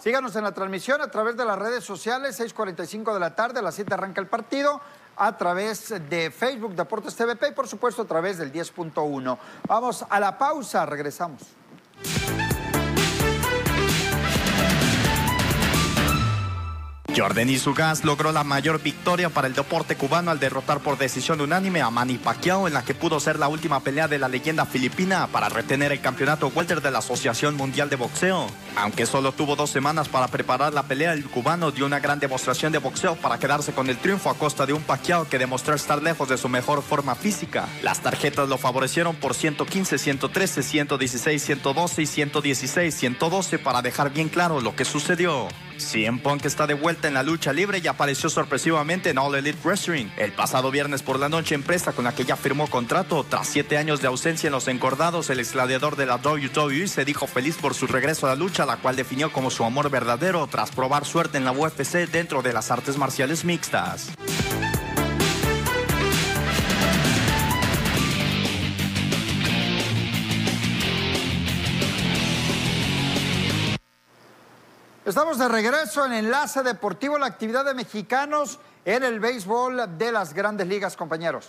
Síganos 0.00 0.34
en 0.36 0.44
la 0.44 0.52
transmisión 0.52 1.00
a 1.00 1.10
través 1.10 1.36
de 1.36 1.44
las 1.44 1.58
redes 1.58 1.84
sociales, 1.84 2.38
6.45 2.40 3.14
de 3.14 3.20
la 3.20 3.34
tarde, 3.34 3.60
a 3.60 3.62
las 3.62 3.74
7 3.74 3.94
arranca 3.94 4.20
el 4.20 4.26
partido, 4.26 4.80
a 5.16 5.36
través 5.36 5.88
de 6.10 6.30
Facebook 6.30 6.74
Deportes 6.74 7.16
TVP 7.16 7.48
y 7.48 7.52
por 7.52 7.68
supuesto 7.68 8.02
a 8.02 8.06
través 8.06 8.38
del 8.38 8.52
10.1. 8.52 9.38
Vamos 9.66 10.04
a 10.08 10.20
la 10.20 10.36
pausa, 10.36 10.84
regresamos. 10.84 11.42
Jordan 17.16 17.48
Izugas 17.48 18.04
logró 18.04 18.30
la 18.30 18.44
mayor 18.44 18.82
victoria 18.82 19.30
para 19.30 19.46
el 19.46 19.54
deporte 19.54 19.96
cubano 19.96 20.30
al 20.30 20.38
derrotar 20.38 20.80
por 20.80 20.98
decisión 20.98 21.40
unánime 21.40 21.80
a 21.80 21.88
Manny 21.88 22.18
Pacquiao 22.18 22.66
en 22.66 22.74
la 22.74 22.84
que 22.84 22.92
pudo 22.92 23.20
ser 23.20 23.38
la 23.38 23.48
última 23.48 23.80
pelea 23.80 24.06
de 24.06 24.18
la 24.18 24.28
leyenda 24.28 24.66
filipina 24.66 25.26
para 25.28 25.48
retener 25.48 25.92
el 25.92 26.02
campeonato 26.02 26.48
welter 26.48 26.82
de 26.82 26.90
la 26.90 26.98
Asociación 26.98 27.56
Mundial 27.56 27.88
de 27.88 27.96
Boxeo. 27.96 28.46
Aunque 28.76 29.06
solo 29.06 29.32
tuvo 29.32 29.56
dos 29.56 29.70
semanas 29.70 30.10
para 30.10 30.28
preparar 30.28 30.74
la 30.74 30.82
pelea, 30.82 31.14
el 31.14 31.24
cubano 31.24 31.70
dio 31.70 31.86
una 31.86 32.00
gran 32.00 32.20
demostración 32.20 32.70
de 32.72 32.78
boxeo 32.78 33.16
para 33.16 33.38
quedarse 33.38 33.72
con 33.72 33.88
el 33.88 33.96
triunfo 33.96 34.28
a 34.28 34.34
costa 34.34 34.66
de 34.66 34.74
un 34.74 34.82
Pacquiao 34.82 35.26
que 35.26 35.38
demostró 35.38 35.74
estar 35.74 36.02
lejos 36.02 36.28
de 36.28 36.36
su 36.36 36.50
mejor 36.50 36.82
forma 36.82 37.14
física. 37.14 37.66
Las 37.82 38.00
tarjetas 38.00 38.50
lo 38.50 38.58
favorecieron 38.58 39.16
por 39.16 39.32
115, 39.32 39.96
113, 39.96 40.62
116, 40.62 41.42
112 41.42 42.02
y 42.02 42.06
116, 42.06 42.94
112 42.94 43.58
para 43.58 43.80
dejar 43.80 44.12
bien 44.12 44.28
claro 44.28 44.60
lo 44.60 44.76
que 44.76 44.84
sucedió. 44.84 45.48
CM 45.78 46.20
Punk 46.20 46.44
está 46.44 46.66
de 46.66 46.74
vuelta 46.74 47.08
en 47.08 47.14
la 47.14 47.22
lucha 47.22 47.52
libre 47.52 47.80
y 47.82 47.86
apareció 47.86 48.28
sorpresivamente 48.28 49.10
en 49.10 49.18
All 49.18 49.34
Elite 49.34 49.58
Wrestling. 49.64 50.06
El 50.16 50.32
pasado 50.32 50.70
viernes 50.70 51.02
por 51.02 51.18
la 51.18 51.28
noche, 51.28 51.54
empresa 51.54 51.92
con 51.92 52.04
la 52.04 52.14
que 52.14 52.24
ya 52.24 52.36
firmó 52.36 52.68
contrato. 52.68 53.24
Tras 53.28 53.48
siete 53.48 53.76
años 53.76 54.00
de 54.00 54.08
ausencia 54.08 54.48
en 54.48 54.52
los 54.52 54.68
encordados, 54.68 55.30
el 55.30 55.40
ex 55.40 55.52
gladiador 55.52 55.96
de 55.96 56.06
la 56.06 56.16
WWE 56.16 56.88
se 56.88 57.04
dijo 57.04 57.26
feliz 57.26 57.56
por 57.56 57.74
su 57.74 57.86
regreso 57.86 58.26
a 58.26 58.30
la 58.30 58.36
lucha, 58.36 58.66
la 58.66 58.76
cual 58.78 58.96
definió 58.96 59.32
como 59.32 59.50
su 59.50 59.64
amor 59.64 59.90
verdadero 59.90 60.46
tras 60.46 60.70
probar 60.70 61.04
suerte 61.04 61.38
en 61.38 61.44
la 61.44 61.52
UFC 61.52 62.08
dentro 62.10 62.42
de 62.42 62.52
las 62.52 62.70
artes 62.70 62.96
marciales 62.96 63.44
mixtas. 63.44 64.12
Estamos 75.06 75.38
de 75.38 75.46
regreso 75.46 76.04
en 76.04 76.12
Enlace 76.14 76.64
Deportivo, 76.64 77.16
la 77.16 77.26
actividad 77.26 77.64
de 77.64 77.74
mexicanos 77.74 78.58
en 78.84 79.04
el 79.04 79.20
béisbol 79.20 79.96
de 79.96 80.10
las 80.10 80.34
grandes 80.34 80.66
ligas, 80.66 80.96
compañeros. 80.96 81.48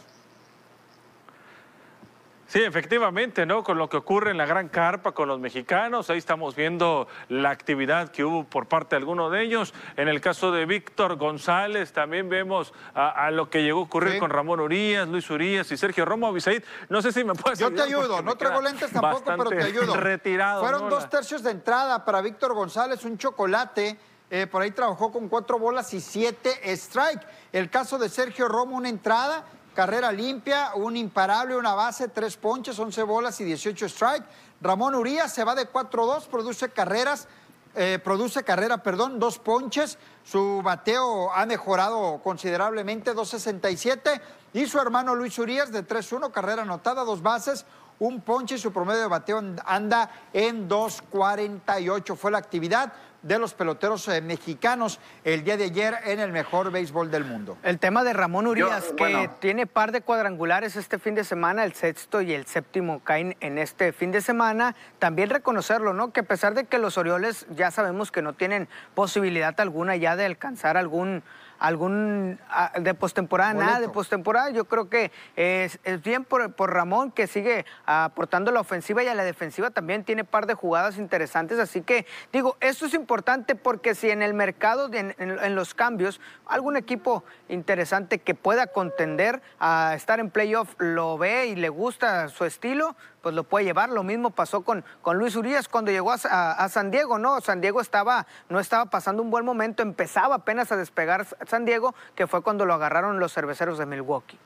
Sí, 2.47 2.63
efectivamente, 2.63 3.45
¿no? 3.45 3.61
Con 3.61 3.77
lo 3.77 3.89
que 3.89 3.97
ocurre 3.97 4.31
en 4.31 4.37
la 4.37 4.45
Gran 4.45 4.69
Carpa 4.69 5.11
con 5.11 5.27
los 5.27 5.37
mexicanos, 5.37 6.09
ahí 6.09 6.17
estamos 6.17 6.55
viendo 6.55 7.09
la 7.27 7.49
actividad 7.49 8.09
que 8.09 8.23
hubo 8.23 8.45
por 8.45 8.67
parte 8.67 8.95
de 8.95 8.99
alguno 8.99 9.29
de 9.29 9.43
ellos. 9.43 9.73
En 9.97 10.07
el 10.07 10.21
caso 10.21 10.53
de 10.53 10.65
Víctor 10.65 11.17
González, 11.17 11.91
también 11.91 12.29
vemos 12.29 12.73
a, 12.95 13.29
lo 13.31 13.49
que 13.49 13.63
llegó 13.63 13.81
a 13.81 13.83
ocurrir 13.83 14.17
con 14.17 14.29
Ramón 14.29 14.61
Urias, 14.61 15.09
Luis 15.09 15.29
Urias 15.29 15.69
y 15.73 15.77
Sergio 15.77 16.05
Romo 16.05 16.27
Abisaid. 16.27 16.63
No 16.87 17.01
sé 17.01 17.11
si 17.11 17.25
me 17.25 17.33
puedes 17.35 17.59
Yo 17.59 17.73
te 17.73 17.81
ayudo, 17.81 18.21
no 18.21 18.37
traigo 18.37 18.61
lentes 18.61 18.91
tampoco, 18.91 19.25
pero 19.25 19.49
te 19.49 19.63
ayudo. 19.63 19.93
Retirado. 19.97 20.61
Fueron 20.61 20.89
dos 20.89 21.09
tercios 21.09 21.43
de 21.43 21.51
entrada 21.51 22.05
para 22.05 22.21
Víctor 22.21 22.53
González, 22.53 23.03
un 23.03 23.17
chocolate. 23.17 23.97
Eh, 24.29 24.45
por 24.45 24.61
ahí 24.61 24.71
trabajó 24.71 25.11
con 25.11 25.27
cuatro 25.29 25.59
bolas 25.59 25.93
y 25.93 25.99
siete 25.99 26.59
strike. 26.71 27.25
El 27.51 27.69
caso 27.69 27.97
de 27.97 28.09
Sergio 28.09 28.47
Romo, 28.47 28.75
una 28.77 28.89
entrada 28.89 29.45
carrera 29.77 30.11
limpia, 30.11 30.71
un 30.73 30.97
imparable, 30.97 31.55
una 31.55 31.75
base, 31.75 32.07
tres 32.07 32.35
ponches, 32.35 32.79
11 32.79 33.03
bolas 33.03 33.39
y 33.41 33.43
18 33.43 33.85
strike. 33.85 34.23
Ramón 34.59 34.95
Urias 34.95 35.31
se 35.31 35.43
va 35.43 35.53
de 35.53 35.71
4-2, 35.71 36.25
produce 36.25 36.69
carreras, 36.69 37.27
eh, 37.75 37.99
produce 38.03 38.41
carrera, 38.41 38.81
perdón, 38.81 39.19
dos 39.19 39.37
ponches. 39.37 39.99
Su 40.23 40.63
bateo 40.63 41.31
ha 41.31 41.45
mejorado 41.45 42.19
considerablemente, 42.23 43.13
2.67. 43.13 44.19
Y 44.53 44.65
su 44.65 44.79
hermano 44.79 45.13
Luis 45.13 45.37
Urias 45.37 45.71
de 45.71 45.87
3-1, 45.87 46.31
carrera 46.31 46.63
anotada, 46.63 47.03
dos 47.03 47.21
bases, 47.21 47.67
un 47.99 48.21
ponche 48.21 48.55
y 48.55 48.57
su 48.57 48.73
promedio 48.73 49.01
de 49.01 49.07
bateo 49.07 49.43
anda 49.63 50.09
en 50.33 50.67
2.48. 50.67 52.15
Fue 52.15 52.31
la 52.31 52.39
actividad 52.39 52.93
de 53.27 53.39
los 53.39 53.53
peloteros 53.53 54.07
eh, 54.07 54.21
mexicanos 54.21 54.99
el 55.25 55.43
día 55.43 55.57
de 55.57 55.65
ayer 55.65 55.95
en 56.05 56.19
el 56.19 56.31
mejor 56.31 56.71
béisbol 56.71 57.11
del 57.11 57.25
mundo. 57.25 57.57
El 57.61 57.77
tema 57.77 58.03
de 58.03 58.13
Ramón 58.13 58.47
Urias, 58.47 58.93
que 58.95 59.29
tiene 59.39 59.67
par 59.67 59.91
de 59.91 60.01
cuadrangulares 60.01 60.77
este 60.77 60.97
fin 60.97 61.13
de 61.13 61.25
semana, 61.25 61.65
el 61.65 61.73
sexto 61.73 62.21
y 62.21 62.33
el 62.33 62.45
séptimo 62.45 63.01
caen 63.03 63.35
en 63.41 63.57
este 63.57 63.91
fin 63.91 64.11
de 64.11 64.21
semana. 64.21 64.75
También 64.99 65.29
reconocerlo, 65.29 65.93
¿no? 65.93 66.13
Que 66.13 66.21
a 66.21 66.23
pesar 66.23 66.53
de 66.53 66.65
que 66.65 66.77
los 66.77 66.97
Orioles 66.97 67.45
ya 67.49 67.69
sabemos 67.69 68.11
que 68.11 68.21
no 68.21 68.33
tienen 68.33 68.69
posibilidad 68.95 69.59
alguna 69.59 69.97
ya 69.97 70.15
de 70.15 70.25
alcanzar 70.25 70.77
algún 70.77 71.21
algún 71.59 72.39
de 72.79 72.93
postemporada, 72.93 73.53
nada 73.53 73.79
de 73.79 73.89
postemporada. 73.89 74.49
Yo 74.51 74.65
creo 74.65 74.89
que 74.89 75.11
es, 75.35 75.79
bien 76.03 76.23
por, 76.23 76.51
Ramón 76.71 77.11
que 77.11 77.27
sigue 77.27 77.65
aportando 77.85 78.51
la 78.51 78.59
ofensiva 78.59 79.03
y 79.03 79.07
a 79.07 79.15
la 79.15 79.23
defensiva 79.23 79.69
también 79.69 80.03
tiene 80.03 80.23
par 80.23 80.45
de 80.45 80.53
jugadas 80.53 80.97
interesantes. 80.97 81.59
Así 81.59 81.81
que 81.81 82.05
digo, 82.31 82.57
esto 82.59 82.85
es 82.85 82.93
importante 82.93 83.55
porque 83.55 83.95
si 83.95 84.09
en 84.09 84.21
el 84.21 84.33
mercado, 84.33 84.89
en 84.93 85.55
los 85.55 85.73
cambios, 85.73 86.19
algún 86.45 86.77
equipo 86.77 87.23
interesante 87.49 88.19
que 88.19 88.35
pueda 88.35 88.67
contender 88.67 89.41
a 89.59 89.93
estar 89.95 90.19
en 90.19 90.29
playoff 90.29 90.75
lo 90.77 91.17
ve 91.17 91.47
y 91.47 91.55
le 91.55 91.69
gusta 91.69 92.29
su 92.29 92.45
estilo, 92.45 92.95
pues 93.27 93.35
lo 93.35 93.43
puede 93.43 93.65
llevar. 93.65 93.89
Lo 93.89 94.03
mismo 94.03 94.29
pasó 94.29 94.61
con, 94.61 94.85
con 95.01 95.17
Luis 95.17 95.35
Urias 95.35 95.67
cuando 95.67 95.91
llegó 95.91 96.13
a, 96.13 96.69
San 96.69 96.91
Diego, 96.91 97.19
¿no? 97.19 97.41
San 97.41 97.59
Diego 97.59 97.81
estaba, 97.81 98.25
no 98.47 98.61
estaba 98.61 98.85
pasando 98.85 99.21
un 99.21 99.29
buen 99.29 99.43
momento, 99.43 99.83
empezaba 99.83 100.35
apenas 100.35 100.71
a 100.71 100.77
despegar 100.77 101.27
San 101.45 101.65
Diego, 101.65 101.93
que 102.15 102.25
fue 102.25 102.41
cuando 102.41 102.65
lo 102.65 102.73
agarraron 102.73 103.19
los 103.19 103.33
cerveceros 103.33 103.77
de 103.79 103.85
Milwaukee 103.85 104.39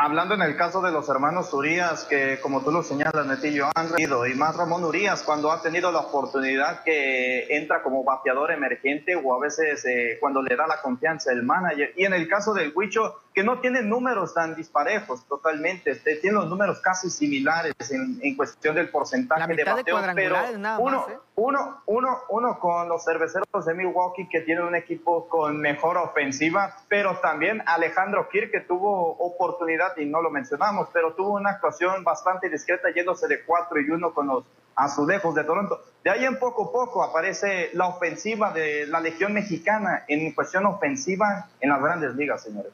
hablando 0.00 0.34
en 0.34 0.42
el 0.42 0.56
caso 0.56 0.80
de 0.80 0.92
los 0.92 1.08
hermanos 1.08 1.52
Urias, 1.52 2.04
que 2.04 2.38
como 2.40 2.62
tú 2.62 2.70
lo 2.70 2.84
señalas, 2.84 3.26
Netillo, 3.26 3.68
han 3.74 3.90
reído, 3.90 4.24
y 4.26 4.34
más 4.34 4.54
Ramón 4.56 4.84
Urias, 4.84 5.24
cuando 5.24 5.50
ha 5.50 5.60
tenido 5.60 5.90
la 5.90 5.98
oportunidad 5.98 6.84
que 6.84 7.48
entra 7.56 7.82
como 7.82 8.04
bateador 8.04 8.52
emergente 8.52 9.16
o 9.16 9.34
a 9.34 9.40
veces 9.40 9.84
eh, 9.86 10.18
cuando 10.20 10.40
le 10.40 10.54
da 10.54 10.68
la 10.68 10.80
confianza 10.82 11.32
el 11.32 11.42
manager. 11.42 11.92
Y 11.96 12.04
en 12.04 12.14
el 12.14 12.28
caso 12.28 12.54
del 12.54 12.72
Huicho, 12.76 13.22
que 13.38 13.44
no 13.44 13.60
tiene 13.60 13.82
números 13.82 14.34
tan 14.34 14.56
disparejos 14.56 15.24
totalmente, 15.28 15.92
este, 15.92 16.16
tiene 16.16 16.38
los 16.38 16.48
números 16.48 16.80
casi 16.80 17.08
similares 17.08 17.72
en, 17.88 18.18
en 18.20 18.36
cuestión 18.36 18.74
del 18.74 18.90
porcentaje 18.90 19.54
de 19.54 19.62
bateo, 19.62 19.96
pero 20.12 20.34
uno, 20.80 21.06
¿eh? 21.08 21.18
uno, 21.36 21.82
uno, 21.86 22.18
uno 22.30 22.58
con 22.58 22.88
los 22.88 23.04
cerveceros 23.04 23.64
de 23.64 23.74
Milwaukee 23.74 24.28
que 24.28 24.40
tienen 24.40 24.64
un 24.64 24.74
equipo 24.74 25.28
con 25.28 25.56
mejor 25.56 25.98
ofensiva, 25.98 26.78
pero 26.88 27.18
también 27.18 27.62
Alejandro 27.64 28.28
Kirk 28.28 28.50
que 28.50 28.62
tuvo 28.62 29.12
oportunidad 29.18 29.96
y 29.98 30.06
no 30.06 30.20
lo 30.20 30.30
mencionamos, 30.30 30.88
pero 30.92 31.12
tuvo 31.12 31.34
una 31.34 31.50
actuación 31.50 32.02
bastante 32.02 32.48
discreta 32.48 32.90
yéndose 32.90 33.28
de 33.28 33.44
4 33.44 33.80
y 33.82 33.88
1 33.88 34.14
con 34.14 34.26
los 34.26 34.44
azulejos 34.74 35.36
de 35.36 35.44
Toronto. 35.44 35.80
De 36.02 36.10
ahí 36.10 36.24
en 36.24 36.40
poco 36.40 36.70
a 36.70 36.72
poco 36.72 37.04
aparece 37.04 37.70
la 37.74 37.86
ofensiva 37.86 38.50
de 38.50 38.88
la 38.88 38.98
Legión 38.98 39.32
Mexicana 39.32 40.02
en 40.08 40.32
cuestión 40.32 40.66
ofensiva 40.66 41.46
en 41.60 41.70
las 41.70 41.80
grandes 41.80 42.16
ligas, 42.16 42.42
señores. 42.42 42.72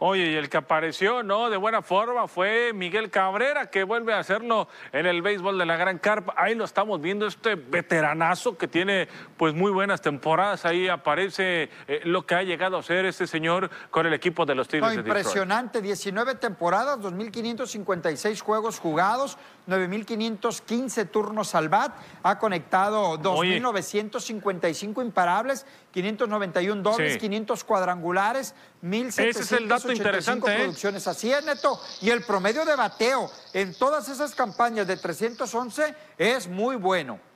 Oye, 0.00 0.30
y 0.30 0.34
el 0.36 0.48
que 0.48 0.56
apareció, 0.56 1.22
¿no? 1.22 1.50
De 1.50 1.56
buena 1.56 1.82
forma 1.82 2.28
fue 2.28 2.72
Miguel 2.72 3.10
Cabrera, 3.10 3.68
que 3.68 3.82
vuelve 3.82 4.14
a 4.14 4.20
hacerlo 4.20 4.68
en 4.92 5.06
el 5.06 5.22
béisbol 5.22 5.58
de 5.58 5.66
la 5.66 5.76
Gran 5.76 5.98
Carpa. 5.98 6.34
Ahí 6.36 6.54
lo 6.54 6.64
estamos 6.64 7.00
viendo, 7.00 7.26
este 7.26 7.56
veteranazo 7.56 8.56
que 8.56 8.68
tiene 8.68 9.08
pues 9.36 9.54
muy 9.54 9.72
buenas 9.72 10.00
temporadas. 10.00 10.64
Ahí 10.64 10.88
aparece 10.88 11.70
eh, 11.88 12.00
lo 12.04 12.26
que 12.26 12.36
ha 12.36 12.42
llegado 12.42 12.76
a 12.76 12.82
ser 12.82 13.06
este 13.06 13.26
señor 13.26 13.70
con 13.90 14.06
el 14.06 14.14
equipo 14.14 14.46
de 14.46 14.54
los 14.54 14.68
Tigres 14.68 14.94
no, 14.94 15.00
Impresionante, 15.00 15.82
19 15.82 16.36
temporadas, 16.36 17.00
2.556 17.00 18.40
juegos 18.40 18.78
jugados, 18.78 19.36
9.515 19.68 21.10
turnos 21.10 21.54
al 21.54 21.68
bat. 21.68 21.94
Ha 22.22 22.38
conectado 22.38 23.18
2.955 23.18 25.02
imparables, 25.02 25.66
591 25.92 26.82
dobles, 26.82 27.18
500 27.18 27.64
cuadrangulares, 27.64 28.54
1.785 28.82 30.50
¿eh? 30.50 30.56
producciones. 30.56 31.06
Así 31.06 31.30
es, 31.30 31.44
Neto. 31.44 31.80
Y 32.00 32.10
el 32.10 32.24
promedio 32.24 32.64
de 32.64 32.74
bateo 32.74 33.30
en 33.52 33.74
todas 33.74 34.08
esas 34.08 34.34
campañas 34.34 34.86
de 34.86 34.96
311 34.96 35.94
es 36.16 36.48
muy 36.48 36.76
bueno. 36.76 37.27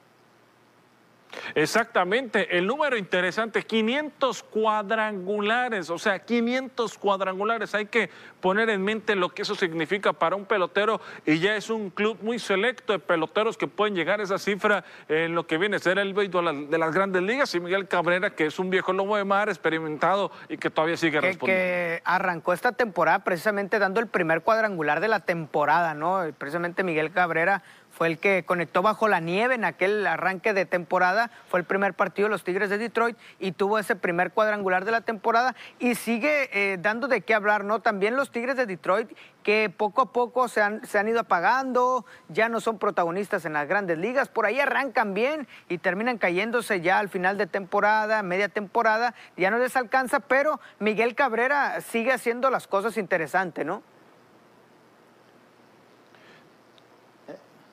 Exactamente, 1.54 2.56
el 2.56 2.66
número 2.66 2.96
interesante, 2.96 3.62
500 3.62 4.42
cuadrangulares, 4.42 5.90
o 5.90 5.98
sea, 5.98 6.18
500 6.18 6.98
cuadrangulares. 6.98 7.74
Hay 7.74 7.86
que 7.86 8.10
poner 8.40 8.70
en 8.70 8.82
mente 8.82 9.14
lo 9.16 9.30
que 9.30 9.42
eso 9.42 9.54
significa 9.54 10.12
para 10.12 10.36
un 10.36 10.44
pelotero 10.44 11.00
y 11.26 11.38
ya 11.38 11.56
es 11.56 11.70
un 11.70 11.90
club 11.90 12.18
muy 12.22 12.38
selecto 12.38 12.92
de 12.92 12.98
peloteros 12.98 13.56
que 13.56 13.66
pueden 13.66 13.94
llegar 13.94 14.20
a 14.20 14.24
esa 14.24 14.38
cifra 14.38 14.84
en 15.08 15.34
lo 15.34 15.46
que 15.46 15.58
viene 15.58 15.76
a 15.76 15.78
ser 15.78 15.98
el 15.98 16.14
béisbol 16.14 16.70
de 16.70 16.78
las 16.78 16.94
grandes 16.94 17.22
ligas 17.22 17.54
y 17.54 17.60
Miguel 17.60 17.88
Cabrera, 17.88 18.30
que 18.30 18.46
es 18.46 18.58
un 18.58 18.70
viejo 18.70 18.92
lobo 18.92 19.16
de 19.16 19.24
mar, 19.24 19.48
experimentado 19.48 20.30
y 20.48 20.56
que 20.56 20.70
todavía 20.70 20.96
sigue 20.96 21.20
respondiendo. 21.20 21.62
Que 21.62 22.02
arrancó 22.04 22.52
esta 22.52 22.72
temporada 22.72 23.20
precisamente 23.20 23.78
dando 23.78 24.00
el 24.00 24.06
primer 24.06 24.42
cuadrangular 24.42 25.00
de 25.00 25.08
la 25.08 25.20
temporada, 25.20 25.94
¿no? 25.94 26.22
Precisamente 26.38 26.82
Miguel 26.82 27.12
Cabrera 27.12 27.62
fue 28.03 28.09
el 28.09 28.18
que 28.18 28.44
conectó 28.44 28.82
bajo 28.82 29.07
la 29.07 29.20
nieve 29.20 29.55
en 29.55 29.64
aquel 29.64 30.05
arranque 30.09 30.53
de 30.53 30.66
temporada, 30.66 31.30
fue 31.48 31.61
el 31.61 31.64
primer 31.64 31.94
partido 31.94 32.26
de 32.26 32.32
los 32.32 32.42
Tigres 32.42 32.68
de 32.68 32.76
Detroit 32.76 33.16
y 33.38 33.53
tuvo 33.53 33.78
ese 33.78 33.94
primer 33.94 34.32
cuadrangular 34.32 34.84
de 34.84 34.90
la 34.90 35.03
temporada 35.03 35.55
y 35.78 35.94
sigue 35.94 36.50
eh, 36.53 36.78
dando 36.80 37.07
de 37.07 37.20
qué 37.20 37.32
hablar, 37.32 37.62
¿no? 37.62 37.78
También 37.78 38.16
los 38.16 38.32
Tigres 38.32 38.57
de 38.57 38.66
Detroit 38.66 39.09
que 39.44 39.70
poco 39.70 40.03
a 40.03 40.11
poco 40.11 40.48
se 40.48 40.61
han, 40.61 40.84
se 40.84 40.98
han 40.98 41.07
ido 41.07 41.20
apagando, 41.20 42.05
ya 42.28 42.48
no 42.48 42.59
son 42.59 42.80
protagonistas 42.80 43.44
en 43.44 43.53
las 43.53 43.68
grandes 43.68 43.98
ligas, 43.98 44.28
por 44.28 44.46
ahí 44.46 44.59
arrancan 44.59 45.14
bien 45.14 45.46
y 45.68 45.78
terminan 45.78 46.18
cayéndose 46.18 46.80
ya 46.80 46.98
al 46.98 47.09
final 47.09 47.38
de 47.38 47.46
temporada, 47.46 48.24
media 48.24 48.48
temporada, 48.48 49.14
ya 49.36 49.53
no 49.53 49.59
les 49.59 49.76
alcanza, 49.76 50.18
pero 50.18 50.59
Miguel 50.80 51.14
Cabrera 51.14 51.80
sigue 51.82 52.11
haciendo 52.11 52.50
las 52.50 52.66
cosas 52.66 52.96
interesantes, 52.96 53.64
¿no? 53.64 53.84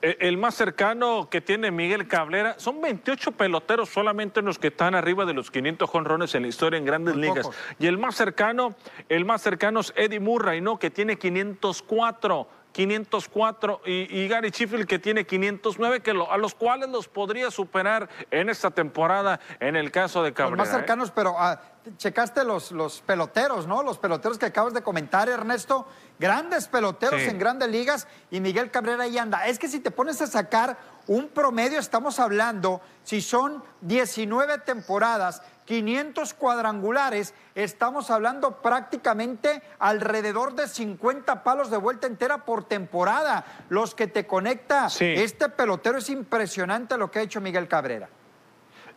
El 0.02 0.36
más 0.38 0.54
cercano 0.54 1.28
que 1.30 1.40
tiene 1.40 1.70
Miguel 1.70 2.08
Cabrera, 2.08 2.54
son 2.58 2.80
28 2.80 3.32
peloteros 3.32 3.88
solamente 3.88 4.42
los 4.42 4.58
que 4.58 4.68
están 4.68 4.94
arriba 4.94 5.26
de 5.26 5.34
los 5.34 5.50
500 5.50 5.88
jonrones 5.88 6.34
en 6.34 6.42
la 6.42 6.48
historia 6.48 6.78
en 6.78 6.84
grandes 6.84 7.16
ligas. 7.16 7.48
Y 7.78 7.86
el 7.86 7.98
más 7.98 8.14
cercano, 8.14 8.74
el 9.08 9.24
más 9.24 9.42
cercano 9.42 9.80
es 9.80 9.92
Eddie 9.96 10.20
Murray, 10.20 10.60
¿no? 10.60 10.78
Que 10.78 10.90
tiene 10.90 11.16
504. 11.18 12.59
504 12.72 13.82
y, 13.84 14.28
Gary 14.28 14.50
Sheffield 14.50 14.86
que 14.86 14.98
tiene 14.98 15.24
509, 15.26 16.00
que 16.00 16.10
a 16.10 16.36
los 16.36 16.54
cuales 16.54 16.88
los 16.88 17.08
podría 17.08 17.50
superar 17.50 18.08
en 18.30 18.48
esta 18.48 18.70
temporada 18.70 19.40
en 19.58 19.76
el 19.76 19.90
caso 19.90 20.22
de 20.22 20.32
Cabrera. 20.32 20.56
Los 20.56 20.68
más 20.68 20.76
cercanos, 20.76 21.08
¿eh? 21.08 21.12
pero 21.14 21.34
ah, 21.38 21.60
checaste 21.96 22.44
los, 22.44 22.72
los 22.72 23.00
peloteros, 23.00 23.66
¿no? 23.66 23.82
Los 23.82 23.98
peloteros 23.98 24.38
que 24.38 24.46
acabas 24.46 24.74
de 24.74 24.82
comentar, 24.82 25.28
Ernesto. 25.28 25.86
Grandes 26.18 26.68
peloteros 26.68 27.22
en 27.22 27.38
grandes 27.38 27.68
ligas 27.70 28.06
y 28.30 28.40
Miguel 28.40 28.70
Cabrera 28.70 29.04
ahí 29.04 29.18
anda. 29.18 29.46
Es 29.46 29.58
que 29.58 29.68
si 29.68 29.80
te 29.80 29.90
pones 29.90 30.20
a 30.20 30.26
sacar 30.26 30.76
un 31.06 31.28
promedio, 31.28 31.80
estamos 31.80 32.20
hablando, 32.20 32.80
si 33.02 33.20
son 33.20 33.64
19 33.80 34.58
temporadas, 34.58 35.42
500 35.70 36.34
cuadrangulares, 36.34 37.32
estamos 37.54 38.10
hablando 38.10 38.56
prácticamente 38.60 39.62
alrededor 39.78 40.56
de 40.56 40.66
50 40.66 41.44
palos 41.44 41.70
de 41.70 41.76
vuelta 41.76 42.08
entera 42.08 42.44
por 42.44 42.64
temporada. 42.64 43.44
Los 43.68 43.94
que 43.94 44.08
te 44.08 44.26
conecta. 44.26 44.88
Este 44.98 45.48
pelotero 45.48 45.98
es 45.98 46.10
impresionante 46.10 46.98
lo 46.98 47.08
que 47.08 47.20
ha 47.20 47.22
hecho 47.22 47.40
Miguel 47.40 47.68
Cabrera. 47.68 48.08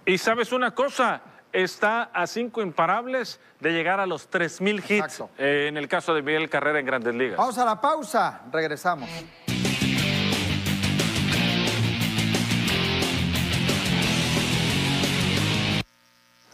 Y 0.04 0.18
sabes 0.18 0.52
una 0.52 0.74
cosa, 0.74 1.22
está 1.52 2.10
a 2.12 2.26
cinco 2.26 2.64
imparables 2.64 3.40
de 3.60 3.72
llegar 3.72 4.00
a 4.00 4.08
los 4.08 4.32
3.000 4.32 4.78
hits 4.80 4.90
Exacto. 4.90 5.30
eh, 5.38 5.68
en 5.70 5.78
el 5.78 5.88
caso 5.88 6.16
de 6.16 6.24
Miguel 6.24 6.50
Carrera 6.50 6.80
en 6.80 6.88
Grandes 6.88 7.14
Ligas. 7.14 7.38
Vamos 7.38 7.60
a 7.60 7.66
la 7.66 7.80
pausa, 7.80 8.42
regresamos. 8.52 9.08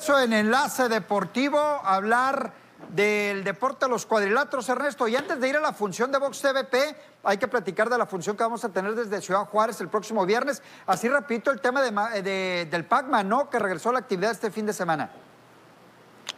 Eso 0.09 0.19
en 0.19 0.33
Enlace 0.33 0.89
Deportivo, 0.89 1.59
hablar 1.59 2.51
del 2.95 3.43
deporte 3.43 3.85
de 3.85 3.91
los 3.91 4.07
cuadriláteros, 4.07 4.67
Ernesto. 4.67 5.07
Y 5.07 5.15
antes 5.15 5.39
de 5.39 5.47
ir 5.47 5.55
a 5.55 5.59
la 5.59 5.71
función 5.71 6.11
de 6.11 6.17
Vox 6.17 6.41
TVP, 6.41 6.95
hay 7.25 7.37
que 7.37 7.47
platicar 7.47 7.91
de 7.91 7.97
la 7.99 8.07
función 8.07 8.35
que 8.35 8.41
vamos 8.41 8.65
a 8.65 8.69
tener 8.69 8.95
desde 8.95 9.21
Ciudad 9.21 9.45
Juárez 9.45 9.79
el 9.81 9.87
próximo 9.87 10.25
viernes. 10.25 10.63
Así 10.87 11.07
repito 11.07 11.51
el 11.51 11.61
tema 11.61 11.83
de 11.83 12.23
de- 12.23 12.67
del 12.71 12.85
Pac-Man, 12.85 13.29
¿no? 13.29 13.51
Que 13.51 13.59
regresó 13.59 13.91
a 13.91 13.93
la 13.93 13.99
actividad 13.99 14.31
este 14.31 14.49
fin 14.49 14.65
de 14.65 14.73
semana. 14.73 15.11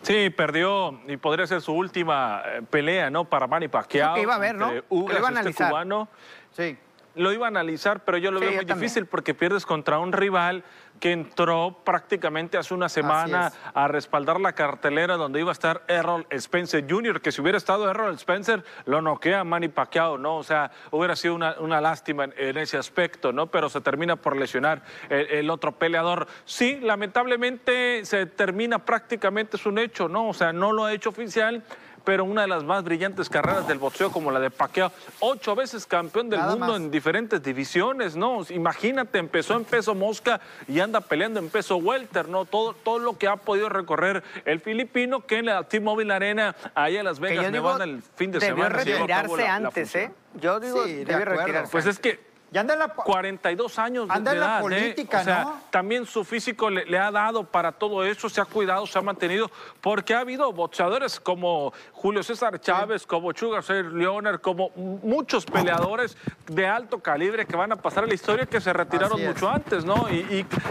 Sí, 0.02 0.30
perdió 0.32 1.00
y 1.08 1.16
podría 1.16 1.48
ser 1.48 1.62
su 1.62 1.72
última 1.72 2.42
eh, 2.46 2.62
pelea, 2.70 3.10
¿no? 3.10 3.24
Para 3.24 3.48
Manny 3.48 3.70
Pacquiao. 3.70 4.16
Que 4.16 4.22
iba 4.24 4.36
a 4.36 4.40
ver, 4.40 4.54
¿no? 4.56 4.68
Que 4.68 4.76
lo 4.80 4.84
Ugas, 4.90 5.18
iba 5.18 5.28
a 5.28 5.32
este 5.32 5.40
analizar. 5.40 5.70
cubano. 5.70 6.10
Sí. 6.58 6.78
Lo 7.16 7.32
iba 7.34 7.46
a 7.46 7.50
analizar, 7.50 8.02
pero 8.06 8.18
yo 8.18 8.32
lo 8.32 8.40
Sí, 8.40 8.46
veo 8.46 8.52
yo 8.54 8.58
muy 8.60 8.66
también. 8.66 8.84
difícil 8.88 9.06
porque 9.06 9.34
pierdes 9.34 9.66
contra 9.66 10.00
un 10.00 10.12
rival 10.14 10.64
que 11.02 11.12
entró 11.12 11.82
prácticamente 11.84 12.60
hace 12.60 12.76
una 12.76 12.88
semana 12.88 13.52
a 13.74 13.88
respaldar 13.88 14.40
la 14.40 14.54
cartelera 14.54 15.18
donde 15.18 15.40
iba 15.40 15.50
a 15.50 15.52
estar 15.52 15.84
Errol 15.88 16.28
Spencer 16.30 16.86
Jr., 16.88 17.20
que 17.22 17.32
si 17.32 17.42
hubiera 17.42 17.58
estado 17.58 17.90
Errol 17.90 18.14
Spencer, 18.14 18.64
lo 18.86 19.02
noquea 19.02 19.44
Manny 19.44 19.68
Pacquiao, 19.68 20.20
¿no? 20.20 20.38
O 20.38 20.44
sea, 20.44 20.70
hubiera 20.92 21.16
sido 21.16 21.34
una, 21.34 21.56
una 21.60 21.82
lástima 21.82 22.26
en, 22.26 22.34
en 22.38 22.58
ese 22.58 22.78
aspecto, 22.78 23.34
¿no? 23.34 23.48
Pero 23.48 23.68
se 23.68 23.82
termina 23.82 24.16
por 24.16 24.38
lesionar 24.38 24.84
el, 25.10 25.28
el 25.32 25.50
otro 25.50 25.72
peleador. 25.72 26.28
Sí, 26.46 26.80
lamentablemente 26.80 28.06
se 28.06 28.28
termina 28.28 28.86
prácticamente, 28.86 29.58
es 29.58 29.66
un 29.66 29.80
hecho, 29.80 30.08
¿no? 30.08 30.30
O 30.30 30.34
sea, 30.36 30.54
no 30.54 30.72
lo 30.72 30.86
ha 30.86 30.94
hecho 30.94 31.10
oficial, 31.10 31.64
pero 32.04 32.24
una 32.26 32.42
de 32.42 32.48
las 32.48 32.64
más 32.64 32.84
brillantes 32.84 33.30
carreras 33.30 33.68
del 33.68 33.78
boxeo 33.78 34.12
como 34.12 34.32
la 34.32 34.40
de 34.40 34.50
Pacquiao, 34.50 34.92
ocho 35.20 35.56
veces 35.56 35.86
campeón 35.86 36.30
del 36.30 36.40
Nada 36.40 36.52
mundo 36.52 36.68
más. 36.74 36.78
en 36.78 36.92
diferentes 36.92 37.42
divisiones, 37.44 38.16
¿no? 38.16 38.42
Imagínate, 38.50 39.20
empezó 39.20 39.56
en 39.56 39.66
peso 39.66 39.96
mosca 39.96 40.42
y 40.68 40.80
anda 40.80 41.02
peleando 41.02 41.40
en 41.40 41.50
peso 41.50 41.78
welter, 41.78 42.28
¿no? 42.30 42.46
Todo, 42.46 42.74
todo 42.74 43.00
lo 43.00 43.18
que 43.18 43.28
ha 43.28 43.36
podido 43.38 43.70
recorrer 43.70 44.24
el 44.46 44.60
filipino 44.60 45.26
que 45.26 45.38
en 45.40 45.46
la 45.48 45.64
T-Mobile 45.64 46.14
Arena, 46.14 46.56
allá 46.76 47.00
en 47.00 47.06
Las 47.06 47.20
Vegas, 47.20 47.52
Nevada, 47.52 47.84
el 47.84 48.02
fin 48.16 48.32
de 48.32 48.40
debió 48.40 48.64
semana. 48.66 48.84
se 48.84 48.92
cabo 48.92 49.06
retirarse 49.06 49.38
la- 49.38 49.44
la 49.44 49.56
antes. 49.68 49.96
¿eh? 49.96 50.12
Yo 50.40 50.60
digo, 50.60 50.84
Sí, 50.86 50.90
de 50.94 51.06
debió 51.06 51.16
acuerdo. 51.18 51.38
retirarse. 51.40 51.72
Pues 51.72 51.86
es 51.86 52.00
que 52.00 52.31
Y 52.54 52.58
anda 52.58 52.74
en 52.74 52.80
la... 52.80 52.90
42 52.90 53.80
años 53.80 54.08
de, 54.08 54.14
Anda 54.14 54.32
en 54.34 54.40
la 54.40 54.46
edad, 54.46 54.58
¿eh? 54.60 54.62
política, 54.62 55.22
O 55.22 55.24
sea, 55.24 55.44
¿no? 55.44 55.62
también 55.70 56.06
su 56.06 56.24
físico 56.26 56.70
le, 56.70 56.86
le 56.86 57.00
ha 57.00 57.10
dado 57.10 57.44
para 57.46 57.72
todo 57.72 58.04
eso, 58.04 58.28
se 58.30 58.42
ha 58.42 58.46
cuidado, 58.46 58.86
se 58.86 59.00
ha 59.00 59.02
mantenido, 59.02 59.50
porque 59.80 60.14
ha 60.14 60.20
habido 60.20 60.52
boxeadores 60.52 61.20
como 61.20 61.72
Julio 61.94 62.24
César 62.24 62.60
Chávez, 62.60 63.06
como 63.08 63.32
Sugar 63.34 63.64
Ray 63.66 63.84
Leonard, 63.94 64.42
como 64.42 64.70
muchos 64.76 65.46
peleadores 65.46 66.18
de 66.48 66.68
alto 66.68 67.00
calibre 67.00 67.46
que 67.46 67.56
van 67.56 67.72
a 67.72 67.78
pasar 67.78 68.04
a 68.04 68.08
la 68.08 68.14
historia 68.14 68.46
que 68.46 68.60
se 68.60 68.74
retiraron 68.74 69.24
mucho 69.24 69.50
antes, 69.50 69.86
¿no? 69.86 70.08
Y, 70.10 70.16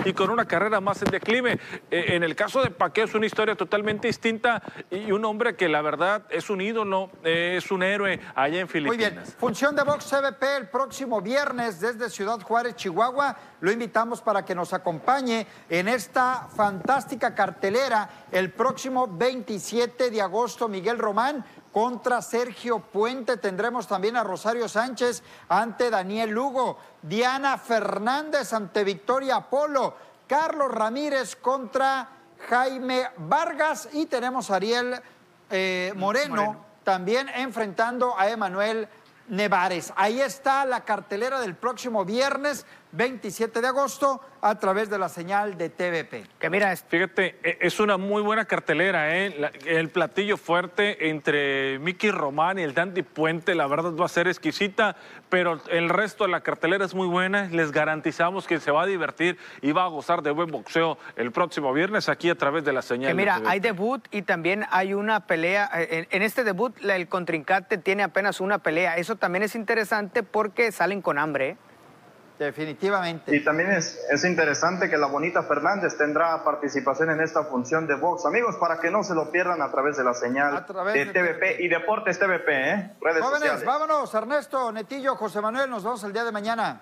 y- 0.05 0.09
y 0.11 0.13
con 0.13 0.31
una 0.31 0.45
carrera 0.45 0.81
más 0.81 1.01
en 1.03 1.11
declive. 1.11 1.59
Eh, 1.91 2.05
en 2.17 2.23
el 2.23 2.37
caso 2.37 2.63
de 2.63 2.71
Paqueo 2.71 3.05
es 3.07 3.15
una 3.15 3.27
historia 3.27 3.55
totalmente 3.55 4.07
distinta 4.09 4.63
y 4.91 5.13
un 5.13 5.25
hombre 5.25 5.57
que 5.57 5.69
la 5.69 5.81
verdad 5.83 6.23
es 6.31 6.51
un 6.51 6.61
ídolo, 6.61 7.11
eh, 7.25 7.55
es 7.57 7.71
un 7.71 7.83
héroe 7.83 8.21
allá 8.35 8.57
en 8.61 8.65
Muy 8.67 8.69
Filipinas. 8.73 8.99
bien, 9.13 9.25
función 9.39 9.75
de 9.75 9.83
Vox 9.83 10.05
CBP 10.11 10.43
el 10.59 10.69
próximo 10.69 11.21
viernes 11.23 11.70
desde 11.79 12.11
Ciudad 12.11 12.41
Juárez, 12.41 12.75
Chihuahua. 12.75 13.37
Lo 13.61 13.71
invitamos 13.71 14.23
para 14.23 14.45
que 14.45 14.55
nos 14.55 14.73
acompañe 14.73 15.47
en 15.69 15.87
esta 15.87 16.49
fantástica 16.57 17.35
cartelera 17.35 18.27
el 18.33 18.51
próximo 18.51 19.07
27 19.07 20.11
de 20.11 20.23
agosto. 20.23 20.67
Miguel 20.67 20.99
Román 20.99 21.45
contra 21.71 22.23
Sergio 22.23 22.81
Puente. 22.81 23.37
Tendremos 23.37 23.87
también 23.87 24.17
a 24.17 24.25
Rosario 24.25 24.69
Sánchez 24.69 25.23
ante 25.49 25.91
Daniel 25.91 26.31
Lugo. 26.31 26.79
Diana 27.03 27.59
Fernández 27.59 28.53
ante 28.53 28.83
Victoria 28.83 29.37
Apolo. 29.37 29.95
Carlos 30.27 30.71
Ramírez 30.73 31.37
contra 31.37 32.09
Jaime 32.49 33.05
Vargas. 33.19 33.89
Y 33.93 34.07
tenemos 34.07 34.51
a 34.51 34.57
Ariel 34.57 35.01
eh, 35.51 35.93
Moreno, 35.97 36.37
Moreno. 36.37 36.65
también 36.85 37.29
enfrentando 37.29 38.19
a 38.19 38.29
Emanuel 38.29 38.89
Nevares. 39.31 39.93
Ahí 39.97 40.21
está 40.21 40.67
la 40.67 40.85
cartelera 40.85 41.41
del 41.41 41.55
próximo 41.55 42.05
viernes 42.05 42.67
27 42.93 43.61
de 43.61 43.69
agosto 43.69 44.21
a 44.43 44.59
través 44.59 44.89
de 44.91 44.99
la 44.99 45.09
señal 45.09 45.57
de 45.59 45.69
TVP. 45.69 46.25
Que 46.39 46.51
mira, 46.51 46.73
es- 46.73 46.85
Fíjate, 46.89 47.39
e- 47.43 47.59
es 47.61 47.79
una 47.79 47.97
muy 47.99 48.23
buena 48.23 48.47
cartelera, 48.47 49.17
¿eh? 49.17 49.35
La- 49.39 49.53
el 49.67 49.91
platillo 49.91 50.37
fuerte 50.37 51.09
entre 51.11 51.79
Mickey 51.79 52.11
Román 52.11 52.59
y 52.59 52.63
el 52.63 52.75
Dandy 52.75 53.03
Puente, 53.03 53.55
la 53.55 53.67
verdad 53.67 53.95
va 53.95 54.07
a 54.07 54.09
ser 54.09 54.27
exquisita, 54.29 54.97
pero 55.29 55.61
el 55.71 55.89
resto 55.89 56.25
de 56.25 56.31
la 56.31 56.41
cartelera 56.41 56.85
es 56.85 56.95
muy 56.95 57.07
buena. 57.07 57.45
Les 57.53 57.71
garantizamos 57.71 58.47
que 58.47 58.59
se 58.61 58.71
va 58.71 58.83
a 58.83 58.87
divertir 58.87 59.39
y 59.61 59.73
va 59.73 59.85
a 59.85 59.89
gozar 59.89 60.23
de 60.23 60.31
buen 60.31 60.51
boxeo 60.51 60.99
el 61.17 61.31
próximo 61.33 61.73
viernes 61.73 62.09
aquí 62.09 62.31
a 62.31 62.35
través 62.35 62.65
de 62.65 62.73
la 62.73 62.83
señal. 62.83 63.11
que 63.11 63.15
mira, 63.15 63.35
de 63.35 63.41
TVP. 63.41 63.51
hay 63.53 63.61
debut 63.61 64.09
y 64.11 64.23
también 64.23 64.65
hay 64.71 64.95
una 64.95 65.27
pelea. 65.27 65.71
eh, 65.75 66.07
En, 66.11 66.17
en 66.17 66.23
este 66.23 66.45
debut, 66.45 66.75
el 66.83 67.09
contrincante 67.09 67.79
tiene 67.79 68.03
apenas 68.03 68.41
una 68.41 68.59
pelea. 68.59 68.97
Eso 68.97 69.17
también 69.17 69.43
es 69.43 69.55
interesante 69.55 70.23
porque 70.23 70.73
salen 70.73 71.03
con 71.03 71.19
hambre. 71.19 71.51
¿eh? 71.51 71.57
Definitivamente. 72.41 73.37
Y 73.37 73.45
también 73.45 73.71
es, 73.71 73.99
es 74.11 74.25
interesante 74.25 74.89
que 74.89 74.97
la 74.97 75.09
bonita 75.09 75.43
Fernández 75.43 75.95
tendrá 75.99 76.43
participación 76.43 77.11
en 77.11 77.21
esta 77.21 77.45
función 77.45 77.87
de 77.87 77.95
box. 77.97 78.25
Amigos, 78.25 78.57
para 78.57 78.81
que 78.81 78.91
no 78.91 79.03
se 79.03 79.15
lo 79.15 79.31
pierdan 79.31 79.61
a 79.61 79.71
través 79.71 79.99
de 79.99 80.05
la 80.05 80.15
señal 80.15 80.57
A 80.57 80.65
través 80.65 80.95
de 80.95 81.05
de 81.05 81.13
TVP 81.13 81.35
TVP. 81.35 81.63
y 81.65 81.69
Deportes 81.69 82.19
TVP, 82.19 82.49
¿eh? 82.71 82.93
Redes 82.99 83.23
Jóvenes, 83.23 83.41
sociales. 83.51 83.65
vámonos. 83.67 84.15
Ernesto, 84.15 84.73
Netillo, 84.73 85.17
José 85.17 85.43
Manuel, 85.43 85.69
nos 85.69 85.85
vemos 85.85 86.03
el 86.03 86.15
día 86.15 86.25
de 86.25 86.33
mañana. 86.33 86.81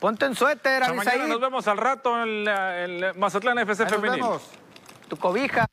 Ponte 0.00 0.24
en 0.26 0.34
suéter, 0.34 0.82
Hasta 0.82 0.94
mañana 0.94 1.28
nos 1.28 1.40
vemos 1.40 1.68
al 1.68 1.76
rato 1.78 2.20
en, 2.20 2.44
la- 2.44 2.82
en 2.84 3.00
la 3.00 3.12
Mazatlán 3.12 3.58
FC 3.60 3.84
Ahí 3.84 3.90
nos 3.92 4.02
vemos. 4.02 4.50
tu 5.08 5.16
cobija. 5.16 5.66